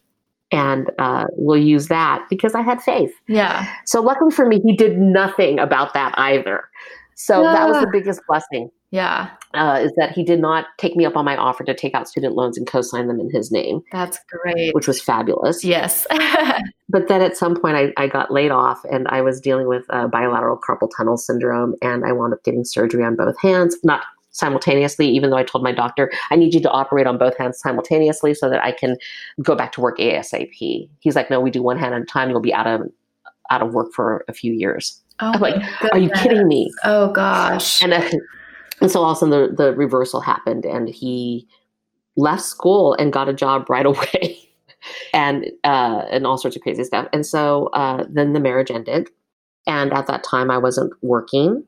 and 0.54 0.90
uh, 1.00 1.26
we'll 1.36 1.62
use 1.62 1.88
that 1.88 2.24
because 2.30 2.54
i 2.56 2.62
had 2.62 2.82
faith 2.82 3.12
Yeah. 3.28 3.66
so 3.86 4.02
luckily 4.02 4.32
for 4.32 4.46
me, 4.48 4.62
he 4.62 4.74
did 4.78 4.98
nothing 4.98 5.60
about 5.60 5.94
that 5.96 6.14
either. 6.18 6.64
So 7.16 7.44
that 7.44 7.68
was 7.68 7.78
the 7.80 7.88
Ah. 7.88 7.92
biggest 7.92 8.22
blessing. 8.28 8.70
Yeah. 8.90 9.30
Uh, 9.54 9.80
is 9.84 9.92
that 9.98 10.12
he 10.12 10.24
did 10.24 10.40
not 10.40 10.66
take 10.80 10.96
me 10.96 11.06
up 11.06 11.16
on 11.16 11.26
my 11.26 11.36
offer 11.38 11.64
to 11.64 11.74
take 11.74 11.94
out 11.94 12.08
student 12.08 12.34
loans 12.36 12.58
and 12.58 12.66
co-sign 12.68 13.08
them 13.08 13.20
in 13.20 13.30
his 13.32 13.52
name, 13.52 13.82
That's 13.92 14.18
great. 14.32 14.74
which 14.74 14.88
was 14.88 15.00
fabulous. 15.02 15.64
Yes. 15.64 16.08
But 16.90 17.08
then 17.08 17.22
at 17.22 17.36
some 17.38 17.56
point, 17.60 17.76
I, 17.76 17.92
I 17.98 18.08
got 18.08 18.30
laid 18.32 18.52
off, 18.52 18.84
and 18.92 19.08
I 19.08 19.22
was 19.22 19.40
dealing 19.42 19.68
with 19.68 19.84
uh, 19.90 20.06
bilateral 20.08 20.60
carpal 20.60 20.90
tunnel 20.96 21.18
syndrome, 21.18 21.74
and 21.82 22.06
I 22.06 22.12
wound 22.12 22.34
up 22.34 22.44
getting 22.44 22.64
surgery 22.66 23.04
on 23.04 23.16
both 23.16 23.40
hands, 23.42 23.76
not 23.84 24.02
simultaneously. 24.34 25.08
Even 25.08 25.30
though 25.30 25.38
I 25.38 25.44
told 25.44 25.64
my 25.64 25.72
doctor, 25.72 26.12
I 26.30 26.36
need 26.36 26.54
you 26.54 26.60
to 26.62 26.70
operate 26.70 27.08
on 27.08 27.18
both 27.18 27.38
hands 27.38 27.60
simultaneously 27.60 28.34
so 28.34 28.50
that 28.50 28.62
I 28.64 28.72
can 28.74 28.98
go 29.42 29.56
back 29.56 29.72
to 29.74 29.82
work 29.82 29.98
ASAP. 29.98 30.90
He's 31.00 31.16
like, 31.16 31.30
No, 31.30 31.40
we 31.40 31.50
do 31.50 31.64
one 31.64 31.78
hand 31.78 31.96
at 31.96 32.02
a 32.02 32.06
time. 32.06 32.30
You'll 32.30 32.42
be 32.42 32.54
out 32.54 32.68
of 32.68 32.82
out 33.50 33.62
of 33.62 33.74
work 33.74 33.94
for 33.94 34.26
a 34.28 34.34
few 34.34 34.52
years. 34.54 35.02
oh, 35.20 35.32
I'm 35.34 35.40
like, 35.42 35.56
my 35.82 35.90
Are 35.94 35.98
you 36.00 36.10
kidding 36.10 36.48
me? 36.48 36.72
Oh 36.84 37.12
gosh. 37.12 37.82
and, 37.84 37.94
uh, 37.94 38.10
and 38.82 38.92
so 38.92 39.02
all 39.02 39.12
of 39.12 39.18
a 39.18 39.20
sudden 39.20 39.56
the, 39.56 39.56
the 39.56 39.74
reversal 39.74 40.20
happened 40.22 40.66
and 40.66 40.90
he 40.90 41.48
left 42.16 42.44
school 42.44 42.94
and 42.96 43.14
got 43.14 43.30
a 43.30 43.34
job 43.34 43.70
right 43.70 43.86
away 43.94 44.40
and 45.14 45.46
uh, 45.64 46.06
and 46.12 46.26
all 46.28 46.38
sorts 46.38 46.56
of 46.56 46.62
crazy 46.62 46.84
stuff 46.84 47.08
and 47.14 47.26
so 47.26 47.68
uh, 47.74 48.04
then 48.10 48.34
the 48.34 48.40
marriage 48.40 48.72
ended 48.72 49.10
and 49.68 49.94
at 49.94 50.08
that 50.08 50.24
time 50.24 50.52
i 50.52 50.58
wasn't 50.58 50.92
working 51.02 51.64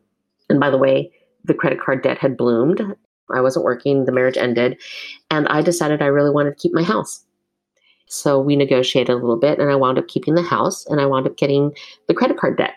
and 0.50 0.60
by 0.60 0.70
the 0.70 0.78
way 0.78 1.10
the 1.46 1.54
credit 1.54 1.80
card 1.80 2.04
debt 2.04 2.18
had 2.18 2.38
bloomed. 2.38 2.82
I 3.34 3.42
wasn't 3.42 3.66
working 3.66 4.06
the 4.06 4.12
marriage 4.12 4.38
ended 4.38 4.80
and 5.32 5.48
i 5.48 5.62
decided 5.62 6.02
i 6.02 6.06
really 6.06 6.30
wanted 6.30 6.52
to 6.52 6.62
keep 6.62 6.74
my 6.74 6.84
house. 6.84 7.24
So 8.08 8.40
we 8.40 8.56
negotiated 8.56 9.10
a 9.10 9.16
little 9.16 9.40
bit 9.40 9.60
and 9.60 9.72
i 9.72 9.76
wound 9.76 9.98
up 9.98 10.08
keeping 10.08 10.36
the 10.36 10.42
house 10.42 10.86
and 10.88 11.02
i 11.02 11.06
wound 11.06 11.28
up 11.28 11.38
getting 11.38 11.74
the 12.08 12.14
credit 12.14 12.38
card 12.38 12.58
debt. 12.58 12.76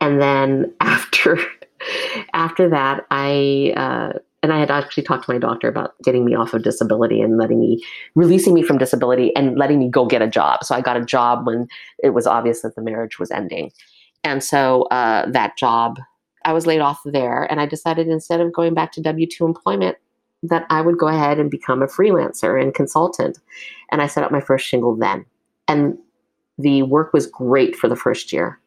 And 0.00 0.20
then 0.20 0.74
after 0.80 1.38
after 2.32 2.68
that 2.68 3.04
i 3.10 3.72
uh, 3.76 4.18
and 4.42 4.52
i 4.52 4.58
had 4.58 4.70
actually 4.70 5.02
talked 5.02 5.26
to 5.26 5.32
my 5.32 5.38
doctor 5.38 5.68
about 5.68 5.94
getting 6.02 6.24
me 6.24 6.34
off 6.34 6.54
of 6.54 6.62
disability 6.62 7.20
and 7.20 7.38
letting 7.38 7.60
me 7.60 7.82
releasing 8.14 8.54
me 8.54 8.62
from 8.62 8.78
disability 8.78 9.34
and 9.36 9.56
letting 9.56 9.78
me 9.78 9.88
go 9.88 10.06
get 10.06 10.22
a 10.22 10.28
job. 10.28 10.64
So 10.64 10.74
i 10.74 10.80
got 10.80 10.96
a 10.96 11.04
job 11.04 11.46
when 11.46 11.68
it 12.02 12.10
was 12.10 12.26
obvious 12.26 12.62
that 12.62 12.74
the 12.74 12.82
marriage 12.82 13.18
was 13.18 13.30
ending. 13.30 13.70
And 14.24 14.42
so 14.42 14.84
uh, 14.84 15.30
that 15.30 15.56
job 15.58 15.98
i 16.44 16.52
was 16.52 16.66
laid 16.66 16.80
off 16.80 17.00
there 17.04 17.44
and 17.50 17.60
i 17.60 17.66
decided 17.66 18.08
instead 18.08 18.40
of 18.40 18.52
going 18.52 18.74
back 18.74 18.92
to 18.92 19.00
w2 19.00 19.40
employment 19.40 19.96
that 20.42 20.66
i 20.70 20.80
would 20.80 20.98
go 20.98 21.08
ahead 21.08 21.38
and 21.38 21.50
become 21.50 21.82
a 21.82 21.86
freelancer 21.86 22.60
and 22.60 22.74
consultant 22.74 23.38
and 23.90 24.02
i 24.02 24.06
set 24.06 24.24
up 24.24 24.32
my 24.32 24.40
first 24.40 24.66
shingle 24.66 24.96
then 24.96 25.24
and 25.68 25.98
the 26.58 26.82
work 26.82 27.12
was 27.12 27.26
great 27.26 27.74
for 27.74 27.88
the 27.88 27.96
first 27.96 28.32
year 28.32 28.60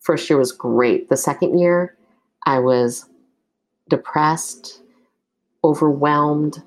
first 0.00 0.30
year 0.30 0.38
was 0.38 0.52
great. 0.52 1.08
The 1.08 1.16
second 1.18 1.58
year, 1.58 1.94
I 2.46 2.58
was 2.58 3.04
depressed, 3.90 4.80
overwhelmed. 5.64 6.62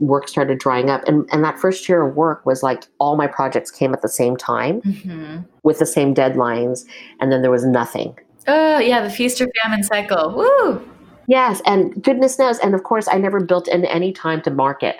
Work 0.00 0.28
started 0.28 0.58
drying 0.58 0.90
up. 0.90 1.02
And, 1.06 1.28
and 1.32 1.42
that 1.44 1.58
first 1.58 1.88
year 1.88 2.06
of 2.06 2.14
work 2.14 2.44
was 2.44 2.62
like 2.62 2.84
all 2.98 3.16
my 3.16 3.26
projects 3.26 3.70
came 3.70 3.94
at 3.94 4.02
the 4.02 4.08
same 4.08 4.36
time 4.36 4.80
hmm 4.80 5.38
with 5.62 5.78
the 5.78 5.86
same 5.86 6.14
deadlines. 6.14 6.84
And 7.20 7.32
then 7.32 7.40
there 7.40 7.50
was 7.50 7.64
nothing. 7.64 8.18
Oh 8.46 8.78
yeah, 8.78 9.00
the 9.02 9.10
feast 9.10 9.40
or 9.40 9.48
famine 9.62 9.82
cycle. 9.82 10.34
Woo. 10.34 10.90
Yes. 11.26 11.62
And 11.66 12.02
goodness 12.02 12.38
knows. 12.38 12.58
And 12.58 12.74
of 12.74 12.82
course, 12.82 13.08
I 13.08 13.16
never 13.16 13.40
built 13.40 13.68
in 13.68 13.84
any 13.86 14.12
time 14.12 14.42
to 14.42 14.50
market. 14.50 14.96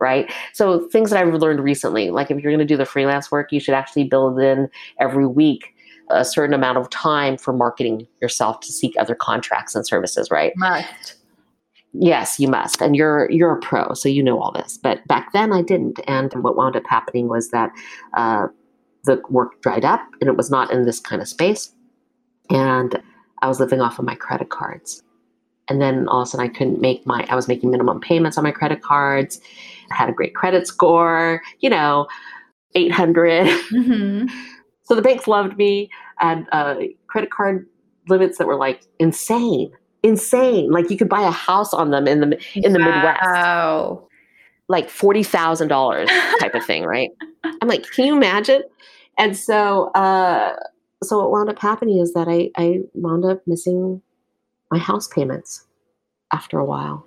Right. 0.00 0.30
So 0.52 0.88
things 0.88 1.10
that 1.10 1.24
I've 1.24 1.34
learned 1.34 1.60
recently, 1.60 2.10
like 2.10 2.30
if 2.30 2.40
you're 2.40 2.52
going 2.52 2.58
to 2.58 2.64
do 2.64 2.76
the 2.76 2.84
freelance 2.84 3.30
work, 3.30 3.52
you 3.52 3.60
should 3.60 3.74
actually 3.74 4.04
build 4.04 4.38
in 4.38 4.68
every 5.00 5.26
week 5.26 5.74
a 6.10 6.24
certain 6.24 6.52
amount 6.52 6.78
of 6.78 6.90
time 6.90 7.38
for 7.38 7.52
marketing 7.52 8.06
yourself 8.20 8.60
to 8.60 8.72
seek 8.72 8.94
other 8.98 9.14
contracts 9.14 9.74
and 9.74 9.86
services, 9.86 10.30
right? 10.30 10.52
Must. 10.56 11.16
Yes, 11.92 12.38
you 12.40 12.48
must. 12.48 12.82
And 12.82 12.96
you're 12.96 13.30
you're 13.30 13.52
a 13.52 13.60
pro, 13.60 13.94
so 13.94 14.08
you 14.08 14.22
know 14.22 14.40
all 14.40 14.52
this. 14.52 14.78
But 14.82 15.06
back 15.06 15.32
then 15.32 15.52
I 15.52 15.62
didn't. 15.62 16.00
And 16.06 16.32
what 16.42 16.56
wound 16.56 16.76
up 16.76 16.82
happening 16.88 17.28
was 17.28 17.50
that 17.50 17.70
uh, 18.14 18.48
the 19.04 19.22
work 19.30 19.62
dried 19.62 19.84
up 19.84 20.02
and 20.20 20.28
it 20.28 20.36
was 20.36 20.50
not 20.50 20.72
in 20.72 20.84
this 20.84 21.00
kind 21.00 21.22
of 21.22 21.28
space. 21.28 21.72
And 22.50 23.00
I 23.42 23.48
was 23.48 23.60
living 23.60 23.80
off 23.80 23.98
of 23.98 24.04
my 24.04 24.14
credit 24.14 24.50
cards. 24.50 25.02
And 25.68 25.80
then 25.80 26.08
all 26.08 26.20
of 26.22 26.28
a 26.28 26.30
sudden 26.30 26.44
I 26.46 26.52
couldn't 26.52 26.80
make 26.80 27.06
my 27.06 27.26
I 27.30 27.34
was 27.34 27.48
making 27.48 27.70
minimum 27.70 28.00
payments 28.00 28.36
on 28.36 28.44
my 28.44 28.50
credit 28.50 28.82
cards. 28.82 29.40
I 29.90 29.94
had 29.94 30.08
a 30.08 30.12
great 30.12 30.34
credit 30.34 30.66
score, 30.66 31.42
you 31.60 31.70
know, 31.70 32.06
800. 32.74 33.48
hmm 33.70 34.26
So 34.82 34.94
the 34.94 35.02
banks 35.02 35.26
loved 35.26 35.56
me. 35.56 35.90
and 36.20 36.46
uh, 36.52 36.76
credit 37.06 37.30
card 37.30 37.66
limits 38.08 38.36
that 38.38 38.46
were 38.46 38.56
like 38.56 38.82
insane, 38.98 39.72
insane. 40.02 40.70
Like 40.70 40.90
you 40.90 40.98
could 40.98 41.08
buy 41.08 41.22
a 41.22 41.30
house 41.30 41.72
on 41.72 41.90
them 41.90 42.06
in 42.06 42.20
the 42.20 42.38
in 42.56 42.72
the 42.74 42.78
Midwest, 42.78 43.22
Wow. 43.22 44.06
like 44.68 44.90
forty 44.90 45.22
thousand 45.22 45.68
dollars 45.68 46.10
type 46.40 46.54
of 46.54 46.64
thing, 46.64 46.84
right? 46.84 47.08
I'm 47.62 47.68
like, 47.68 47.90
can 47.90 48.04
you 48.04 48.14
imagine? 48.14 48.62
And 49.16 49.34
so, 49.36 49.90
uh, 49.94 50.56
so 51.04 51.18
what 51.18 51.30
wound 51.30 51.50
up 51.50 51.58
happening 51.58 51.98
is 51.98 52.12
that 52.14 52.28
I 52.28 52.50
I 52.56 52.80
wound 52.94 53.24
up 53.24 53.42
missing 53.46 54.02
my 54.70 54.78
house 54.78 55.08
payments 55.08 55.64
after 56.32 56.58
a 56.58 56.64
while, 56.64 57.06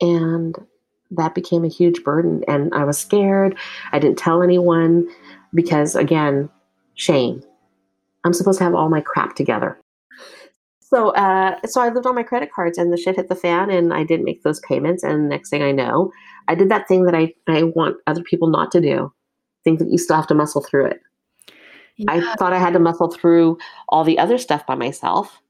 and 0.00 0.56
that 1.10 1.34
became 1.34 1.64
a 1.64 1.68
huge 1.68 2.04
burden. 2.04 2.44
And 2.46 2.72
I 2.74 2.84
was 2.84 2.98
scared. 2.98 3.56
I 3.92 3.98
didn't 3.98 4.18
tell 4.18 4.42
anyone 4.42 5.08
because 5.54 5.96
again 5.96 6.50
shame. 6.94 7.42
I'm 8.24 8.32
supposed 8.32 8.58
to 8.58 8.64
have 8.64 8.74
all 8.74 8.88
my 8.88 9.00
crap 9.00 9.36
together. 9.36 9.78
So, 10.80 11.10
uh, 11.10 11.54
so 11.66 11.82
I 11.82 11.90
lived 11.90 12.06
on 12.06 12.14
my 12.14 12.22
credit 12.22 12.50
cards, 12.50 12.78
and 12.78 12.90
the 12.92 12.96
shit 12.96 13.16
hit 13.16 13.28
the 13.28 13.34
fan, 13.34 13.70
and 13.70 13.92
I 13.92 14.04
didn't 14.04 14.24
make 14.24 14.42
those 14.42 14.60
payments. 14.60 15.02
And 15.02 15.28
next 15.28 15.50
thing 15.50 15.62
I 15.62 15.70
know, 15.70 16.10
I 16.48 16.54
did 16.54 16.70
that 16.70 16.88
thing 16.88 17.04
that 17.04 17.14
I 17.14 17.34
I 17.46 17.64
want 17.64 17.96
other 18.06 18.22
people 18.22 18.48
not 18.48 18.72
to 18.72 18.80
do. 18.80 19.12
Think 19.64 19.80
that 19.80 19.90
you 19.90 19.98
still 19.98 20.16
have 20.16 20.26
to 20.28 20.34
muscle 20.34 20.62
through 20.62 20.86
it. 20.86 21.00
I 22.06 22.34
thought 22.36 22.52
I 22.52 22.58
had 22.58 22.74
to 22.74 22.78
muscle 22.78 23.10
through 23.10 23.58
all 23.88 24.04
the 24.04 24.18
other 24.18 24.38
stuff 24.38 24.66
by 24.66 24.76
myself, 24.76 25.40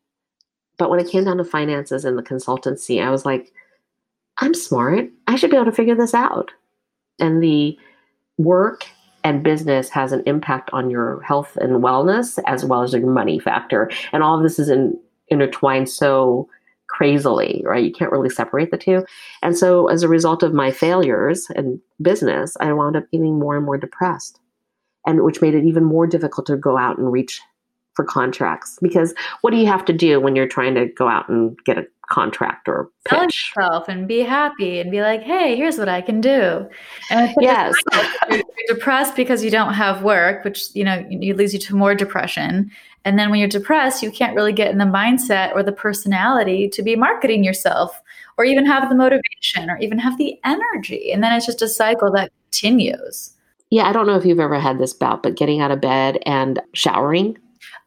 but 0.78 0.88
when 0.88 1.00
it 1.00 1.10
came 1.10 1.24
down 1.24 1.36
to 1.36 1.44
finances 1.44 2.04
and 2.04 2.16
the 2.16 2.22
consultancy, 2.22 3.04
I 3.04 3.10
was 3.10 3.26
like, 3.26 3.52
I'm 4.38 4.54
smart. 4.54 5.10
I 5.26 5.36
should 5.36 5.50
be 5.50 5.56
able 5.56 5.66
to 5.66 5.72
figure 5.72 5.96
this 5.96 6.14
out. 6.14 6.52
And 7.18 7.42
the 7.42 7.76
work 8.38 8.86
and 9.24 9.42
business 9.42 9.90
has 9.90 10.12
an 10.12 10.22
impact 10.26 10.70
on 10.72 10.90
your 10.90 11.20
health 11.22 11.56
and 11.60 11.82
wellness 11.82 12.38
as 12.46 12.64
well 12.64 12.82
as 12.82 12.92
your 12.92 13.10
money 13.10 13.40
factor. 13.40 13.90
And 14.12 14.22
all 14.22 14.36
of 14.36 14.44
this 14.44 14.60
is 14.60 14.68
in, 14.68 14.98
intertwined 15.28 15.90
so 15.90 16.48
crazily, 16.86 17.62
right? 17.66 17.84
You 17.84 17.92
can't 17.92 18.12
really 18.12 18.30
separate 18.30 18.70
the 18.70 18.78
two. 18.78 19.04
And 19.42 19.58
so 19.58 19.88
as 19.88 20.02
a 20.02 20.08
result 20.08 20.42
of 20.42 20.54
my 20.54 20.70
failures 20.70 21.48
in 21.56 21.80
business, 22.00 22.56
I 22.60 22.72
wound 22.72 22.96
up 22.96 23.10
getting 23.10 23.38
more 23.38 23.56
and 23.56 23.66
more 23.66 23.76
depressed. 23.76 24.40
And 25.06 25.22
which 25.22 25.40
made 25.40 25.54
it 25.54 25.64
even 25.64 25.84
more 25.84 26.06
difficult 26.06 26.46
to 26.48 26.56
go 26.56 26.76
out 26.76 26.98
and 26.98 27.10
reach 27.10 27.40
for 27.98 28.04
contracts 28.04 28.78
because 28.80 29.12
what 29.40 29.50
do 29.50 29.56
you 29.56 29.66
have 29.66 29.84
to 29.84 29.92
do 29.92 30.20
when 30.20 30.36
you're 30.36 30.46
trying 30.46 30.72
to 30.76 30.86
go 30.86 31.08
out 31.08 31.28
and 31.28 31.58
get 31.64 31.78
a 31.78 31.84
contract 32.08 32.68
or 32.68 32.88
pitch? 33.04 33.52
yourself 33.56 33.88
and 33.88 34.06
be 34.06 34.20
happy 34.20 34.78
and 34.78 34.88
be 34.92 35.00
like, 35.00 35.20
hey, 35.22 35.56
here's 35.56 35.78
what 35.78 35.88
I 35.88 36.00
can 36.00 36.20
do. 36.20 36.68
And 37.10 37.34
Yes. 37.40 37.74
you're, 38.30 38.36
you're 38.38 38.76
depressed 38.76 39.16
because 39.16 39.42
you 39.42 39.50
don't 39.50 39.74
have 39.74 40.04
work, 40.04 40.44
which 40.44 40.74
you 40.74 40.84
know 40.84 41.04
leads 41.10 41.52
you 41.52 41.58
to 41.58 41.74
more 41.74 41.92
depression. 41.92 42.70
And 43.04 43.18
then 43.18 43.30
when 43.30 43.40
you're 43.40 43.48
depressed, 43.48 44.00
you 44.00 44.12
can't 44.12 44.36
really 44.36 44.52
get 44.52 44.70
in 44.70 44.78
the 44.78 44.84
mindset 44.84 45.52
or 45.54 45.64
the 45.64 45.72
personality 45.72 46.68
to 46.68 46.82
be 46.82 46.94
marketing 46.94 47.42
yourself, 47.42 48.00
or 48.36 48.44
even 48.44 48.64
have 48.64 48.88
the 48.88 48.94
motivation, 48.94 49.70
or 49.70 49.78
even 49.78 49.98
have 49.98 50.18
the 50.18 50.38
energy. 50.44 51.10
And 51.10 51.20
then 51.20 51.32
it's 51.32 51.46
just 51.46 51.62
a 51.62 51.68
cycle 51.68 52.12
that 52.12 52.30
continues. 52.52 53.34
Yeah, 53.70 53.88
I 53.88 53.92
don't 53.92 54.06
know 54.06 54.16
if 54.16 54.24
you've 54.24 54.40
ever 54.40 54.58
had 54.58 54.78
this 54.78 54.94
bout, 54.94 55.22
but 55.22 55.36
getting 55.36 55.60
out 55.60 55.70
of 55.70 55.80
bed 55.80 56.18
and 56.24 56.60
showering 56.72 57.38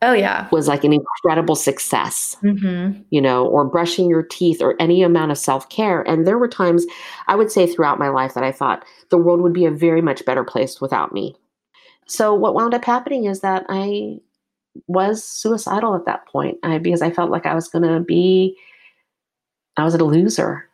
Oh 0.02 0.14
yeah. 0.14 0.48
was 0.52 0.68
like 0.68 0.84
an 0.84 0.94
incredible 0.94 1.56
success. 1.56 2.36
Mm-hmm. 2.44 3.02
you 3.10 3.22
know, 3.22 3.46
or 3.46 3.66
brushing 3.66 4.10
your 4.10 4.24
teeth 4.24 4.62
or 4.62 4.76
any 4.80 5.04
amount 5.04 5.32
of 5.32 5.38
self 5.38 5.70
care. 5.70 6.02
And 6.02 6.26
there 6.26 6.38
were 6.38 6.48
times 6.48 6.86
I 7.28 7.36
would 7.36 7.52
say 7.52 7.68
throughout 7.68 8.00
my 8.00 8.10
life 8.10 8.34
that 8.34 8.44
I 8.44 8.52
thought 8.52 8.84
the 9.10 9.18
world 9.18 9.42
would 9.42 9.54
be 9.54 9.66
a 9.66 9.72
very 9.72 10.02
much 10.02 10.26
better 10.26 10.44
place 10.44 10.82
without 10.82 11.14
me. 11.14 11.36
So 12.08 12.34
what 12.34 12.56
wound 12.56 12.74
up 12.74 12.84
happening 12.84 13.26
is 13.26 13.42
that 13.42 13.66
I 13.70 14.18
was 14.88 15.24
suicidal 15.24 15.96
at 15.96 16.06
that 16.06 16.26
point 16.28 16.58
I, 16.64 16.78
because 16.78 17.02
I 17.02 17.12
felt 17.12 17.30
like 17.32 17.46
I 17.46 17.56
was 17.56 17.68
going 17.68 17.84
to 17.84 18.00
be, 18.00 18.58
I 19.78 19.84
was 19.84 19.96
a 19.96 20.04
loser. 20.04 20.68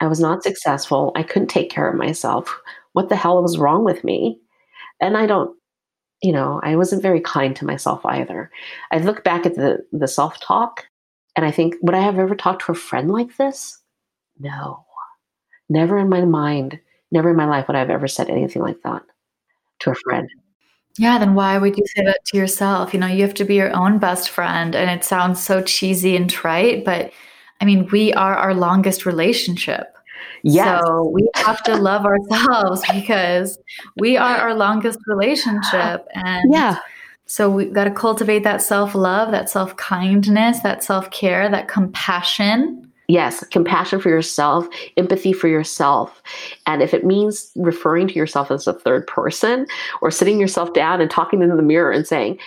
I 0.00 0.06
was 0.06 0.20
not 0.20 0.42
successful. 0.42 1.12
I 1.16 1.22
couldn't 1.22 1.48
take 1.48 1.70
care 1.70 1.88
of 1.88 1.96
myself. 1.96 2.60
What 2.92 3.08
the 3.08 3.16
hell 3.16 3.42
was 3.42 3.58
wrong 3.58 3.84
with 3.84 4.04
me? 4.04 4.40
And 5.00 5.16
I 5.16 5.26
don't, 5.26 5.56
you 6.22 6.32
know, 6.32 6.60
I 6.62 6.76
wasn't 6.76 7.02
very 7.02 7.20
kind 7.20 7.54
to 7.56 7.66
myself 7.66 8.04
either. 8.04 8.50
I 8.90 8.98
look 8.98 9.24
back 9.24 9.46
at 9.46 9.54
the 9.54 9.84
the 9.92 10.08
self 10.08 10.40
talk 10.40 10.86
and 11.36 11.46
I 11.46 11.50
think, 11.50 11.76
would 11.82 11.94
I 11.94 12.00
have 12.00 12.18
ever 12.18 12.34
talked 12.34 12.64
to 12.66 12.72
a 12.72 12.74
friend 12.74 13.10
like 13.10 13.36
this? 13.36 13.78
No. 14.38 14.84
Never 15.68 15.98
in 15.98 16.08
my 16.08 16.24
mind, 16.24 16.80
never 17.12 17.30
in 17.30 17.36
my 17.36 17.46
life 17.46 17.68
would 17.68 17.76
I 17.76 17.80
have 17.80 17.90
ever 17.90 18.08
said 18.08 18.30
anything 18.30 18.62
like 18.62 18.82
that 18.82 19.02
to 19.80 19.90
a 19.90 19.94
friend. 19.94 20.28
Yeah, 20.98 21.18
then 21.18 21.34
why 21.34 21.58
would 21.58 21.76
you 21.76 21.84
say 21.86 22.04
that 22.04 22.24
to 22.26 22.36
yourself? 22.36 22.92
You 22.92 22.98
know, 22.98 23.06
you 23.06 23.22
have 23.22 23.34
to 23.34 23.44
be 23.44 23.54
your 23.54 23.74
own 23.76 23.98
best 23.98 24.30
friend. 24.30 24.74
And 24.74 24.90
it 24.90 25.04
sounds 25.04 25.40
so 25.40 25.62
cheesy 25.62 26.16
and 26.16 26.28
trite, 26.28 26.84
but 26.84 27.12
I 27.60 27.64
mean, 27.64 27.88
we 27.90 28.12
are 28.12 28.36
our 28.36 28.54
longest 28.54 29.04
relationship. 29.06 29.96
Yes. 30.42 30.82
So 30.84 31.10
we 31.12 31.28
have 31.36 31.62
to 31.64 31.76
love 31.76 32.04
ourselves 32.04 32.82
because 32.92 33.58
we 33.96 34.16
are 34.16 34.36
our 34.36 34.54
longest 34.54 35.00
relationship. 35.06 36.06
And 36.14 36.52
yeah. 36.52 36.78
so 37.26 37.50
we've 37.50 37.72
got 37.72 37.84
to 37.84 37.90
cultivate 37.90 38.44
that 38.44 38.62
self 38.62 38.94
love, 38.94 39.30
that 39.32 39.50
self 39.50 39.76
kindness, 39.76 40.60
that 40.60 40.84
self 40.84 41.10
care, 41.10 41.48
that 41.50 41.68
compassion. 41.68 42.84
Yes. 43.08 43.44
Compassion 43.48 44.00
for 44.00 44.10
yourself, 44.10 44.68
empathy 44.98 45.32
for 45.32 45.48
yourself. 45.48 46.22
And 46.66 46.82
if 46.82 46.92
it 46.92 47.04
means 47.04 47.50
referring 47.56 48.06
to 48.08 48.14
yourself 48.14 48.50
as 48.50 48.66
a 48.66 48.74
third 48.74 49.06
person 49.06 49.66
or 50.02 50.10
sitting 50.10 50.38
yourself 50.38 50.74
down 50.74 51.00
and 51.00 51.10
talking 51.10 51.42
into 51.42 51.56
the 51.56 51.62
mirror 51.62 51.90
and 51.90 52.06
saying, 52.06 52.38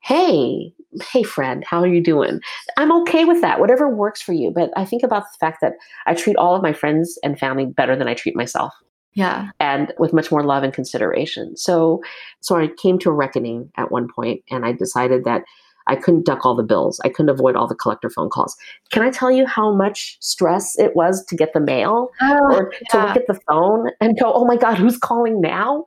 Hey, 0.00 0.72
hey, 1.12 1.22
friend, 1.22 1.64
how 1.64 1.80
are 1.80 1.86
you 1.86 2.02
doing? 2.02 2.40
I'm 2.76 2.92
okay 3.02 3.24
with 3.24 3.40
that, 3.42 3.60
whatever 3.60 3.88
works 3.88 4.22
for 4.22 4.32
you. 4.32 4.50
But 4.50 4.70
I 4.76 4.84
think 4.84 5.02
about 5.02 5.24
the 5.24 5.38
fact 5.38 5.58
that 5.60 5.74
I 6.06 6.14
treat 6.14 6.36
all 6.36 6.54
of 6.54 6.62
my 6.62 6.72
friends 6.72 7.18
and 7.22 7.38
family 7.38 7.66
better 7.66 7.96
than 7.96 8.08
I 8.08 8.14
treat 8.14 8.36
myself. 8.36 8.72
Yeah. 9.14 9.50
and 9.58 9.92
with 9.98 10.12
much 10.12 10.30
more 10.30 10.44
love 10.44 10.62
and 10.62 10.72
consideration. 10.72 11.56
So 11.56 12.00
so 12.40 12.56
I 12.56 12.68
came 12.80 13.00
to 13.00 13.10
a 13.10 13.12
reckoning 13.12 13.68
at 13.76 13.90
one 13.90 14.06
point 14.06 14.44
and 14.48 14.64
I 14.64 14.70
decided 14.70 15.24
that 15.24 15.42
I 15.88 15.96
couldn't 15.96 16.26
duck 16.26 16.46
all 16.46 16.54
the 16.54 16.62
bills. 16.62 17.00
I 17.04 17.08
couldn't 17.08 17.30
avoid 17.30 17.56
all 17.56 17.66
the 17.66 17.74
collector 17.74 18.10
phone 18.10 18.28
calls. 18.28 18.56
Can 18.92 19.02
I 19.02 19.10
tell 19.10 19.30
you 19.30 19.46
how 19.46 19.74
much 19.74 20.18
stress 20.20 20.78
it 20.78 20.94
was 20.94 21.24
to 21.24 21.34
get 21.36 21.52
the 21.52 21.60
mail 21.60 22.10
oh, 22.20 22.54
or 22.54 22.72
to 22.90 22.98
look 22.98 23.16
at 23.16 23.26
the 23.26 23.40
phone 23.48 23.90
and 24.00 24.16
go, 24.20 24.32
"Oh 24.32 24.44
my 24.44 24.56
god, 24.56 24.76
who's 24.76 24.98
calling 24.98 25.40
now?" 25.40 25.84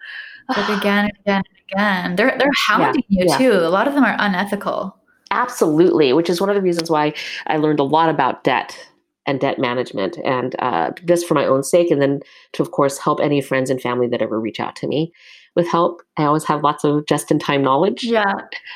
Like 0.49 0.79
again 0.79 1.05
and 1.05 1.17
again 1.19 1.43
again. 1.71 2.15
They're 2.15 2.35
they're 2.37 2.49
hounding 2.67 3.03
you 3.07 3.25
yeah. 3.27 3.37
too. 3.37 3.51
A 3.53 3.69
lot 3.69 3.87
of 3.87 3.93
them 3.93 4.03
are 4.03 4.15
unethical. 4.19 4.95
Absolutely, 5.31 6.13
which 6.13 6.29
is 6.29 6.41
one 6.41 6.49
of 6.49 6.55
the 6.55 6.61
reasons 6.61 6.89
why 6.89 7.13
I 7.47 7.57
learned 7.57 7.79
a 7.79 7.83
lot 7.83 8.09
about 8.09 8.43
debt 8.43 8.77
and 9.25 9.39
debt 9.39 9.59
management, 9.59 10.17
and 10.25 10.55
uh, 10.59 10.91
just 11.05 11.27
for 11.27 11.35
my 11.35 11.45
own 11.45 11.63
sake, 11.63 11.91
and 11.91 12.01
then 12.01 12.19
to, 12.53 12.63
of 12.63 12.71
course, 12.71 12.97
help 12.97 13.19
any 13.21 13.41
friends 13.41 13.69
and 13.69 13.81
family 13.81 14.07
that 14.07 14.21
ever 14.21 14.39
reach 14.39 14.59
out 14.59 14.75
to 14.77 14.87
me 14.87 15.13
with 15.55 15.67
help. 15.67 16.01
I 16.17 16.23
always 16.23 16.43
have 16.45 16.63
lots 16.63 16.83
of 16.83 17.05
just-in-time 17.05 17.61
knowledge. 17.61 18.03
Yeah. 18.03 18.33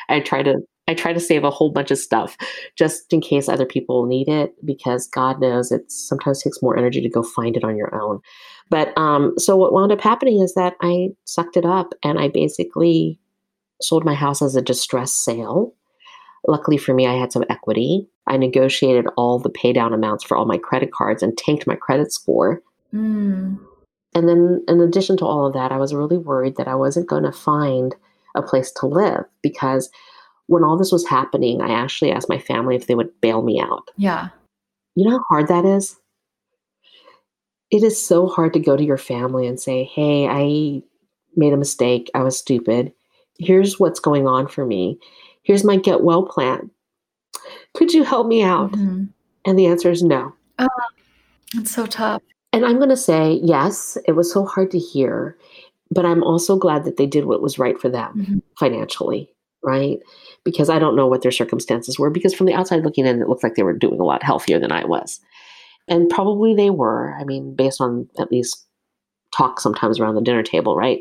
I 0.08 0.20
try 0.20 0.44
to 0.44 0.60
I 0.88 0.94
try 0.94 1.14
to 1.14 1.20
save 1.20 1.44
a 1.44 1.50
whole 1.50 1.72
bunch 1.72 1.90
of 1.90 1.98
stuff 1.98 2.38
just 2.76 3.12
in 3.12 3.20
case 3.20 3.50
other 3.50 3.66
people 3.66 4.06
need 4.06 4.30
it 4.30 4.54
because 4.64 5.08
God 5.08 5.42
knows 5.42 5.72
it 5.72 5.92
sometimes 5.92 6.44
takes 6.44 6.62
more 6.62 6.78
energy 6.78 7.02
to 7.02 7.10
go 7.10 7.24
find 7.24 7.58
it 7.58 7.64
on 7.64 7.76
your 7.76 7.94
own. 8.00 8.20
But 8.70 8.98
um, 8.98 9.34
so 9.38 9.56
what 9.56 9.74
wound 9.74 9.92
up 9.92 10.02
happening 10.02 10.42
is 10.42 10.54
that 10.56 10.76
I 10.82 11.10
sucked 11.26 11.58
it 11.58 11.66
up 11.66 11.94
and 12.04 12.20
I 12.20 12.30
basically 12.30 13.20
sold 13.82 14.06
my 14.06 14.14
house 14.14 14.42
as 14.42 14.56
a 14.56 14.62
distress 14.62 15.12
sale. 15.12 15.74
Luckily 16.48 16.78
for 16.78 16.94
me, 16.94 17.08
I 17.08 17.14
had 17.14 17.32
some 17.32 17.44
equity. 17.50 18.08
I 18.28 18.38
negotiated 18.38 19.06
all 19.18 19.40
the 19.40 19.50
pay 19.50 19.74
down 19.74 19.94
amounts 19.94 20.24
for 20.24 20.38
all 20.38 20.46
my 20.46 20.58
credit 20.58 20.92
cards 20.92 21.22
and 21.22 21.38
tanked 21.38 21.68
my 21.68 21.76
credit 21.76 22.12
score. 22.12 22.62
Mm. 22.94 23.60
And 24.14 24.30
then, 24.30 24.64
in 24.68 24.80
addition 24.80 25.18
to 25.18 25.26
all 25.26 25.46
of 25.46 25.54
that, 25.54 25.72
I 25.72 25.78
was 25.78 25.94
really 25.94 26.18
worried 26.18 26.56
that 26.56 26.68
I 26.68 26.76
wasn't 26.76 27.10
going 27.10 27.24
to 27.24 27.32
find 27.32 27.94
a 28.36 28.42
place 28.42 28.72
to 28.72 28.88
live 28.88 29.26
because 29.42 29.90
when 30.48 30.64
all 30.64 30.78
this 30.78 30.92
was 30.92 31.08
happening, 31.08 31.62
I 31.62 31.70
actually 31.70 32.12
asked 32.12 32.30
my 32.30 32.40
family 32.40 32.76
if 32.76 32.88
they 32.88 32.96
would 32.96 33.10
bail 33.22 33.42
me 33.42 33.60
out. 33.60 33.90
Yeah. 33.98 34.30
You 34.96 35.06
know 35.06 35.18
how 35.18 35.24
hard 35.28 35.48
that 35.48 35.66
is? 35.66 35.98
It 37.76 37.84
is 37.84 38.02
so 38.02 38.28
hard 38.28 38.54
to 38.54 38.60
go 38.60 38.78
to 38.78 38.86
your 38.86 38.98
family 38.98 39.46
and 39.46 39.60
say, 39.60 39.84
hey, 39.84 40.30
I 40.30 40.82
made 41.36 41.52
a 41.52 41.58
mistake. 41.58 42.10
I 42.16 42.24
was 42.24 42.38
stupid. 42.38 42.94
Here's 43.38 43.78
what's 43.78 44.00
going 44.00 44.28
on 44.28 44.48
for 44.48 44.66
me. 44.66 44.98
Here's 45.44 45.66
my 45.66 45.76
get 45.76 46.02
well 46.02 46.24
plan. 46.24 46.72
Could 47.74 47.92
you 47.92 48.06
help 48.06 48.28
me 48.28 48.42
out? 48.42 48.72
Mhm. 48.72 49.10
And 49.44 49.60
the 49.60 49.66
answer 49.66 49.92
is 49.92 50.02
no. 50.02 50.32
It's 51.54 51.72
so 51.72 51.86
tough. 51.86 52.22
And 52.54 52.66
I'm 52.66 52.78
going 52.78 52.88
to 52.88 52.96
say, 52.96 53.42
yes, 53.44 53.98
it 54.08 54.14
was 54.14 54.32
so 54.32 54.46
hard 54.46 54.72
to 54.72 54.80
hear, 54.80 55.38
but 55.92 56.06
I'm 56.06 56.24
also 56.24 56.56
glad 56.56 56.86
that 56.86 56.96
they 56.96 57.06
did 57.06 57.26
what 57.26 57.42
was 57.42 57.60
right 57.60 57.78
for 57.78 57.90
them 57.90 58.26
Mhm. 58.26 58.42
financially, 58.58 59.30
right? 59.64 60.00
Because 60.46 60.70
I 60.70 60.80
don't 60.80 60.96
know 60.96 61.08
what 61.08 61.24
their 61.24 61.32
circumstances 61.32 62.00
were, 62.00 62.10
because 62.10 62.34
from 62.34 62.46
the 62.46 62.54
outside 62.54 62.86
looking 62.86 63.06
in, 63.06 63.22
it 63.22 63.28
looked 63.28 63.44
like 63.44 63.56
they 63.56 63.64
were 63.64 63.74
doing 63.78 64.00
a 64.00 64.06
lot 64.06 64.24
healthier 64.24 64.60
than 64.60 64.72
I 64.72 64.86
was. 64.86 65.20
And 65.88 66.10
probably 66.10 66.56
they 66.56 66.70
were, 66.70 67.16
I 67.20 67.24
mean, 67.24 67.56
based 67.56 67.80
on 67.80 68.08
at 68.20 68.32
least 68.32 68.66
talk 69.36 69.60
sometimes 69.60 70.00
around 70.00 70.16
the 70.16 70.22
dinner 70.22 70.44
table, 70.44 70.76
right? 70.76 71.00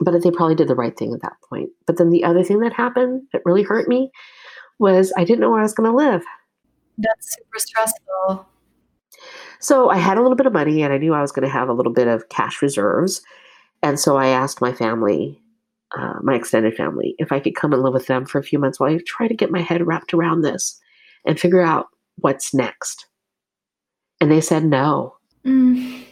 But 0.00 0.22
they 0.22 0.30
probably 0.30 0.54
did 0.54 0.68
the 0.68 0.74
right 0.74 0.96
thing 0.96 1.12
at 1.12 1.22
that 1.22 1.36
point. 1.48 1.70
But 1.86 1.98
then 1.98 2.10
the 2.10 2.24
other 2.24 2.42
thing 2.42 2.60
that 2.60 2.72
happened 2.72 3.22
that 3.32 3.42
really 3.44 3.62
hurt 3.62 3.88
me 3.88 4.10
was 4.78 5.12
I 5.16 5.24
didn't 5.24 5.40
know 5.40 5.50
where 5.50 5.60
I 5.60 5.64
was 5.64 5.74
going 5.74 5.90
to 5.90 5.96
live. 5.96 6.24
That's 6.98 7.36
super 7.36 7.58
stressful. 7.58 8.46
So 9.60 9.90
I 9.90 9.98
had 9.98 10.16
a 10.16 10.22
little 10.22 10.36
bit 10.36 10.46
of 10.46 10.54
money 10.54 10.82
and 10.82 10.92
I 10.92 10.98
knew 10.98 11.12
I 11.12 11.20
was 11.20 11.32
going 11.32 11.46
to 11.46 11.52
have 11.52 11.68
a 11.68 11.74
little 11.74 11.92
bit 11.92 12.08
of 12.08 12.28
cash 12.30 12.62
reserves. 12.62 13.20
And 13.82 14.00
so 14.00 14.16
I 14.16 14.28
asked 14.28 14.62
my 14.62 14.72
family, 14.72 15.40
uh, 15.96 16.14
my 16.22 16.34
extended 16.34 16.74
family, 16.74 17.14
if 17.18 17.30
I 17.30 17.40
could 17.40 17.54
come 17.54 17.74
and 17.74 17.82
live 17.82 17.92
with 17.92 18.06
them 18.06 18.24
for 18.24 18.38
a 18.38 18.44
few 18.44 18.58
months 18.58 18.80
while 18.80 18.90
I 18.90 18.98
try 19.06 19.28
to 19.28 19.34
get 19.34 19.50
my 19.50 19.60
head 19.60 19.86
wrapped 19.86 20.14
around 20.14 20.40
this 20.40 20.78
and 21.26 21.38
figure 21.38 21.62
out 21.62 21.86
what's 22.16 22.54
next. 22.54 23.06
And 24.20 24.30
they 24.30 24.40
said 24.40 24.64
no. 24.64 25.16
Mm. 25.44 26.04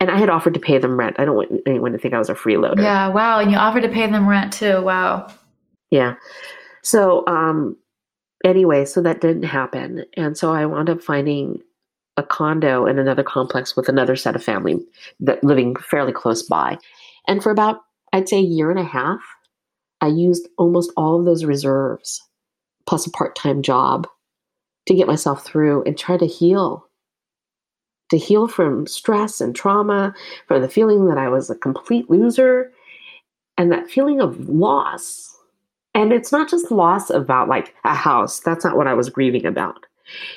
And 0.00 0.10
I 0.10 0.18
had 0.18 0.28
offered 0.28 0.54
to 0.54 0.60
pay 0.60 0.78
them 0.78 0.98
rent. 0.98 1.16
I 1.18 1.24
don't 1.24 1.36
want 1.36 1.52
anyone 1.66 1.92
to 1.92 1.98
think 1.98 2.12
I 2.12 2.18
was 2.18 2.28
a 2.28 2.34
freeloader. 2.34 2.82
Yeah. 2.82 3.08
Wow. 3.08 3.38
And 3.38 3.50
you 3.50 3.56
offered 3.56 3.82
to 3.82 3.88
pay 3.88 4.06
them 4.06 4.28
rent 4.28 4.52
too. 4.52 4.82
Wow. 4.82 5.28
Yeah. 5.90 6.14
So, 6.82 7.24
um, 7.28 7.76
anyway, 8.44 8.84
so 8.84 9.00
that 9.02 9.20
didn't 9.20 9.44
happen. 9.44 10.04
And 10.16 10.36
so 10.36 10.52
I 10.52 10.66
wound 10.66 10.90
up 10.90 11.02
finding 11.02 11.60
a 12.16 12.22
condo 12.22 12.84
in 12.86 12.98
another 12.98 13.22
complex 13.22 13.76
with 13.76 13.88
another 13.88 14.16
set 14.16 14.36
of 14.36 14.44
family 14.44 14.84
that 15.20 15.42
living 15.44 15.76
fairly 15.76 16.12
close 16.12 16.42
by. 16.42 16.76
And 17.28 17.42
for 17.42 17.50
about, 17.50 17.80
I'd 18.12 18.28
say 18.28 18.38
a 18.38 18.42
year 18.42 18.70
and 18.70 18.80
a 18.80 18.84
half, 18.84 19.20
I 20.00 20.08
used 20.08 20.48
almost 20.58 20.92
all 20.96 21.18
of 21.18 21.24
those 21.24 21.44
reserves 21.44 22.20
plus 22.86 23.06
a 23.06 23.10
part-time 23.10 23.62
job 23.62 24.08
to 24.86 24.94
get 24.94 25.06
myself 25.06 25.44
through 25.44 25.84
and 25.84 25.96
try 25.96 26.16
to 26.16 26.26
heal. 26.26 26.88
To 28.12 28.18
heal 28.18 28.46
from 28.46 28.86
stress 28.86 29.40
and 29.40 29.56
trauma, 29.56 30.14
from 30.46 30.62
the 30.62 30.68
feeling 30.68 31.08
that 31.08 31.18
I 31.18 31.28
was 31.28 31.50
a 31.50 31.56
complete 31.56 32.08
loser. 32.08 32.70
and 33.58 33.70
that 33.72 33.90
feeling 33.90 34.20
of 34.20 34.48
loss. 34.48 35.36
And 35.94 36.12
it's 36.12 36.32
not 36.32 36.48
just 36.48 36.70
loss 36.70 37.10
about 37.10 37.48
like 37.48 37.74
a 37.84 37.94
house. 37.94 38.40
That's 38.40 38.64
not 38.64 38.76
what 38.76 38.86
I 38.86 38.94
was 38.94 39.10
grieving 39.10 39.46
about. 39.46 39.86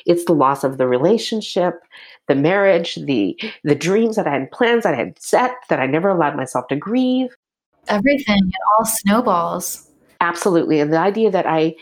It's 0.06 0.26
the 0.26 0.34
loss 0.34 0.64
of 0.64 0.78
the 0.78 0.88
relationship, 0.88 1.82
the 2.28 2.36
marriage, 2.36 2.96
the 2.96 3.40
the 3.64 3.76
dreams 3.76 4.16
that 4.16 4.28
I 4.28 4.32
had 4.32 4.52
plans 4.52 4.84
that 4.84 4.94
I 4.94 4.98
had 4.98 5.20
set 5.20 5.52
that 5.70 5.80
I 5.80 5.88
never 5.88 6.10
allowed 6.10 6.36
myself 6.36 6.68
to 6.70 6.76
grieve. 6.76 7.36
Everything, 7.88 8.38
it 8.48 8.62
all 8.78 8.86
snowballs. 8.86 9.90
Absolutely. 10.22 10.80
And 10.80 10.92
the 10.94 11.00
idea 11.00 11.32
that 11.32 11.46
I 11.46 11.76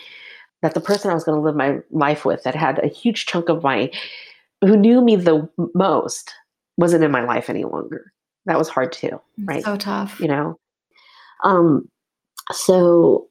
that 0.62 0.74
the 0.76 0.82
person 0.82 1.12
I 1.12 1.14
was 1.14 1.24
going 1.24 1.38
to 1.38 1.44
live 1.44 1.56
my 1.56 1.80
life 1.92 2.26
with 2.26 2.44
that 2.44 2.56
had 2.56 2.80
a 2.84 2.88
huge 2.88 3.26
chunk 3.26 3.50
of 3.50 3.64
my 3.64 3.92
who 4.66 4.78
knew 4.78 5.02
me 5.02 5.16
the 5.16 5.48
most 5.76 6.34
wasn't 6.78 7.04
in 7.04 7.12
my 7.12 7.24
life 7.24 7.50
any 7.50 7.64
longer. 7.64 8.12
That 8.46 8.58
was 8.58 8.70
hard 8.70 8.92
too, 8.92 9.22
right? 9.46 9.64
So 9.64 9.76
tough. 9.78 10.20
You 10.20 10.28
know. 10.28 10.60
Um 11.44 11.90
so 12.52 13.28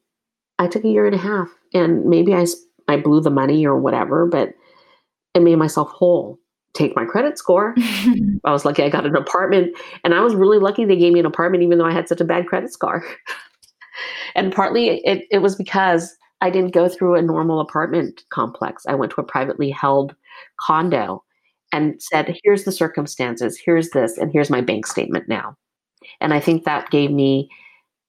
I 0.58 0.68
took 0.68 0.84
a 0.84 0.88
year 0.88 1.06
and 1.06 1.14
a 1.14 1.18
half 1.18 1.48
and 1.74 2.04
maybe 2.04 2.34
I 2.34 2.46
I 2.88 2.96
blew 2.96 3.20
the 3.20 3.30
money 3.30 3.66
or 3.66 3.78
whatever, 3.78 4.26
but 4.26 4.54
it 5.34 5.42
made 5.42 5.56
myself 5.56 5.90
whole. 5.90 6.38
Take 6.74 6.96
my 6.96 7.04
credit 7.04 7.36
score. 7.36 7.74
I 8.44 8.52
was 8.52 8.64
lucky 8.64 8.82
I 8.82 8.88
got 8.88 9.04
an 9.04 9.14
apartment, 9.14 9.76
and 10.04 10.14
I 10.14 10.20
was 10.20 10.34
really 10.34 10.58
lucky 10.58 10.84
they 10.84 10.96
gave 10.96 11.12
me 11.12 11.20
an 11.20 11.26
apartment 11.26 11.62
even 11.62 11.78
though 11.78 11.84
I 11.84 11.92
had 11.92 12.08
such 12.08 12.20
a 12.20 12.24
bad 12.24 12.46
credit 12.46 12.72
score. 12.72 13.04
and 14.34 14.52
partly 14.52 15.00
it, 15.04 15.26
it 15.30 15.38
was 15.38 15.54
because 15.54 16.16
I 16.42 16.50
didn't 16.50 16.74
go 16.74 16.88
through 16.88 17.14
a 17.14 17.22
normal 17.22 17.60
apartment 17.60 18.24
complex. 18.30 18.84
I 18.86 18.96
went 18.96 19.12
to 19.12 19.20
a 19.20 19.24
privately 19.24 19.70
held 19.70 20.14
condo 20.60 21.22
and 21.70 22.02
said, 22.02 22.36
here's 22.42 22.64
the 22.64 22.72
circumstances, 22.72 23.58
here's 23.58 23.90
this, 23.90 24.18
and 24.18 24.30
here's 24.30 24.50
my 24.50 24.60
bank 24.60 24.86
statement 24.86 25.28
now. 25.28 25.56
And 26.20 26.34
I 26.34 26.40
think 26.40 26.64
that 26.64 26.90
gave 26.90 27.12
me 27.12 27.48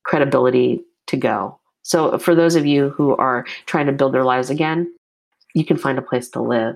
credibility 0.03 0.83
to 1.07 1.15
go. 1.15 1.59
So, 1.83 2.17
for 2.17 2.33
those 2.33 2.55
of 2.55 2.65
you 2.65 2.89
who 2.89 3.15
are 3.17 3.45
trying 3.67 3.85
to 3.85 3.91
build 3.91 4.13
their 4.13 4.23
lives 4.23 4.49
again, 4.49 4.91
you 5.53 5.63
can 5.63 5.77
find 5.77 5.99
a 5.99 6.01
place 6.01 6.29
to 6.29 6.41
live, 6.41 6.75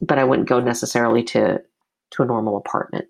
but 0.00 0.18
I 0.18 0.24
wouldn't 0.24 0.48
go 0.48 0.58
necessarily 0.58 1.22
to 1.24 1.62
to 2.10 2.22
a 2.22 2.26
normal 2.26 2.56
apartment. 2.56 3.06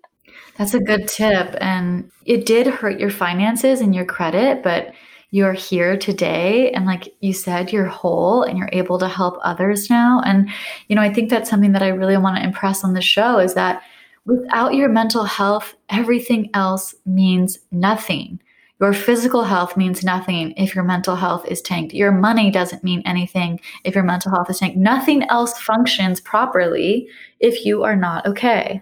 That's 0.57 0.73
a 0.73 0.79
good 0.79 1.07
tip, 1.07 1.55
and 1.61 2.11
it 2.25 2.45
did 2.45 2.67
hurt 2.67 2.99
your 2.99 3.09
finances 3.09 3.79
and 3.81 3.95
your 3.95 4.05
credit, 4.05 4.61
but 4.61 4.93
you're 5.31 5.53
here 5.53 5.97
today 5.97 6.71
and 6.71 6.85
like 6.85 7.13
you 7.19 7.33
said 7.33 7.71
you're 7.71 7.85
whole 7.85 8.43
and 8.43 8.57
you're 8.57 8.69
able 8.71 8.97
to 8.97 9.07
help 9.07 9.37
others 9.43 9.89
now 9.89 10.21
and 10.25 10.49
you 10.87 10.95
know 10.95 11.01
i 11.01 11.13
think 11.13 11.29
that's 11.29 11.49
something 11.49 11.71
that 11.71 11.83
i 11.83 11.87
really 11.87 12.17
want 12.17 12.35
to 12.35 12.43
impress 12.43 12.83
on 12.83 12.93
the 12.93 13.01
show 13.01 13.37
is 13.39 13.53
that 13.53 13.81
without 14.25 14.73
your 14.73 14.89
mental 14.89 15.23
health 15.23 15.75
everything 15.89 16.49
else 16.53 16.95
means 17.05 17.59
nothing 17.71 18.39
your 18.79 18.93
physical 18.93 19.43
health 19.43 19.75
means 19.75 20.05
nothing 20.05 20.53
if 20.55 20.73
your 20.73 20.85
mental 20.85 21.17
health 21.17 21.45
is 21.45 21.61
tanked. 21.61 21.93
Your 21.93 22.13
money 22.13 22.49
doesn't 22.49 22.83
mean 22.83 23.01
anything 23.05 23.59
if 23.83 23.93
your 23.93 24.05
mental 24.05 24.31
health 24.31 24.49
is 24.49 24.59
tanked. 24.59 24.77
Nothing 24.77 25.23
else 25.23 25.59
functions 25.59 26.21
properly 26.21 27.09
if 27.41 27.65
you 27.65 27.83
are 27.83 27.97
not 27.97 28.25
okay. 28.25 28.81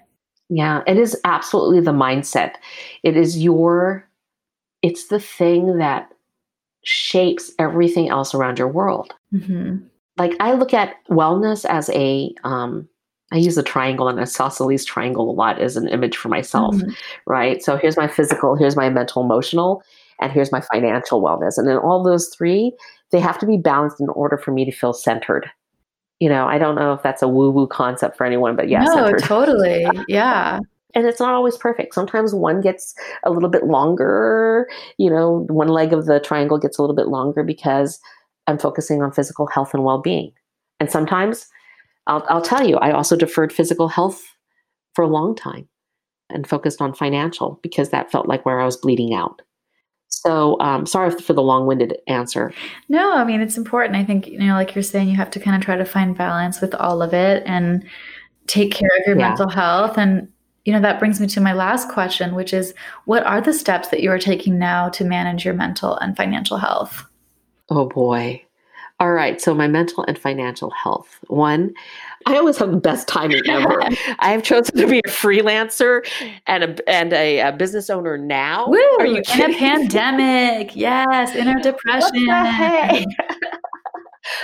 Yeah, 0.50 0.84
it 0.86 0.98
is 0.98 1.20
absolutely 1.26 1.82
the 1.82 1.94
mindset. 1.94 2.54
It 3.02 3.18
is 3.18 3.44
your, 3.44 4.08
it's 4.84 5.08
the 5.08 5.20
thing 5.20 5.80
that 5.80 6.12
shapes 6.88 7.52
everything 7.60 8.08
else 8.08 8.34
around 8.34 8.58
your 8.58 8.70
world. 8.70 9.14
Mm-hmm. 9.34 9.78
Like 10.18 10.34
I 10.40 10.54
look 10.54 10.74
at 10.74 10.96
wellness 11.10 11.66
as 11.66 11.90
a, 11.90 12.34
um, 12.46 12.88
I 13.34 13.38
use 13.38 13.56
the 13.56 13.64
triangle 13.64 14.08
and 14.08 14.18
isosceles 14.18 14.86
triangle 14.86 15.30
a 15.30 15.34
lot 15.34 15.60
as 15.60 15.76
an 15.76 15.90
image 15.90 16.16
for 16.16 16.30
myself, 16.30 16.76
mm-hmm. 16.76 16.92
right? 17.26 17.62
So 17.62 17.76
here's 17.76 17.98
my 17.98 18.08
physical, 18.08 18.56
here's 18.56 18.78
my 18.78 18.90
mental, 18.90 19.22
emotional, 19.22 19.84
and 20.22 20.32
here's 20.32 20.54
my 20.54 20.62
financial 20.62 21.22
wellness. 21.22 21.58
And 21.58 21.68
then 21.68 21.78
all 21.78 22.04
those 22.04 22.30
three, 22.30 22.72
they 23.12 23.20
have 23.20 23.38
to 23.40 23.46
be 23.46 23.58
balanced 23.58 24.00
in 24.00 24.08
order 24.10 24.38
for 24.38 24.52
me 24.52 24.64
to 24.64 24.72
feel 24.72 24.94
centered. 24.94 25.50
You 26.22 26.30
know, 26.30 26.48
I 26.48 26.58
don't 26.58 26.76
know 26.76 26.94
if 26.94 27.04
that's 27.04 27.22
a 27.22 27.28
woo 27.28 27.52
woo 27.52 27.68
concept 27.68 28.16
for 28.16 28.26
anyone, 28.26 28.56
but 28.56 28.70
yes, 28.70 28.88
yeah, 28.88 28.96
no, 28.96 29.06
centered. 29.08 29.24
totally, 29.24 29.86
yeah. 30.08 30.60
And 30.98 31.06
it's 31.06 31.20
not 31.20 31.36
always 31.36 31.56
perfect. 31.56 31.94
Sometimes 31.94 32.34
one 32.34 32.60
gets 32.60 32.96
a 33.24 33.30
little 33.30 33.50
bit 33.50 33.66
longer. 33.66 34.68
You 34.98 35.12
know, 35.12 35.46
one 35.48 35.68
leg 35.68 35.94
of 35.94 36.08
the 36.08 36.20
triangle 36.20 36.58
gets 36.58 36.80
a 36.80 36.82
little 36.82 36.96
bit 36.96 37.08
longer 37.08 37.44
because 37.44 38.00
I'm 38.48 38.58
focusing 38.58 39.04
on 39.04 39.12
physical 39.12 39.46
health 39.46 39.76
and 39.76 39.84
well 39.84 40.02
being. 40.02 40.32
And 40.80 40.90
sometimes 40.90 41.46
I'll, 42.08 42.26
I'll 42.30 42.42
tell 42.42 42.68
you, 42.68 42.78
I 42.78 42.92
also 42.92 43.16
deferred 43.16 43.54
physical 43.54 43.88
health 43.88 44.24
for 44.96 45.04
a 45.04 45.08
long 45.08 45.36
time 45.36 45.68
and 46.32 46.48
focused 46.48 46.82
on 46.82 46.96
financial 46.96 47.60
because 47.62 47.90
that 47.90 48.12
felt 48.12 48.28
like 48.28 48.44
where 48.44 48.60
I 48.60 48.66
was 48.66 48.78
bleeding 48.78 49.14
out. 49.14 49.44
So 50.08 50.60
um, 50.62 50.88
sorry 50.88 51.12
for 51.12 51.34
the 51.34 51.44
long-winded 51.44 51.96
answer. 52.08 52.52
No, 52.90 53.14
I 53.14 53.24
mean 53.24 53.42
it's 53.42 53.56
important. 53.58 53.96
I 53.96 54.04
think 54.04 54.26
you 54.26 54.40
know, 54.40 54.54
like 54.54 54.74
you're 54.74 54.82
saying, 54.82 55.10
you 55.10 55.16
have 55.16 55.30
to 55.32 55.40
kind 55.40 55.56
of 55.56 55.62
try 55.62 55.76
to 55.76 55.86
find 55.86 56.18
balance 56.18 56.60
with 56.60 56.74
all 56.74 57.04
of 57.04 57.14
it 57.14 57.44
and 57.46 57.86
take 58.48 58.72
care 58.72 58.90
of 58.98 59.06
your 59.06 59.16
yeah. 59.16 59.28
mental 59.28 59.50
health. 59.50 59.96
And 60.00 60.30
you 60.68 60.74
know 60.74 60.82
that 60.82 61.00
brings 61.00 61.22
me 61.22 61.28
to 61.28 61.40
my 61.40 61.54
last 61.54 61.88
question, 61.88 62.36
which 62.36 62.54
is, 62.54 62.74
what 63.06 63.26
are 63.26 63.40
the 63.40 63.54
steps 63.54 63.88
that 63.88 64.02
you 64.02 64.12
are 64.12 64.20
taking 64.20 64.60
now 64.60 64.90
to 64.90 65.06
manage 65.06 65.46
your 65.46 65.54
mental 65.54 65.96
and 65.96 66.18
financial 66.18 66.58
health? 66.58 67.06
Oh 67.70 67.88
boy, 67.88 68.44
all 69.00 69.14
right, 69.14 69.40
so 69.40 69.56
my 69.56 69.70
mental 69.70 70.04
and 70.10 70.20
financial 70.20 70.70
health. 70.72 71.20
One, 71.28 71.74
I 72.26 72.36
always 72.36 72.58
have 72.58 72.72
the 72.72 72.78
best 72.82 73.08
timing 73.08 73.44
ever. 73.48 73.82
I 74.20 74.32
have 74.32 74.44
chosen 74.44 74.76
to 74.76 74.88
be 74.88 75.00
a 75.00 75.10
freelancer 75.10 76.06
and 76.48 76.66
a 76.66 76.90
and 76.90 77.14
a, 77.14 77.40
a 77.40 77.54
business 77.54 77.90
owner 77.90 78.18
now. 78.18 78.68
Woo, 78.68 78.78
Are 79.00 79.06
you 79.06 79.22
in 79.36 79.42
a 79.50 79.58
pandemic? 79.58 80.76
Yes, 80.76 81.34
in 81.34 81.48
a 81.48 81.62
depression. 81.64 82.28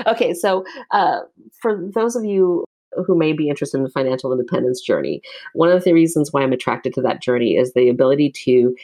okay, 0.08 0.34
so 0.34 0.64
uh, 0.92 1.20
for 1.60 1.92
those 1.94 2.16
of 2.16 2.24
you 2.24 2.64
who 3.06 3.18
may 3.18 3.34
be 3.34 3.50
interested 3.50 3.78
in 3.78 3.84
the 3.84 3.90
financial 3.90 4.32
independence 4.32 4.82
journey, 4.82 5.22
one 5.54 5.70
of 5.70 5.84
the 5.84 5.94
reasons 5.94 6.32
why 6.32 6.42
I'm 6.42 6.54
attracted 6.54 6.94
to 6.96 7.02
that 7.02 7.22
journey 7.22 7.56
is 7.56 7.74
the 7.74 7.90
ability 7.90 8.32
to 8.46 8.76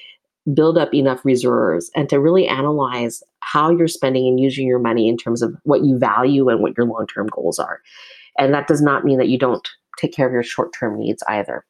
build 0.54 0.78
up 0.78 0.94
enough 0.94 1.24
reserves 1.24 1.92
and 1.96 2.10
to 2.10 2.20
really 2.20 2.48
analyze 2.48 3.22
how 3.42 3.70
you're 3.70 3.88
spending 3.88 4.28
and 4.28 4.40
using 4.40 4.68
your 4.68 4.80
money 4.80 5.08
in 5.08 5.18
terms 5.18 5.42
of 5.42 5.56
what 5.64 5.84
you 5.84 5.98
value 5.98 6.50
and 6.50 6.62
what 6.62 6.76
your 6.78 6.86
long 6.86 7.06
term 7.08 7.28
goals 7.28 7.60
are. 7.60 7.82
And 8.38 8.54
that 8.54 8.68
does 8.68 8.82
not 8.82 9.04
mean 9.04 9.18
that 9.18 9.28
you 9.28 9.38
don't 9.38 9.68
take 9.98 10.14
care 10.14 10.28
of 10.28 10.34
your 10.34 10.44
short 10.44 10.74
term 10.78 10.98
needs 10.98 11.24
either. 11.28 11.66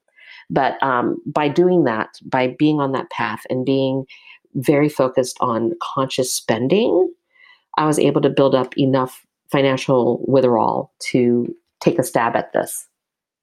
But 0.49 0.81
um, 0.81 1.21
by 1.25 1.47
doing 1.47 1.83
that, 1.83 2.09
by 2.23 2.55
being 2.57 2.79
on 2.79 2.91
that 2.93 3.09
path 3.11 3.41
and 3.49 3.65
being 3.65 4.05
very 4.55 4.89
focused 4.89 5.37
on 5.39 5.73
conscious 5.81 6.33
spending, 6.33 7.11
I 7.77 7.85
was 7.85 7.99
able 7.99 8.21
to 8.21 8.29
build 8.29 8.55
up 8.55 8.77
enough 8.77 9.25
financial 9.51 10.23
withdrawal 10.27 10.91
to 11.11 11.53
take 11.79 11.99
a 11.99 12.03
stab 12.03 12.35
at 12.35 12.53
this 12.53 12.87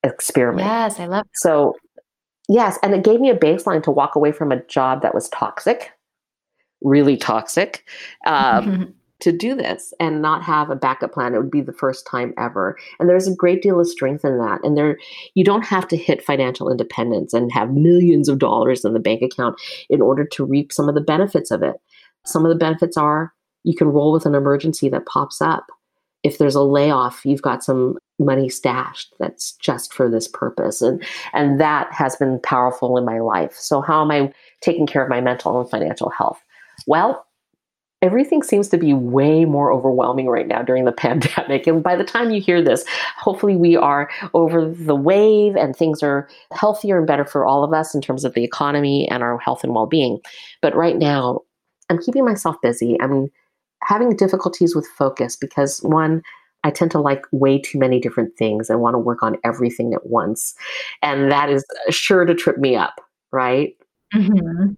experiment. 0.03 0.67
Yes, 0.67 1.01
I 1.01 1.07
love. 1.07 1.25
That. 1.25 1.31
So 1.35 1.75
Yes, 2.49 2.79
and 2.83 2.95
it 2.95 3.05
gave 3.05 3.21
me 3.21 3.31
a 3.31 3.37
baseline 3.37 3.83
to 3.83 3.91
walk 3.91 4.15
away 4.15 4.33
from 4.33 4.53
a 4.53 4.63
job 4.67 5.03
that 5.03 5.15
was 5.15 5.29
toxic, 5.31 5.93
really 6.81 7.17
toxic, 7.17 7.89
um, 8.27 8.95
to 9.21 9.33
do 9.33 9.55
this 9.55 9.95
and 9.99 10.21
not 10.21 10.43
have 10.43 10.69
a 10.69 10.77
backup 10.77 11.13
plan. 11.13 11.35
It 11.35 11.39
would 11.39 11.51
be 11.51 11.63
the 11.63 11.73
first 11.73 12.07
time 12.07 12.35
ever, 12.39 12.77
and 13.01 13.09
there's 13.09 13.27
a 13.27 13.35
great 13.35 13.63
deal 13.63 13.81
of 13.81 13.89
strength 13.89 14.25
in 14.25 14.39
that. 14.39 14.61
And 14.63 14.77
there, 14.77 14.97
you 15.35 15.43
don't 15.43 15.65
have 15.65 15.89
to 15.89 15.97
hit 15.97 16.23
financial 16.23 16.71
independence 16.71 17.33
and 17.33 17.51
have 17.51 17.73
millions 17.73 18.29
of 18.29 18.39
dollars 18.39 18.85
in 18.85 18.93
the 18.93 19.01
bank 19.01 19.23
account 19.23 19.61
in 19.91 20.01
order 20.01 20.25
to 20.25 20.45
reap 20.45 20.73
some 20.73 20.89
of 20.89 20.95
the 20.95 21.01
benefits 21.01 21.51
of 21.51 21.63
it. 21.63 21.77
Some 22.27 22.45
of 22.45 22.51
the 22.51 22.59
benefits 22.59 22.97
are 22.97 23.33
you 23.65 23.75
can 23.75 23.89
roll 23.89 24.13
with 24.13 24.27
an 24.27 24.35
emergency 24.37 24.89
that 24.91 25.07
pops 25.07 25.41
up 25.41 25.67
if 26.27 26.39
there's 26.39 26.57
a 26.57 26.63
layoff, 26.63 27.25
you've 27.25 27.43
got 27.43 27.63
some 27.63 27.97
money 28.19 28.49
stashed 28.49 29.15
that's 29.21 29.53
just 29.53 29.93
for 29.93 30.11
this 30.11 30.27
purpose. 30.27 30.83
And 30.83 31.03
and 31.33 31.61
that 31.61 31.93
has 31.93 32.17
been 32.17 32.41
powerful 32.41 32.99
in 32.99 33.05
my 33.05 33.21
life. 33.21 33.55
So 33.55 33.81
how 33.81 34.03
am 34.03 34.11
I 34.11 34.33
taking 34.61 34.87
care 34.87 35.05
of 35.05 35.09
my 35.09 35.21
mental 35.21 35.61
and 35.61 35.71
financial 35.71 36.11
health? 36.11 36.43
Well, 36.89 37.25
everything 38.03 38.43
seems 38.43 38.69
to 38.71 38.77
be 38.77 38.93
way 38.93 39.45
more 39.45 39.73
overwhelming 39.73 40.27
right 40.27 40.49
now 40.49 40.63
during 40.63 40.85
the 40.85 40.93
pandemic. 41.07 41.69
And 41.69 41.81
by 41.81 41.95
the 41.95 42.05
time 42.05 42.33
you 42.33 42.41
hear 42.41 42.61
this, 42.61 42.85
hopefully 43.17 43.55
we 43.55 43.77
are 43.77 44.11
over 44.35 44.69
the 44.69 44.97
wave 44.97 45.55
and 45.55 45.77
things 45.77 46.03
are 46.03 46.29
healthier 46.53 46.99
and 46.99 47.07
better 47.07 47.25
for 47.25 47.47
all 47.47 47.63
of 47.63 47.73
us 47.73 47.95
in 47.95 48.01
terms 48.01 48.25
of 48.25 48.35
the 48.35 48.43
economy 48.43 49.09
and 49.09 49.23
our 49.23 49.39
health 49.39 49.63
and 49.63 49.75
well-being. 49.75 50.19
But 50.61 50.75
right 50.75 50.97
now, 50.97 51.43
I'm 51.89 52.03
keeping 52.03 52.25
myself 52.25 52.57
busy. 52.63 52.97
I'm 53.01 53.31
having 53.83 54.17
difficulties 54.17 54.75
with 54.75 54.87
focus 54.87 55.37
because 55.37 55.81
one, 55.83 56.23
I 56.65 56.71
tend 56.71 56.91
to 56.93 57.01
like 57.01 57.25
way 57.33 57.61
too 57.61 57.79
many 57.79 58.01
different 58.01 58.37
things 58.37 58.69
and 58.69 58.81
want 58.81 58.95
to 58.95 58.99
work 58.99 59.23
on 59.23 59.37
everything 59.45 59.95
at 59.95 60.07
once. 60.07 60.55
And 61.03 61.31
that 61.31 61.49
is 61.49 61.65
sure 61.91 62.25
to 62.25 62.35
trip 62.35 62.59
me 62.59 62.75
up, 62.75 63.01
right? 63.33 63.77
Mm-hmm. 64.15 64.73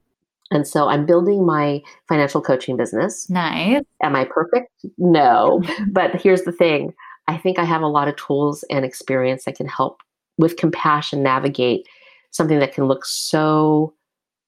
And 0.50 0.66
so 0.66 0.88
I'm 0.88 1.06
building 1.06 1.44
my 1.44 1.82
financial 2.08 2.40
coaching 2.40 2.76
business. 2.76 3.28
Nice. 3.28 3.82
Am 4.02 4.16
I 4.16 4.24
perfect? 4.24 4.70
No. 4.96 5.62
but 5.90 6.20
here's 6.20 6.42
the 6.42 6.52
thing 6.52 6.94
I 7.26 7.36
think 7.36 7.58
I 7.58 7.64
have 7.64 7.82
a 7.82 7.88
lot 7.88 8.08
of 8.08 8.16
tools 8.16 8.64
and 8.70 8.84
experience 8.84 9.44
that 9.44 9.56
can 9.56 9.68
help 9.68 10.00
with 10.38 10.56
compassion 10.56 11.22
navigate 11.22 11.86
something 12.30 12.58
that 12.58 12.72
can 12.72 12.84
look 12.84 13.04
so 13.04 13.94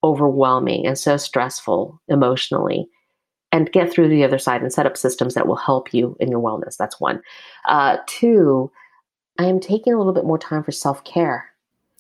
overwhelming 0.03 0.87
and 0.87 0.99
so 0.99 1.17
stressful 1.17 2.01
emotionally 2.09 2.87
and 3.53 3.73
get 3.73 3.91
through 3.93 4.09
the 4.09 4.25
other 4.25 4.39
side 4.39 4.63
and 4.63 4.73
set 4.73 4.87
up 4.87 4.97
systems 4.97 5.35
that 5.35 5.47
will 5.47 5.57
help 5.57 5.93
you 5.93 6.17
in 6.21 6.31
your 6.31 6.41
wellness. 6.41 6.77
That's 6.77 7.01
one. 7.01 7.21
Uh, 7.67 7.99
two, 8.07 8.71
I 9.39 9.45
am 9.45 9.61
taking 9.61 9.93
a 9.93 9.99
little 9.99 10.13
bit 10.13 10.25
more 10.25 10.39
time 10.39 10.63
for 10.63 10.73
self 10.73 11.03
care. 11.05 11.51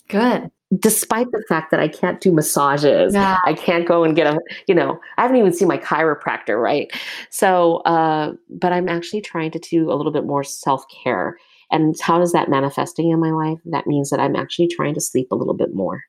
Good. 0.08 0.50
Despite 0.78 1.32
the 1.32 1.42
fact 1.48 1.72
that 1.72 1.80
I 1.80 1.88
can't 1.88 2.20
do 2.20 2.30
massages, 2.30 3.12
Yeah. 3.14 3.38
I 3.44 3.54
can't 3.54 3.88
go 3.88 4.04
and 4.04 4.14
get 4.14 4.28
a, 4.32 4.38
you 4.68 4.74
know, 4.74 5.00
I 5.18 5.22
haven't 5.22 5.38
even 5.38 5.52
seen 5.52 5.66
my 5.66 5.78
chiropractor, 5.78 6.62
right? 6.62 6.92
So, 7.30 7.78
uh, 7.78 8.34
but 8.48 8.72
I'm 8.72 8.88
actually 8.88 9.20
trying 9.20 9.50
to 9.52 9.58
do 9.58 9.90
a 9.90 9.94
little 9.94 10.12
bit 10.12 10.24
more 10.26 10.44
self 10.44 10.84
care. 11.04 11.36
And 11.72 11.98
how 12.00 12.18
does 12.18 12.32
that 12.32 12.48
manifesting 12.48 13.10
in 13.10 13.20
my 13.20 13.30
life? 13.30 13.58
That 13.64 13.86
means 13.86 14.10
that 14.10 14.20
I'm 14.20 14.36
actually 14.36 14.68
trying 14.68 14.94
to 14.94 15.00
sleep 15.00 15.28
a 15.32 15.36
little 15.36 15.54
bit 15.54 15.74
more 15.74 16.02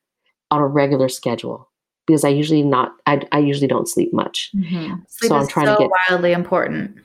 on 0.50 0.60
a 0.60 0.66
regular 0.66 1.08
schedule 1.08 1.71
because 2.06 2.24
I 2.24 2.28
usually 2.28 2.62
not, 2.62 2.92
I, 3.06 3.20
I 3.32 3.38
usually 3.38 3.68
don't 3.68 3.88
sleep 3.88 4.12
much. 4.12 4.50
Mhm. 4.54 5.02
Sleep 5.08 5.28
So 5.28 5.36
I'm 5.36 5.46
trying 5.46 5.66
to 5.66 5.72
so 5.74 5.78
get- 5.78 5.90
wildly 6.10 6.32
important. 6.32 6.96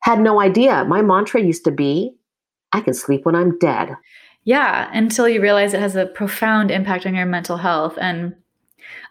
Had 0.00 0.20
no 0.20 0.40
idea. 0.40 0.84
My 0.84 1.00
mantra 1.02 1.40
used 1.40 1.64
to 1.64 1.70
be, 1.70 2.12
I 2.72 2.80
can 2.80 2.92
sleep 2.94 3.24
when 3.24 3.34
I'm 3.34 3.58
dead. 3.58 3.94
Yeah, 4.44 4.90
until 4.92 5.26
you 5.28 5.40
realize 5.40 5.72
it 5.72 5.80
has 5.80 5.96
a 5.96 6.04
profound 6.06 6.70
impact 6.70 7.06
on 7.06 7.14
your 7.14 7.24
mental 7.24 7.56
health. 7.56 7.96
And 7.98 8.34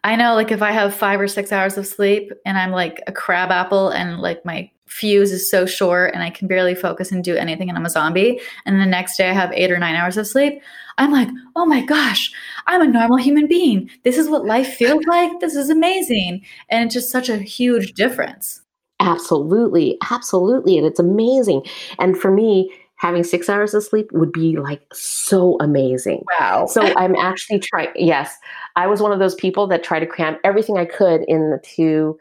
I 0.03 0.15
know, 0.15 0.35
like, 0.35 0.51
if 0.51 0.61
I 0.61 0.71
have 0.71 0.93
five 0.93 1.19
or 1.19 1.27
six 1.27 1.51
hours 1.51 1.77
of 1.77 1.87
sleep 1.87 2.31
and 2.45 2.57
I'm 2.57 2.71
like 2.71 3.01
a 3.07 3.11
crab 3.11 3.49
apple 3.49 3.89
and 3.89 4.19
like 4.19 4.45
my 4.45 4.69
fuse 4.85 5.31
is 5.31 5.49
so 5.49 5.65
short 5.65 6.13
and 6.13 6.21
I 6.21 6.29
can 6.29 6.47
barely 6.47 6.75
focus 6.75 7.11
and 7.11 7.23
do 7.23 7.35
anything 7.35 7.69
and 7.69 7.77
I'm 7.77 7.85
a 7.85 7.89
zombie, 7.89 8.39
and 8.65 8.79
the 8.79 8.85
next 8.85 9.17
day 9.17 9.29
I 9.29 9.33
have 9.33 9.51
eight 9.53 9.71
or 9.71 9.79
nine 9.79 9.95
hours 9.95 10.17
of 10.17 10.27
sleep, 10.27 10.61
I'm 10.97 11.11
like, 11.11 11.29
oh 11.55 11.65
my 11.65 11.83
gosh, 11.83 12.31
I'm 12.67 12.81
a 12.81 12.87
normal 12.87 13.17
human 13.17 13.47
being. 13.47 13.89
This 14.03 14.17
is 14.17 14.29
what 14.29 14.45
life 14.45 14.75
feels 14.75 15.03
like. 15.05 15.39
This 15.39 15.55
is 15.55 15.69
amazing. 15.69 16.45
And 16.69 16.85
it's 16.85 16.93
just 16.93 17.11
such 17.11 17.29
a 17.29 17.37
huge 17.37 17.93
difference. 17.93 18.61
Absolutely, 18.99 19.97
absolutely. 20.11 20.77
And 20.77 20.85
it's 20.85 20.99
amazing. 20.99 21.65
And 21.99 22.17
for 22.17 22.31
me, 22.31 22.71
having 22.97 23.23
six 23.23 23.49
hours 23.49 23.73
of 23.73 23.83
sleep 23.83 24.09
would 24.13 24.31
be 24.31 24.55
like 24.55 24.81
so 24.93 25.57
amazing. 25.59 26.23
Wow. 26.39 26.67
So 26.67 26.81
I'm 26.95 27.15
actually 27.15 27.59
trying, 27.59 27.89
yes, 27.95 28.37
I 28.75 28.87
was 28.87 29.01
one 29.01 29.11
of 29.11 29.19
those 29.19 29.35
people 29.35 29.67
that 29.67 29.83
tried 29.83 29.99
to 30.01 30.05
cram 30.05 30.37
everything 30.43 30.77
I 30.77 30.85
could 30.85 31.23
into 31.27 32.17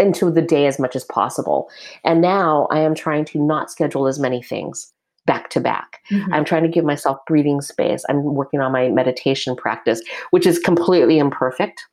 into 0.00 0.30
the 0.30 0.42
day 0.42 0.66
as 0.66 0.78
much 0.78 0.96
as 0.96 1.04
possible. 1.04 1.68
And 2.04 2.20
now 2.20 2.66
I 2.70 2.80
am 2.80 2.94
trying 2.94 3.24
to 3.26 3.38
not 3.38 3.70
schedule 3.70 4.06
as 4.06 4.18
many 4.18 4.42
things 4.42 4.92
back 5.26 5.50
to 5.50 5.60
back. 5.60 6.00
Mhm. 6.10 6.28
I'm 6.32 6.44
trying 6.44 6.62
to 6.62 6.68
give 6.68 6.84
myself 6.84 7.18
breathing 7.26 7.60
space. 7.60 8.04
I'm 8.08 8.22
working 8.34 8.60
on 8.60 8.72
my 8.72 8.88
meditation 8.88 9.54
practice, 9.54 10.00
which 10.30 10.46
is 10.46 10.58
completely 10.58 11.18
imperfect. 11.18 11.84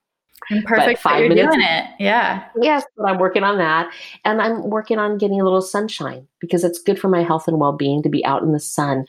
And 0.50 0.64
perfect 0.64 1.02
five 1.02 1.16
that 1.16 1.36
you're 1.36 1.36
minutes- 1.36 1.56
doing 1.56 1.68
it. 1.68 1.86
Yeah. 2.00 2.44
Yes, 2.62 2.86
but 2.96 3.04
I'm 3.10 3.20
working 3.20 3.44
on 3.44 3.58
that. 3.58 3.92
And 4.24 4.42
I'm 4.42 4.70
working 4.70 4.98
on 4.98 5.18
getting 5.18 5.42
a 5.42 5.44
little 5.44 5.62
sunshine 5.62 6.26
because 6.40 6.64
it's 6.64 6.80
good 6.80 6.98
for 6.98 7.10
my 7.10 7.22
health 7.22 7.50
and 7.50 7.60
well 7.60 7.74
being 7.74 8.02
to 8.04 8.10
be 8.10 8.24
out 8.24 8.44
in 8.44 8.54
the 8.54 8.60
sun 8.60 9.06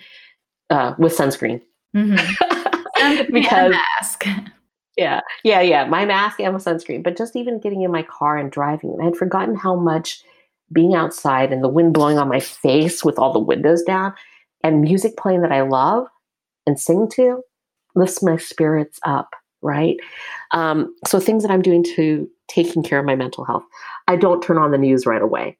uh, 0.70 0.94
with 0.98 1.16
sunscreen. 1.16 1.60
Mm-hmm. 1.96 3.32
because, 3.32 3.70
mask. 3.70 4.26
Yeah, 4.98 5.20
yeah, 5.44 5.60
yeah, 5.60 5.84
my 5.84 6.04
mask 6.04 6.40
and 6.40 6.52
my 6.52 6.58
sunscreen. 6.58 7.02
But 7.02 7.16
just 7.16 7.36
even 7.36 7.60
getting 7.60 7.82
in 7.82 7.92
my 7.92 8.02
car 8.02 8.36
and 8.36 8.50
driving, 8.50 8.98
I 9.00 9.04
had 9.04 9.16
forgotten 9.16 9.54
how 9.54 9.76
much 9.76 10.22
being 10.72 10.94
outside 10.94 11.52
and 11.52 11.64
the 11.64 11.68
wind 11.68 11.94
blowing 11.94 12.18
on 12.18 12.28
my 12.28 12.40
face 12.40 13.04
with 13.04 13.18
all 13.18 13.32
the 13.32 13.38
windows 13.38 13.82
down 13.82 14.12
and 14.62 14.82
music 14.82 15.16
playing 15.16 15.42
that 15.42 15.52
I 15.52 15.62
love 15.62 16.08
and 16.66 16.78
sing 16.78 17.08
to 17.14 17.42
lifts 17.94 18.22
my 18.22 18.36
spirits 18.36 18.98
up, 19.04 19.34
right? 19.62 19.96
Um, 20.50 20.94
so 21.06 21.20
things 21.20 21.42
that 21.42 21.50
I'm 21.52 21.62
doing 21.62 21.84
to 21.96 22.28
taking 22.48 22.82
care 22.82 22.98
of 22.98 23.06
my 23.06 23.16
mental 23.16 23.44
health. 23.44 23.64
I 24.08 24.16
don't 24.16 24.42
turn 24.42 24.58
on 24.58 24.72
the 24.72 24.78
news 24.78 25.06
right 25.06 25.22
away. 25.22 25.56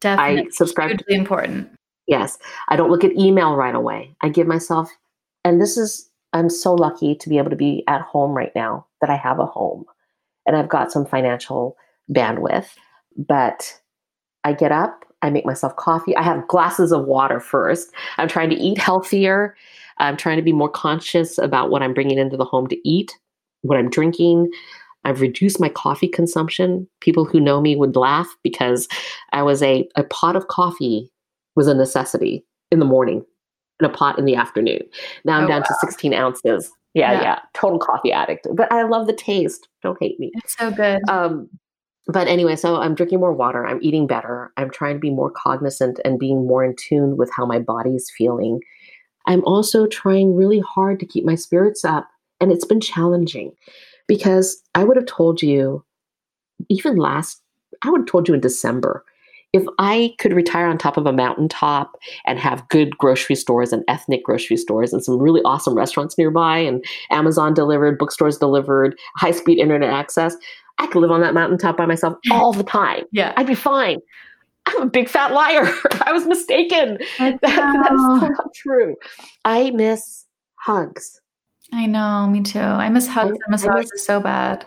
Definitely. 0.00 0.46
I 0.46 0.50
subscribe 0.50 0.90
to 0.90 0.96
hugely 0.96 1.16
important. 1.16 1.70
Yes. 2.06 2.38
I 2.68 2.76
don't 2.76 2.90
look 2.90 3.04
at 3.04 3.12
email 3.12 3.56
right 3.56 3.74
away. 3.74 4.16
I 4.22 4.30
give 4.30 4.46
myself, 4.46 4.90
and 5.44 5.60
this 5.60 5.76
is, 5.76 6.09
I'm 6.32 6.48
so 6.48 6.74
lucky 6.74 7.14
to 7.16 7.28
be 7.28 7.38
able 7.38 7.50
to 7.50 7.56
be 7.56 7.84
at 7.88 8.02
home 8.02 8.32
right 8.32 8.52
now 8.54 8.86
that 9.00 9.10
I 9.10 9.16
have 9.16 9.38
a 9.38 9.46
home 9.46 9.84
and 10.46 10.56
I've 10.56 10.68
got 10.68 10.92
some 10.92 11.06
financial 11.06 11.76
bandwidth. 12.12 12.68
But 13.16 13.78
I 14.44 14.52
get 14.52 14.72
up, 14.72 15.04
I 15.22 15.30
make 15.30 15.44
myself 15.44 15.76
coffee, 15.76 16.16
I 16.16 16.22
have 16.22 16.48
glasses 16.48 16.92
of 16.92 17.04
water 17.04 17.40
first. 17.40 17.92
I'm 18.18 18.28
trying 18.28 18.50
to 18.50 18.56
eat 18.56 18.78
healthier. 18.78 19.56
I'm 19.98 20.16
trying 20.16 20.36
to 20.36 20.42
be 20.42 20.52
more 20.52 20.68
conscious 20.68 21.36
about 21.36 21.70
what 21.70 21.82
I'm 21.82 21.92
bringing 21.92 22.18
into 22.18 22.36
the 22.36 22.44
home 22.44 22.68
to 22.68 22.88
eat, 22.88 23.18
what 23.62 23.78
I'm 23.78 23.90
drinking. 23.90 24.50
I've 25.04 25.20
reduced 25.20 25.60
my 25.60 25.68
coffee 25.68 26.08
consumption. 26.08 26.88
People 27.00 27.24
who 27.24 27.40
know 27.40 27.60
me 27.60 27.76
would 27.76 27.96
laugh 27.96 28.28
because 28.42 28.88
I 29.32 29.42
was 29.42 29.62
a, 29.62 29.88
a 29.96 30.04
pot 30.04 30.36
of 30.36 30.48
coffee 30.48 31.10
was 31.56 31.68
a 31.68 31.74
necessity 31.74 32.44
in 32.70 32.78
the 32.78 32.84
morning 32.84 33.24
and 33.80 33.90
a 33.90 33.94
pot 33.94 34.18
in 34.18 34.24
the 34.24 34.36
afternoon. 34.36 34.80
Now 35.24 35.38
I'm 35.38 35.44
Oh, 35.44 35.48
down 35.48 35.62
to 35.62 35.74
16 35.80 36.12
ounces. 36.14 36.70
Yeah, 36.94 37.12
Yeah. 37.12 37.22
yeah, 37.22 37.38
total 37.54 37.78
coffee 37.78 38.12
addict. 38.12 38.46
But 38.54 38.70
I 38.72 38.82
love 38.82 39.06
the 39.06 39.12
taste. 39.12 39.68
Don't 39.82 39.96
hate 40.00 40.18
me. 40.18 40.30
It's 40.34 40.56
so 40.58 40.70
good. 40.70 41.00
Um, 41.08 41.48
but 42.06 42.26
anyway, 42.26 42.56
so 42.56 42.76
I'm 42.76 42.94
drinking 42.94 43.20
more 43.20 43.32
water. 43.32 43.64
I'm 43.66 43.78
eating 43.82 44.06
better. 44.06 44.52
I'm 44.56 44.70
trying 44.70 44.94
to 44.94 45.00
be 45.00 45.10
more 45.10 45.30
cognizant 45.30 46.00
and 46.04 46.18
being 46.18 46.46
more 46.46 46.64
in 46.64 46.74
tune 46.76 47.16
with 47.16 47.30
how 47.36 47.46
my 47.46 47.58
body 47.60 47.90
is 47.94 48.10
feeling. 48.16 48.60
I'm 49.26 49.44
also 49.44 49.86
trying 49.86 50.34
really 50.34 50.60
hard 50.60 50.98
to 51.00 51.06
keep 51.06 51.24
my 51.24 51.34
spirits 51.36 51.84
up. 51.84 52.08
And 52.40 52.50
it's 52.50 52.64
been 52.64 52.80
challenging 52.80 53.52
because 54.08 54.60
I 54.74 54.82
would 54.82 54.96
have 54.96 55.06
told 55.06 55.42
you, 55.42 55.84
even 56.68 56.96
last, 56.96 57.40
I 57.82 57.90
would 57.90 58.00
have 58.00 58.08
told 58.08 58.26
you 58.28 58.34
in 58.34 58.40
December, 58.40 59.04
if 59.52 59.64
I 59.78 60.14
could 60.18 60.32
retire 60.32 60.66
on 60.66 60.78
top 60.78 60.96
of 60.96 61.06
a 61.06 61.12
mountaintop 61.12 61.96
and 62.26 62.38
have 62.38 62.68
good 62.68 62.96
grocery 62.98 63.34
stores 63.34 63.72
and 63.72 63.82
ethnic 63.88 64.22
grocery 64.24 64.56
stores 64.56 64.92
and 64.92 65.04
some 65.04 65.18
really 65.18 65.40
awesome 65.44 65.74
restaurants 65.74 66.16
nearby 66.16 66.58
and 66.58 66.84
Amazon 67.10 67.52
delivered, 67.52 67.98
bookstores 67.98 68.38
delivered, 68.38 68.96
high 69.16 69.32
speed 69.32 69.58
internet 69.58 69.90
access, 69.90 70.36
I 70.78 70.86
could 70.86 71.00
live 71.00 71.10
on 71.10 71.20
that 71.22 71.34
mountaintop 71.34 71.76
by 71.76 71.86
myself 71.86 72.16
all 72.30 72.52
the 72.52 72.62
time. 72.64 73.04
yeah. 73.12 73.32
I'd 73.36 73.46
be 73.46 73.54
fine. 73.56 73.98
I'm 74.66 74.82
a 74.82 74.86
big 74.86 75.08
fat 75.08 75.32
liar. 75.32 75.68
I 76.06 76.12
was 76.12 76.26
mistaken. 76.26 76.98
I 77.18 77.32
That, 77.32 77.40
that 77.42 77.92
is 77.92 78.30
not 78.30 78.54
true. 78.54 78.94
I 79.44 79.70
miss 79.72 80.26
hugs. 80.56 81.20
I 81.72 81.86
know, 81.86 82.26
me 82.28 82.42
too. 82.42 82.58
I 82.60 82.88
miss 82.88 83.06
hugs 83.08 83.30
I- 83.30 83.34
and 83.34 83.40
massages 83.50 83.90
miss- 83.94 84.04
so 84.06 84.20
bad. 84.20 84.64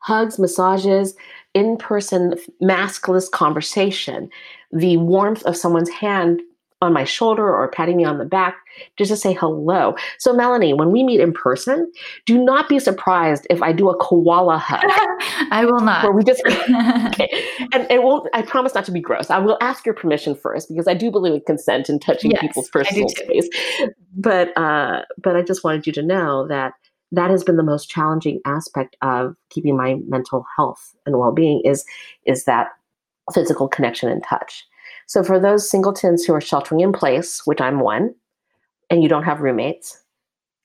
Hugs, 0.00 0.38
massages, 0.38 1.14
in 1.54 1.76
person, 1.76 2.34
maskless 2.62 3.30
conversation, 3.30 4.28
the 4.72 4.96
warmth 4.98 5.42
of 5.44 5.56
someone's 5.56 5.90
hand 5.90 6.42
on 6.82 6.92
my 6.92 7.04
shoulder 7.04 7.48
or 7.48 7.68
patting 7.68 7.96
me 7.96 8.04
on 8.04 8.18
the 8.18 8.24
back 8.24 8.56
just 8.96 9.10
to 9.10 9.16
say 9.16 9.32
hello. 9.32 9.94
So, 10.18 10.32
Melanie, 10.34 10.74
when 10.74 10.90
we 10.90 11.02
meet 11.02 11.20
in 11.20 11.32
person, 11.32 11.90
do 12.26 12.36
not 12.42 12.68
be 12.68 12.78
surprised 12.78 13.46
if 13.48 13.62
I 13.62 13.72
do 13.72 13.88
a 13.88 13.96
koala 13.96 14.58
hug 14.58 14.82
I 15.50 15.64
will 15.64 15.80
not. 15.80 16.04
where 16.04 16.12
we 16.12 16.24
just 16.24 16.42
okay. 17.06 17.28
And 17.72 17.90
it 17.90 18.02
won't, 18.02 18.28
I 18.34 18.42
promise 18.42 18.74
not 18.74 18.84
to 18.86 18.92
be 18.92 19.00
gross. 19.00 19.30
I 19.30 19.38
will 19.38 19.56
ask 19.60 19.86
your 19.86 19.94
permission 19.94 20.34
first 20.34 20.68
because 20.68 20.86
I 20.86 20.94
do 20.94 21.10
believe 21.10 21.34
in 21.34 21.40
consent 21.40 21.88
and 21.88 22.02
touching 22.02 22.32
Yes, 22.32 22.40
people's 22.40 22.68
personal 22.68 23.08
space. 23.08 23.48
But 24.16 24.56
uh, 24.56 25.02
but 25.22 25.36
I 25.36 25.42
just 25.42 25.64
wanted 25.64 25.86
you 25.86 25.92
to 25.94 26.02
know 26.02 26.46
that 26.48 26.74
that 27.14 27.30
has 27.30 27.44
been 27.44 27.56
the 27.56 27.62
most 27.62 27.88
challenging 27.88 28.40
aspect 28.44 28.96
of 29.02 29.36
keeping 29.50 29.76
my 29.76 29.96
mental 30.06 30.44
health 30.56 30.94
and 31.06 31.18
well-being 31.18 31.60
is 31.64 31.84
is 32.26 32.44
that 32.44 32.68
physical 33.32 33.68
connection 33.68 34.08
and 34.08 34.22
touch. 34.22 34.64
So 35.06 35.22
for 35.22 35.38
those 35.38 35.68
singletons 35.68 36.24
who 36.24 36.34
are 36.34 36.40
sheltering 36.40 36.80
in 36.80 36.92
place, 36.92 37.42
which 37.46 37.60
I'm 37.60 37.80
one, 37.80 38.14
and 38.90 39.02
you 39.02 39.08
don't 39.08 39.24
have 39.24 39.40
roommates, 39.40 40.00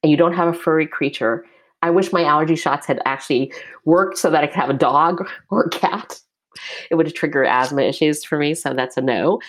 and 0.04 0.12
you 0.12 0.18
don't 0.18 0.34
have 0.34 0.48
a 0.48 0.54
furry 0.54 0.88
creature, 0.88 1.46
I 1.82 1.90
wish 1.90 2.12
my 2.12 2.24
allergy 2.24 2.56
shots 2.56 2.86
had 2.86 3.02
actually 3.06 3.54
worked 3.86 4.18
so 4.18 4.30
that 4.30 4.44
I 4.44 4.48
could 4.48 4.56
have 4.56 4.70
a 4.70 4.74
dog 4.74 5.28
or 5.50 5.64
a 5.64 5.70
cat. 5.70 6.20
It 6.90 6.96
would 6.96 7.14
trigger 7.16 7.44
asthma 7.44 7.84
issues 7.84 8.24
for 8.24 8.38
me, 8.38 8.54
so 8.54 8.74
that's 8.74 8.98
a 8.98 9.02
no. 9.02 9.40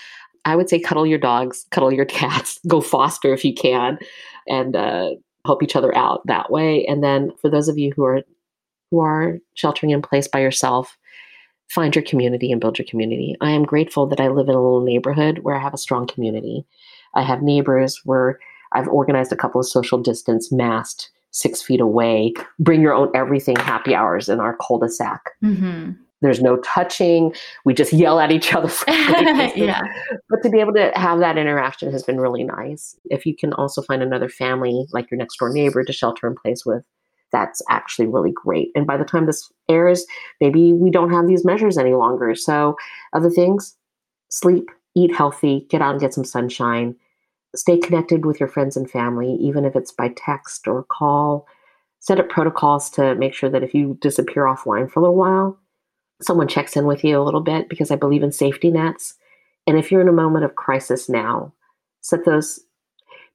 I 0.44 0.56
would 0.56 0.68
say 0.68 0.80
cuddle 0.80 1.06
your 1.06 1.18
dogs, 1.18 1.66
cuddle 1.70 1.92
your 1.92 2.04
cats, 2.04 2.60
go 2.68 2.80
foster 2.80 3.32
if 3.32 3.44
you 3.44 3.54
can, 3.54 3.98
and 4.46 4.76
uh, 4.76 5.10
help 5.46 5.62
each 5.62 5.76
other 5.76 5.96
out 5.96 6.26
that 6.26 6.50
way. 6.50 6.84
And 6.86 7.02
then 7.02 7.32
for 7.40 7.48
those 7.48 7.68
of 7.68 7.78
you 7.78 7.92
who 7.94 8.04
are 8.04 8.22
who 8.90 9.00
are 9.00 9.38
sheltering 9.54 9.90
in 9.90 10.02
place 10.02 10.26
by 10.26 10.40
yourself, 10.40 10.96
find 11.68 11.94
your 11.94 12.04
community 12.04 12.50
and 12.50 12.60
build 12.60 12.78
your 12.78 12.86
community. 12.86 13.36
I 13.40 13.50
am 13.50 13.64
grateful 13.64 14.06
that 14.08 14.20
I 14.20 14.28
live 14.28 14.48
in 14.48 14.54
a 14.54 14.62
little 14.62 14.84
neighborhood 14.84 15.38
where 15.42 15.54
I 15.54 15.62
have 15.62 15.74
a 15.74 15.78
strong 15.78 16.06
community. 16.06 16.66
I 17.14 17.22
have 17.22 17.42
neighbors 17.42 18.00
where 18.04 18.40
I've 18.72 18.88
organized 18.88 19.32
a 19.32 19.36
couple 19.36 19.60
of 19.60 19.68
social 19.68 19.98
distance 19.98 20.50
masked 20.50 21.10
six 21.30 21.62
feet 21.62 21.80
away, 21.80 22.34
bring 22.58 22.82
your 22.82 22.94
own 22.94 23.10
everything 23.14 23.56
happy 23.56 23.94
hours 23.94 24.28
in 24.28 24.40
our 24.40 24.56
cul-de-sac. 24.56 25.22
hmm 25.40 25.90
There's 26.22 26.42
no 26.42 26.58
touching. 26.58 27.34
We 27.64 27.72
just 27.72 27.92
yell 27.92 28.20
at 28.20 28.30
each 28.30 28.54
other. 28.54 28.70
Yeah. 29.56 29.82
But 30.28 30.42
to 30.42 30.50
be 30.50 30.60
able 30.60 30.74
to 30.74 30.92
have 30.94 31.18
that 31.20 31.38
interaction 31.38 31.90
has 31.92 32.02
been 32.02 32.20
really 32.20 32.44
nice. 32.44 32.96
If 33.06 33.26
you 33.26 33.34
can 33.34 33.52
also 33.54 33.82
find 33.82 34.02
another 34.02 34.28
family, 34.28 34.86
like 34.92 35.10
your 35.10 35.18
next 35.18 35.38
door 35.38 35.52
neighbor, 35.52 35.82
to 35.82 35.92
shelter 35.92 36.26
in 36.26 36.34
place 36.34 36.64
with, 36.64 36.84
that's 37.32 37.62
actually 37.68 38.06
really 38.06 38.32
great. 38.32 38.70
And 38.74 38.86
by 38.86 38.96
the 38.96 39.04
time 39.04 39.26
this 39.26 39.50
airs, 39.68 40.04
maybe 40.40 40.72
we 40.72 40.90
don't 40.90 41.12
have 41.12 41.26
these 41.26 41.44
measures 41.44 41.78
any 41.78 41.94
longer. 41.94 42.34
So, 42.34 42.76
other 43.12 43.30
things 43.30 43.76
sleep, 44.28 44.70
eat 44.94 45.14
healthy, 45.14 45.66
get 45.70 45.82
out 45.82 45.92
and 45.92 46.00
get 46.00 46.14
some 46.14 46.24
sunshine, 46.24 46.94
stay 47.54 47.78
connected 47.78 48.24
with 48.24 48.38
your 48.38 48.48
friends 48.48 48.76
and 48.76 48.90
family, 48.90 49.34
even 49.40 49.64
if 49.64 49.74
it's 49.76 49.92
by 49.92 50.12
text 50.16 50.68
or 50.68 50.84
call. 50.84 51.46
Set 52.02 52.18
up 52.18 52.30
protocols 52.30 52.88
to 52.90 53.14
make 53.16 53.34
sure 53.34 53.50
that 53.50 53.62
if 53.62 53.74
you 53.74 53.98
disappear 54.00 54.44
offline 54.44 54.90
for 54.90 55.00
a 55.00 55.02
little 55.02 55.16
while, 55.16 55.58
someone 56.22 56.48
checks 56.48 56.76
in 56.76 56.86
with 56.86 57.04
you 57.04 57.20
a 57.20 57.24
little 57.24 57.40
bit 57.40 57.68
because 57.68 57.90
I 57.90 57.96
believe 57.96 58.22
in 58.22 58.32
safety 58.32 58.70
nets. 58.70 59.14
And 59.66 59.78
if 59.78 59.90
you're 59.90 60.00
in 60.00 60.08
a 60.08 60.12
moment 60.12 60.44
of 60.44 60.56
crisis 60.56 61.08
now, 61.08 61.52
set 62.00 62.24
those 62.24 62.60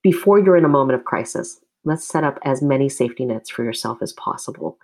before 0.02 0.40
you're 0.40 0.58
in 0.58 0.66
a 0.66 0.70
moment 0.70 1.00
of 1.00 1.06
crisis. 1.06 1.60
Let's 1.84 2.08
set 2.08 2.24
up 2.24 2.40
as 2.44 2.62
many 2.62 2.90
safety 2.90 3.26
nets 3.26 3.50
for 3.50 3.64
yourself 3.64 4.02
as 4.02 4.14
possible. 4.14 4.78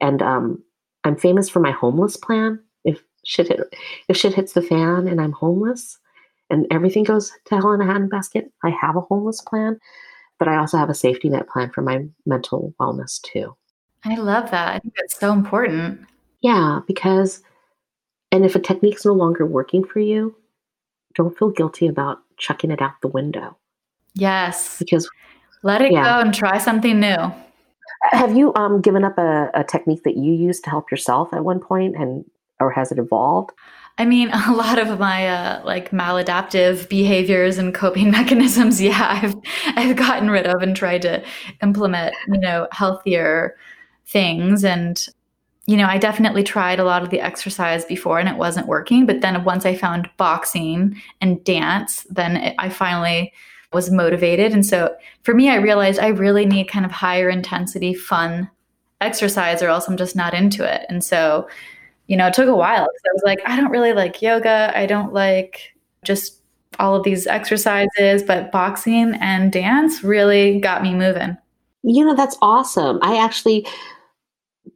And 0.00 0.22
um, 0.22 0.62
I'm 1.04 1.16
famous 1.16 1.48
for 1.48 1.60
my 1.60 1.70
homeless 1.70 2.16
plan. 2.16 2.60
If 2.84 3.02
shit 3.24 3.48
hit, 3.48 3.60
if 4.08 4.16
shit 4.16 4.34
hits 4.34 4.52
the 4.52 4.62
fan 4.62 5.08
and 5.08 5.20
I'm 5.20 5.32
homeless, 5.32 5.98
and 6.48 6.66
everything 6.70 7.04
goes 7.04 7.32
to 7.46 7.56
hell 7.56 7.72
in 7.72 7.80
a 7.80 7.84
handbasket, 7.84 8.50
I 8.62 8.70
have 8.70 8.96
a 8.96 9.00
homeless 9.00 9.40
plan 9.40 9.80
but 10.38 10.48
I 10.48 10.56
also 10.56 10.76
have 10.76 10.90
a 10.90 10.94
safety 10.94 11.28
net 11.28 11.48
plan 11.48 11.70
for 11.70 11.82
my 11.82 12.04
mental 12.24 12.74
wellness 12.80 13.20
too. 13.22 13.56
I 14.04 14.16
love 14.16 14.50
that. 14.50 14.74
I 14.74 14.78
think 14.78 14.94
that's 14.96 15.18
so 15.18 15.32
important. 15.32 16.00
Yeah, 16.46 16.78
because, 16.86 17.42
and 18.30 18.44
if 18.44 18.54
a 18.54 18.60
technique's 18.60 19.04
no 19.04 19.12
longer 19.12 19.44
working 19.44 19.82
for 19.82 19.98
you, 19.98 20.36
don't 21.16 21.36
feel 21.36 21.50
guilty 21.50 21.88
about 21.88 22.18
chucking 22.36 22.70
it 22.70 22.80
out 22.80 22.92
the 23.02 23.08
window. 23.08 23.56
Yes. 24.14 24.78
Because 24.78 25.10
let 25.64 25.82
it 25.82 25.90
yeah. 25.90 26.04
go 26.04 26.20
and 26.20 26.32
try 26.32 26.58
something 26.58 27.00
new. 27.00 27.16
Have 28.12 28.36
you 28.36 28.54
um, 28.54 28.80
given 28.80 29.02
up 29.02 29.18
a, 29.18 29.50
a 29.54 29.64
technique 29.64 30.04
that 30.04 30.16
you 30.16 30.32
used 30.32 30.62
to 30.64 30.70
help 30.70 30.88
yourself 30.88 31.34
at 31.34 31.44
one 31.44 31.58
point 31.58 31.96
and 31.96 32.24
or 32.60 32.70
has 32.70 32.92
it 32.92 32.98
evolved? 32.98 33.50
I 33.98 34.04
mean, 34.04 34.30
a 34.46 34.52
lot 34.52 34.78
of 34.78 35.00
my 35.00 35.26
uh, 35.26 35.62
like 35.64 35.90
maladaptive 35.90 36.88
behaviors 36.88 37.58
and 37.58 37.74
coping 37.74 38.10
mechanisms, 38.12 38.80
yeah, 38.80 39.20
I've 39.20 39.34
I've 39.76 39.96
gotten 39.96 40.30
rid 40.30 40.46
of 40.46 40.62
and 40.62 40.76
tried 40.76 41.02
to 41.02 41.24
implement, 41.60 42.14
you 42.28 42.38
know, 42.38 42.68
healthier 42.70 43.56
things. 44.06 44.64
And 44.64 45.04
you 45.66 45.76
know, 45.76 45.86
I 45.86 45.98
definitely 45.98 46.44
tried 46.44 46.78
a 46.78 46.84
lot 46.84 47.02
of 47.02 47.10
the 47.10 47.20
exercise 47.20 47.84
before, 47.84 48.18
and 48.18 48.28
it 48.28 48.36
wasn't 48.36 48.68
working. 48.68 49.06
But 49.06 49.20
then 49.20 49.42
once 49.44 49.66
I 49.66 49.74
found 49.74 50.08
boxing 50.16 51.00
and 51.20 51.42
dance, 51.44 52.06
then 52.10 52.36
it, 52.36 52.54
I 52.58 52.68
finally 52.68 53.32
was 53.72 53.90
motivated. 53.90 54.52
And 54.52 54.64
so 54.64 54.94
for 55.22 55.34
me, 55.34 55.50
I 55.50 55.56
realized 55.56 55.98
I 55.98 56.08
really 56.08 56.46
need 56.46 56.68
kind 56.68 56.84
of 56.84 56.92
higher 56.92 57.28
intensity, 57.28 57.94
fun 57.94 58.48
exercise, 59.00 59.60
or 59.60 59.68
else 59.68 59.88
I'm 59.88 59.96
just 59.96 60.14
not 60.14 60.34
into 60.34 60.64
it. 60.64 60.86
And 60.88 61.02
so 61.02 61.48
you 62.06 62.16
know, 62.16 62.26
it 62.26 62.34
took 62.34 62.48
a 62.48 62.54
while 62.54 62.82
I 62.82 63.12
was 63.12 63.22
like, 63.24 63.40
I 63.46 63.56
don't 63.56 63.70
really 63.70 63.92
like 63.92 64.22
yoga. 64.22 64.72
I 64.74 64.86
don't 64.86 65.12
like 65.12 65.74
just 66.04 66.40
all 66.78 66.94
of 66.94 67.04
these 67.04 67.26
exercises, 67.26 68.22
but 68.22 68.52
boxing 68.52 69.14
and 69.20 69.50
dance 69.50 70.04
really 70.04 70.60
got 70.60 70.82
me 70.82 70.94
moving. 70.94 71.36
You 71.82 72.04
know, 72.04 72.14
that's 72.14 72.36
awesome. 72.42 72.98
I 73.02 73.16
actually 73.16 73.66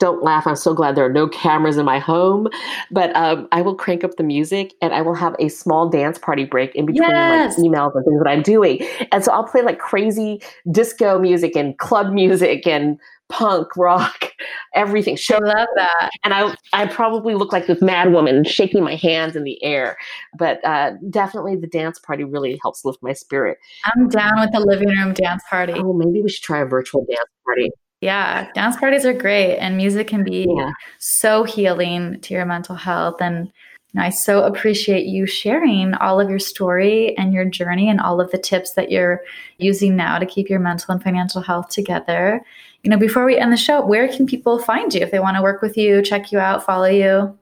don't 0.01 0.22
laugh. 0.22 0.46
I'm 0.46 0.57
so 0.57 0.74
glad 0.74 0.96
there 0.96 1.05
are 1.05 1.12
no 1.12 1.28
cameras 1.28 1.76
in 1.76 1.84
my 1.84 1.98
home, 1.98 2.48
but 2.90 3.14
um, 3.14 3.46
I 3.53 3.62
will 3.62 3.76
crank 3.76 4.03
up 4.03 4.16
the 4.16 4.24
music 4.24 4.74
and 4.82 4.92
I 4.92 5.03
will 5.03 5.14
have 5.14 5.36
a 5.38 5.48
small 5.48 5.88
dance 5.88 6.18
party 6.18 6.44
break 6.44 6.74
in 6.74 6.86
between 6.86 7.09
yes. 7.09 7.57
like 7.57 7.66
emails 7.66 7.94
and 7.94 8.05
things 8.05 8.20
that 8.22 8.28
I'm 8.28 8.42
doing. 8.42 8.80
And 9.12 9.22
so 9.22 9.30
I'll 9.30 9.44
play 9.44 9.62
like 9.62 9.78
crazy 9.78 10.42
disco 10.72 11.18
music 11.18 11.55
and 11.55 11.78
club 11.78 12.12
music 12.12 12.66
and 12.66 12.98
punk 13.28 13.76
rock, 13.76 14.32
everything. 14.74 15.18
I 15.30 15.38
love 15.38 15.68
that. 15.76 16.11
And 16.24 16.34
I, 16.34 16.55
I 16.72 16.86
probably 16.86 17.34
look 17.34 17.53
like 17.53 17.66
this 17.66 17.80
mad 17.82 18.12
woman 18.12 18.42
shaking 18.44 18.82
my 18.82 18.96
hands 18.96 19.36
in 19.36 19.44
the 19.44 19.62
air. 19.62 19.96
But 20.36 20.64
uh, 20.64 20.92
definitely 21.11 21.57
the 21.57 21.66
dance 21.66 21.98
party 21.98 22.24
really 22.24 22.59
helps 22.62 22.84
lift 22.84 23.03
my 23.03 23.12
spirit. 23.12 23.59
I'm 23.84 24.09
down 24.09 24.40
with 24.40 24.53
the 24.53 24.61
living 24.61 24.88
room 24.88 25.12
dance 25.12 25.42
party. 25.48 25.74
Oh, 25.76 25.92
maybe 25.92 26.22
we 26.22 26.30
should 26.30 26.42
try 26.42 26.61
a 26.61 26.66
virtual 26.66 27.05
dance 27.05 27.30
party. 27.44 27.70
Yeah, 28.01 28.51
dance 28.55 28.76
parties 28.76 29.05
are 29.05 29.12
great, 29.12 29.59
and 29.59 29.76
music 29.76 30.09
can 30.09 30.24
be 30.24 30.46
yeah. 30.48 30.70
so 30.98 31.44
healing 31.44 32.20
to 32.20 32.34
your 32.34 32.46
mental 32.46 32.74
health. 32.74 33.20
And 33.20 33.53
I 33.96 34.11
so 34.11 34.44
appreciate 34.44 35.07
you 35.07 35.26
sharing 35.26 35.94
all 35.94 36.20
of 36.20 36.30
your 36.30 36.38
story 36.38 37.16
and 37.18 37.34
your 37.34 37.44
journey 37.44 37.90
and 37.90 38.01
all 38.01 38.20
of 38.20 38.30
the 38.30 38.38
tips 38.38 38.72
that 38.72 38.90
you're 38.90 39.20
using 39.59 39.96
now 39.96 40.18
to 40.18 40.24
keep 40.24 40.48
your 40.48 40.61
mental 40.61 40.92
and 40.92 41.03
financial 41.03 41.42
health 41.42 41.68
together 41.68 42.42
you 42.82 42.90
know, 42.90 42.96
before 42.96 43.24
we 43.24 43.36
end 43.36 43.53
the 43.53 43.57
show, 43.57 43.84
where 43.84 44.09
can 44.09 44.26
people 44.26 44.59
find 44.59 44.94
you 44.94 45.01
if 45.01 45.11
they 45.11 45.20
want 45.20 45.36
to 45.36 45.42
work 45.42 45.61
with 45.61 45.76
you, 45.76 46.03
check 46.03 46.32
you 46.32 46.38
out, 46.38 46.64
follow 46.64 46.86
you? 46.86 47.36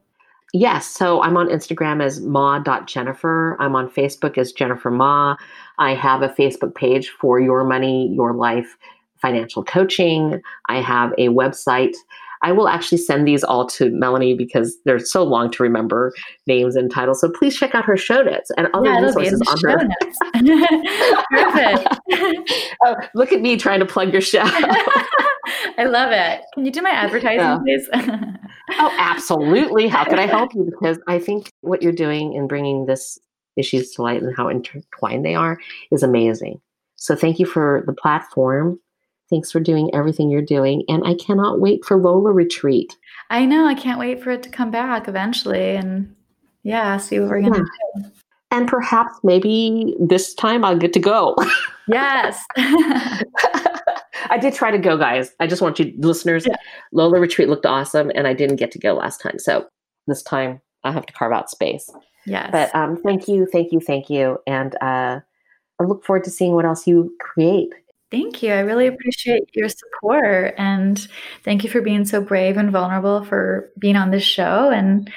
Yes. 0.53 0.87
So 0.87 1.23
I'm 1.23 1.37
on 1.37 1.49
Instagram 1.49 2.03
as 2.03 2.21
ma.jennifer. 2.21 3.57
I'm 3.61 3.77
on 3.77 3.91
Facebook 3.91 4.39
as 4.39 4.51
Jennifer 4.51 4.91
Mah. 4.91 5.37
I 5.79 5.95
have 5.95 6.23
a 6.23 6.29
Facebook 6.31 6.75
page 6.75 7.11
for 7.11 7.39
Your 7.39 7.65
Money, 7.65 8.13
Your 8.15 8.33
Life 8.33 8.77
Financial 9.21 9.65
Coaching. 9.65 10.41
I 10.69 10.81
have 10.81 11.13
a 11.19 11.29
website 11.29 11.95
I 12.43 12.53
will 12.53 12.69
actually 12.69 12.99
send 12.99 13.27
these 13.27 13.43
all 13.43 13.67
to 13.67 13.91
Melanie 13.91 14.35
because 14.35 14.77
they're 14.85 14.99
so 14.99 15.23
long 15.25 15.51
to 15.53 15.63
remember 15.63 16.13
names 16.47 16.77
and 16.77 16.91
titles. 16.91 17.21
So 17.21 17.31
please 17.31 17.57
check 17.57 17.75
out 17.75 17.85
her 17.85 17.97
show 17.97 18.23
notes 18.23 18.51
and 18.57 18.69
other 18.75 18.91
yeah, 18.91 19.01
resources 19.01 19.43
on 19.49 19.59
her. 19.63 19.89
Perfect. 21.31 22.01
oh, 22.85 22.97
look 23.15 23.33
at 23.33 23.41
me 23.41 23.57
trying 23.57 23.81
to 23.81 23.87
plug 23.87 24.13
your 24.13 24.23
show. 24.23 24.43
I 24.45 25.85
love 25.85 26.13
it. 26.13 26.43
Can 26.55 26.65
you 26.65 26.71
do 26.71 26.83
my 26.83 26.91
advertising, 26.91 27.39
yeah. 27.41 27.59
please? 27.59 27.89
oh, 28.73 28.95
absolutely. 28.99 29.89
How 29.89 30.05
can 30.05 30.19
I 30.19 30.27
help 30.27 30.55
you? 30.55 30.65
Because 30.65 30.99
I 31.09 31.19
think 31.19 31.53
what 31.63 31.83
you're 31.83 31.93
doing 31.93 32.35
in 32.35 32.47
bringing 32.47 32.87
this 32.87 33.19
issues 33.57 33.91
to 33.93 34.03
light 34.03 34.23
and 34.23 34.37
how 34.37 34.49
intertwined 34.49 35.25
they 35.25 35.35
are 35.35 35.59
is 35.91 36.03
amazing. 36.03 36.61
So 36.97 37.17
thank 37.17 37.39
you 37.39 37.47
for 37.47 37.83
the 37.87 37.93
platform 37.93 38.79
Thanks 39.31 39.53
for 39.53 39.61
doing 39.61 39.91
everything 39.95 40.31
you're 40.31 40.43
doing. 40.43 40.85
And 40.89 41.03
I 41.07 41.15
cannot 41.15 41.61
wait 41.61 41.85
for 41.85 41.99
Lola 41.99 42.33
Retreat. 42.33 42.97
I 43.31 43.45
know. 43.45 43.67
I 43.67 43.75
can't 43.75 43.99
wait 43.99 44.23
for 44.23 44.31
it 44.31 44.43
to 44.45 44.49
come 44.49 44.71
back 44.71 45.07
eventually 45.07 45.77
and 45.77 46.15
yeah, 46.63 46.97
see 46.97 47.21
what 47.21 47.29
we're 47.29 47.41
going 47.41 47.53
to 47.55 47.59
yeah. 47.97 48.03
do. 48.03 48.11
And 48.51 48.67
perhaps 48.67 49.13
maybe 49.23 49.95
this 50.01 50.33
time 50.35 50.65
I'll 50.65 50.79
get 50.79 50.93
to 50.95 51.01
go. 51.01 51.37
Yes. 51.91 52.45
I 52.57 54.37
did 54.39 54.53
try 54.53 54.71
to 54.71 54.77
go, 54.77 54.99
guys. 54.99 55.35
I 55.41 55.47
just 55.47 55.63
want 55.63 55.79
you 55.79 55.91
listeners. 55.97 56.47
Yeah. 56.47 56.57
Lola 56.93 57.19
Retreat 57.19 57.49
looked 57.49 57.65
awesome 57.65 58.13
and 58.15 58.27
I 58.27 58.35
didn't 58.35 58.57
get 58.57 58.71
to 58.73 58.79
go 58.79 58.93
last 58.93 59.23
time. 59.23 59.39
So 59.39 59.67
this 60.07 60.23
time 60.23 60.61
I 60.85 60.93
have 60.93 61.07
to 61.07 61.13
carve 61.15 61.33
out 61.33 61.49
space. 61.49 61.91
Yes. 62.27 62.51
But 62.53 62.75
um, 62.75 63.01
thank 63.03 63.27
you, 63.27 63.47
thank 63.51 63.73
you, 63.73 63.81
thank 63.81 64.11
you. 64.11 64.39
And 64.47 64.75
uh, 64.83 65.21
I 65.81 65.85
look 65.85 66.05
forward 66.05 66.25
to 66.25 66.31
seeing 66.31 66.53
what 66.53 66.67
else 66.67 66.87
you 66.87 67.11
create 67.21 67.73
Thank 68.11 68.43
you. 68.43 68.53
I 68.53 68.61
really 68.61 68.87
appreciate 68.87 69.51
your 69.55 69.69
support 69.69 70.55
and 70.57 71.07
thank 71.45 71.63
you 71.63 71.69
for 71.69 71.83
being 71.83 72.07
so 72.07 72.23
brave 72.23 72.57
and 72.57 72.71
vulnerable 72.71 73.23
for 73.25 73.71
being 73.79 73.97
on 73.97 74.11
this 74.11 74.23
show. 74.23 74.71
And, 74.71 75.13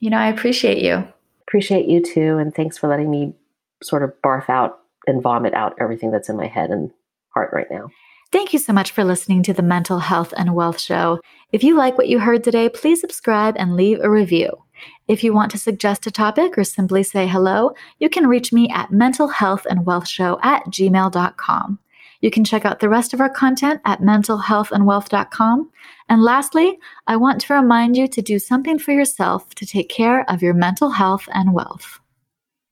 you 0.00 0.08
know, 0.08 0.16
I 0.16 0.28
appreciate 0.28 0.82
you. 0.82 1.06
Appreciate 1.46 1.86
you 1.86 2.02
too. 2.02 2.38
And 2.38 2.54
thanks 2.54 2.78
for 2.78 2.88
letting 2.88 3.10
me 3.10 3.34
sort 3.82 4.02
of 4.02 4.14
barf 4.24 4.48
out 4.48 4.78
and 5.06 5.22
vomit 5.22 5.52
out 5.52 5.76
everything 5.78 6.10
that's 6.10 6.30
in 6.30 6.36
my 6.36 6.46
head 6.46 6.70
and 6.70 6.90
heart 7.34 7.50
right 7.52 7.70
now. 7.70 7.90
Thank 8.30 8.54
you 8.54 8.58
so 8.58 8.72
much 8.72 8.92
for 8.92 9.04
listening 9.04 9.42
to 9.42 9.52
the 9.52 9.62
Mental 9.62 9.98
Health 9.98 10.32
and 10.34 10.54
Wealth 10.54 10.80
Show. 10.80 11.20
If 11.52 11.62
you 11.62 11.76
like 11.76 11.98
what 11.98 12.08
you 12.08 12.18
heard 12.18 12.42
today, 12.42 12.70
please 12.70 13.02
subscribe 13.02 13.56
and 13.58 13.76
leave 13.76 14.00
a 14.00 14.08
review. 14.08 14.64
If 15.06 15.22
you 15.22 15.34
want 15.34 15.50
to 15.50 15.58
suggest 15.58 16.06
a 16.06 16.10
topic 16.10 16.56
or 16.56 16.64
simply 16.64 17.02
say 17.02 17.26
hello, 17.26 17.74
you 17.98 18.08
can 18.08 18.26
reach 18.26 18.50
me 18.50 18.70
at 18.70 18.88
mentalhealthandwealthshow 18.88 20.42
at 20.42 20.64
gmail.com. 20.64 21.78
You 22.22 22.30
can 22.30 22.44
check 22.44 22.64
out 22.64 22.80
the 22.80 22.88
rest 22.88 23.12
of 23.12 23.20
our 23.20 23.28
content 23.28 23.80
at 23.84 24.00
mentalhealthandwealth.com. 24.00 25.70
And 26.08 26.22
lastly, 26.22 26.78
I 27.06 27.16
want 27.16 27.40
to 27.42 27.54
remind 27.54 27.96
you 27.96 28.08
to 28.08 28.22
do 28.22 28.38
something 28.38 28.78
for 28.78 28.92
yourself 28.92 29.54
to 29.56 29.66
take 29.66 29.88
care 29.88 30.28
of 30.30 30.40
your 30.40 30.54
mental 30.54 30.90
health 30.90 31.28
and 31.34 31.52
wealth. 31.52 32.00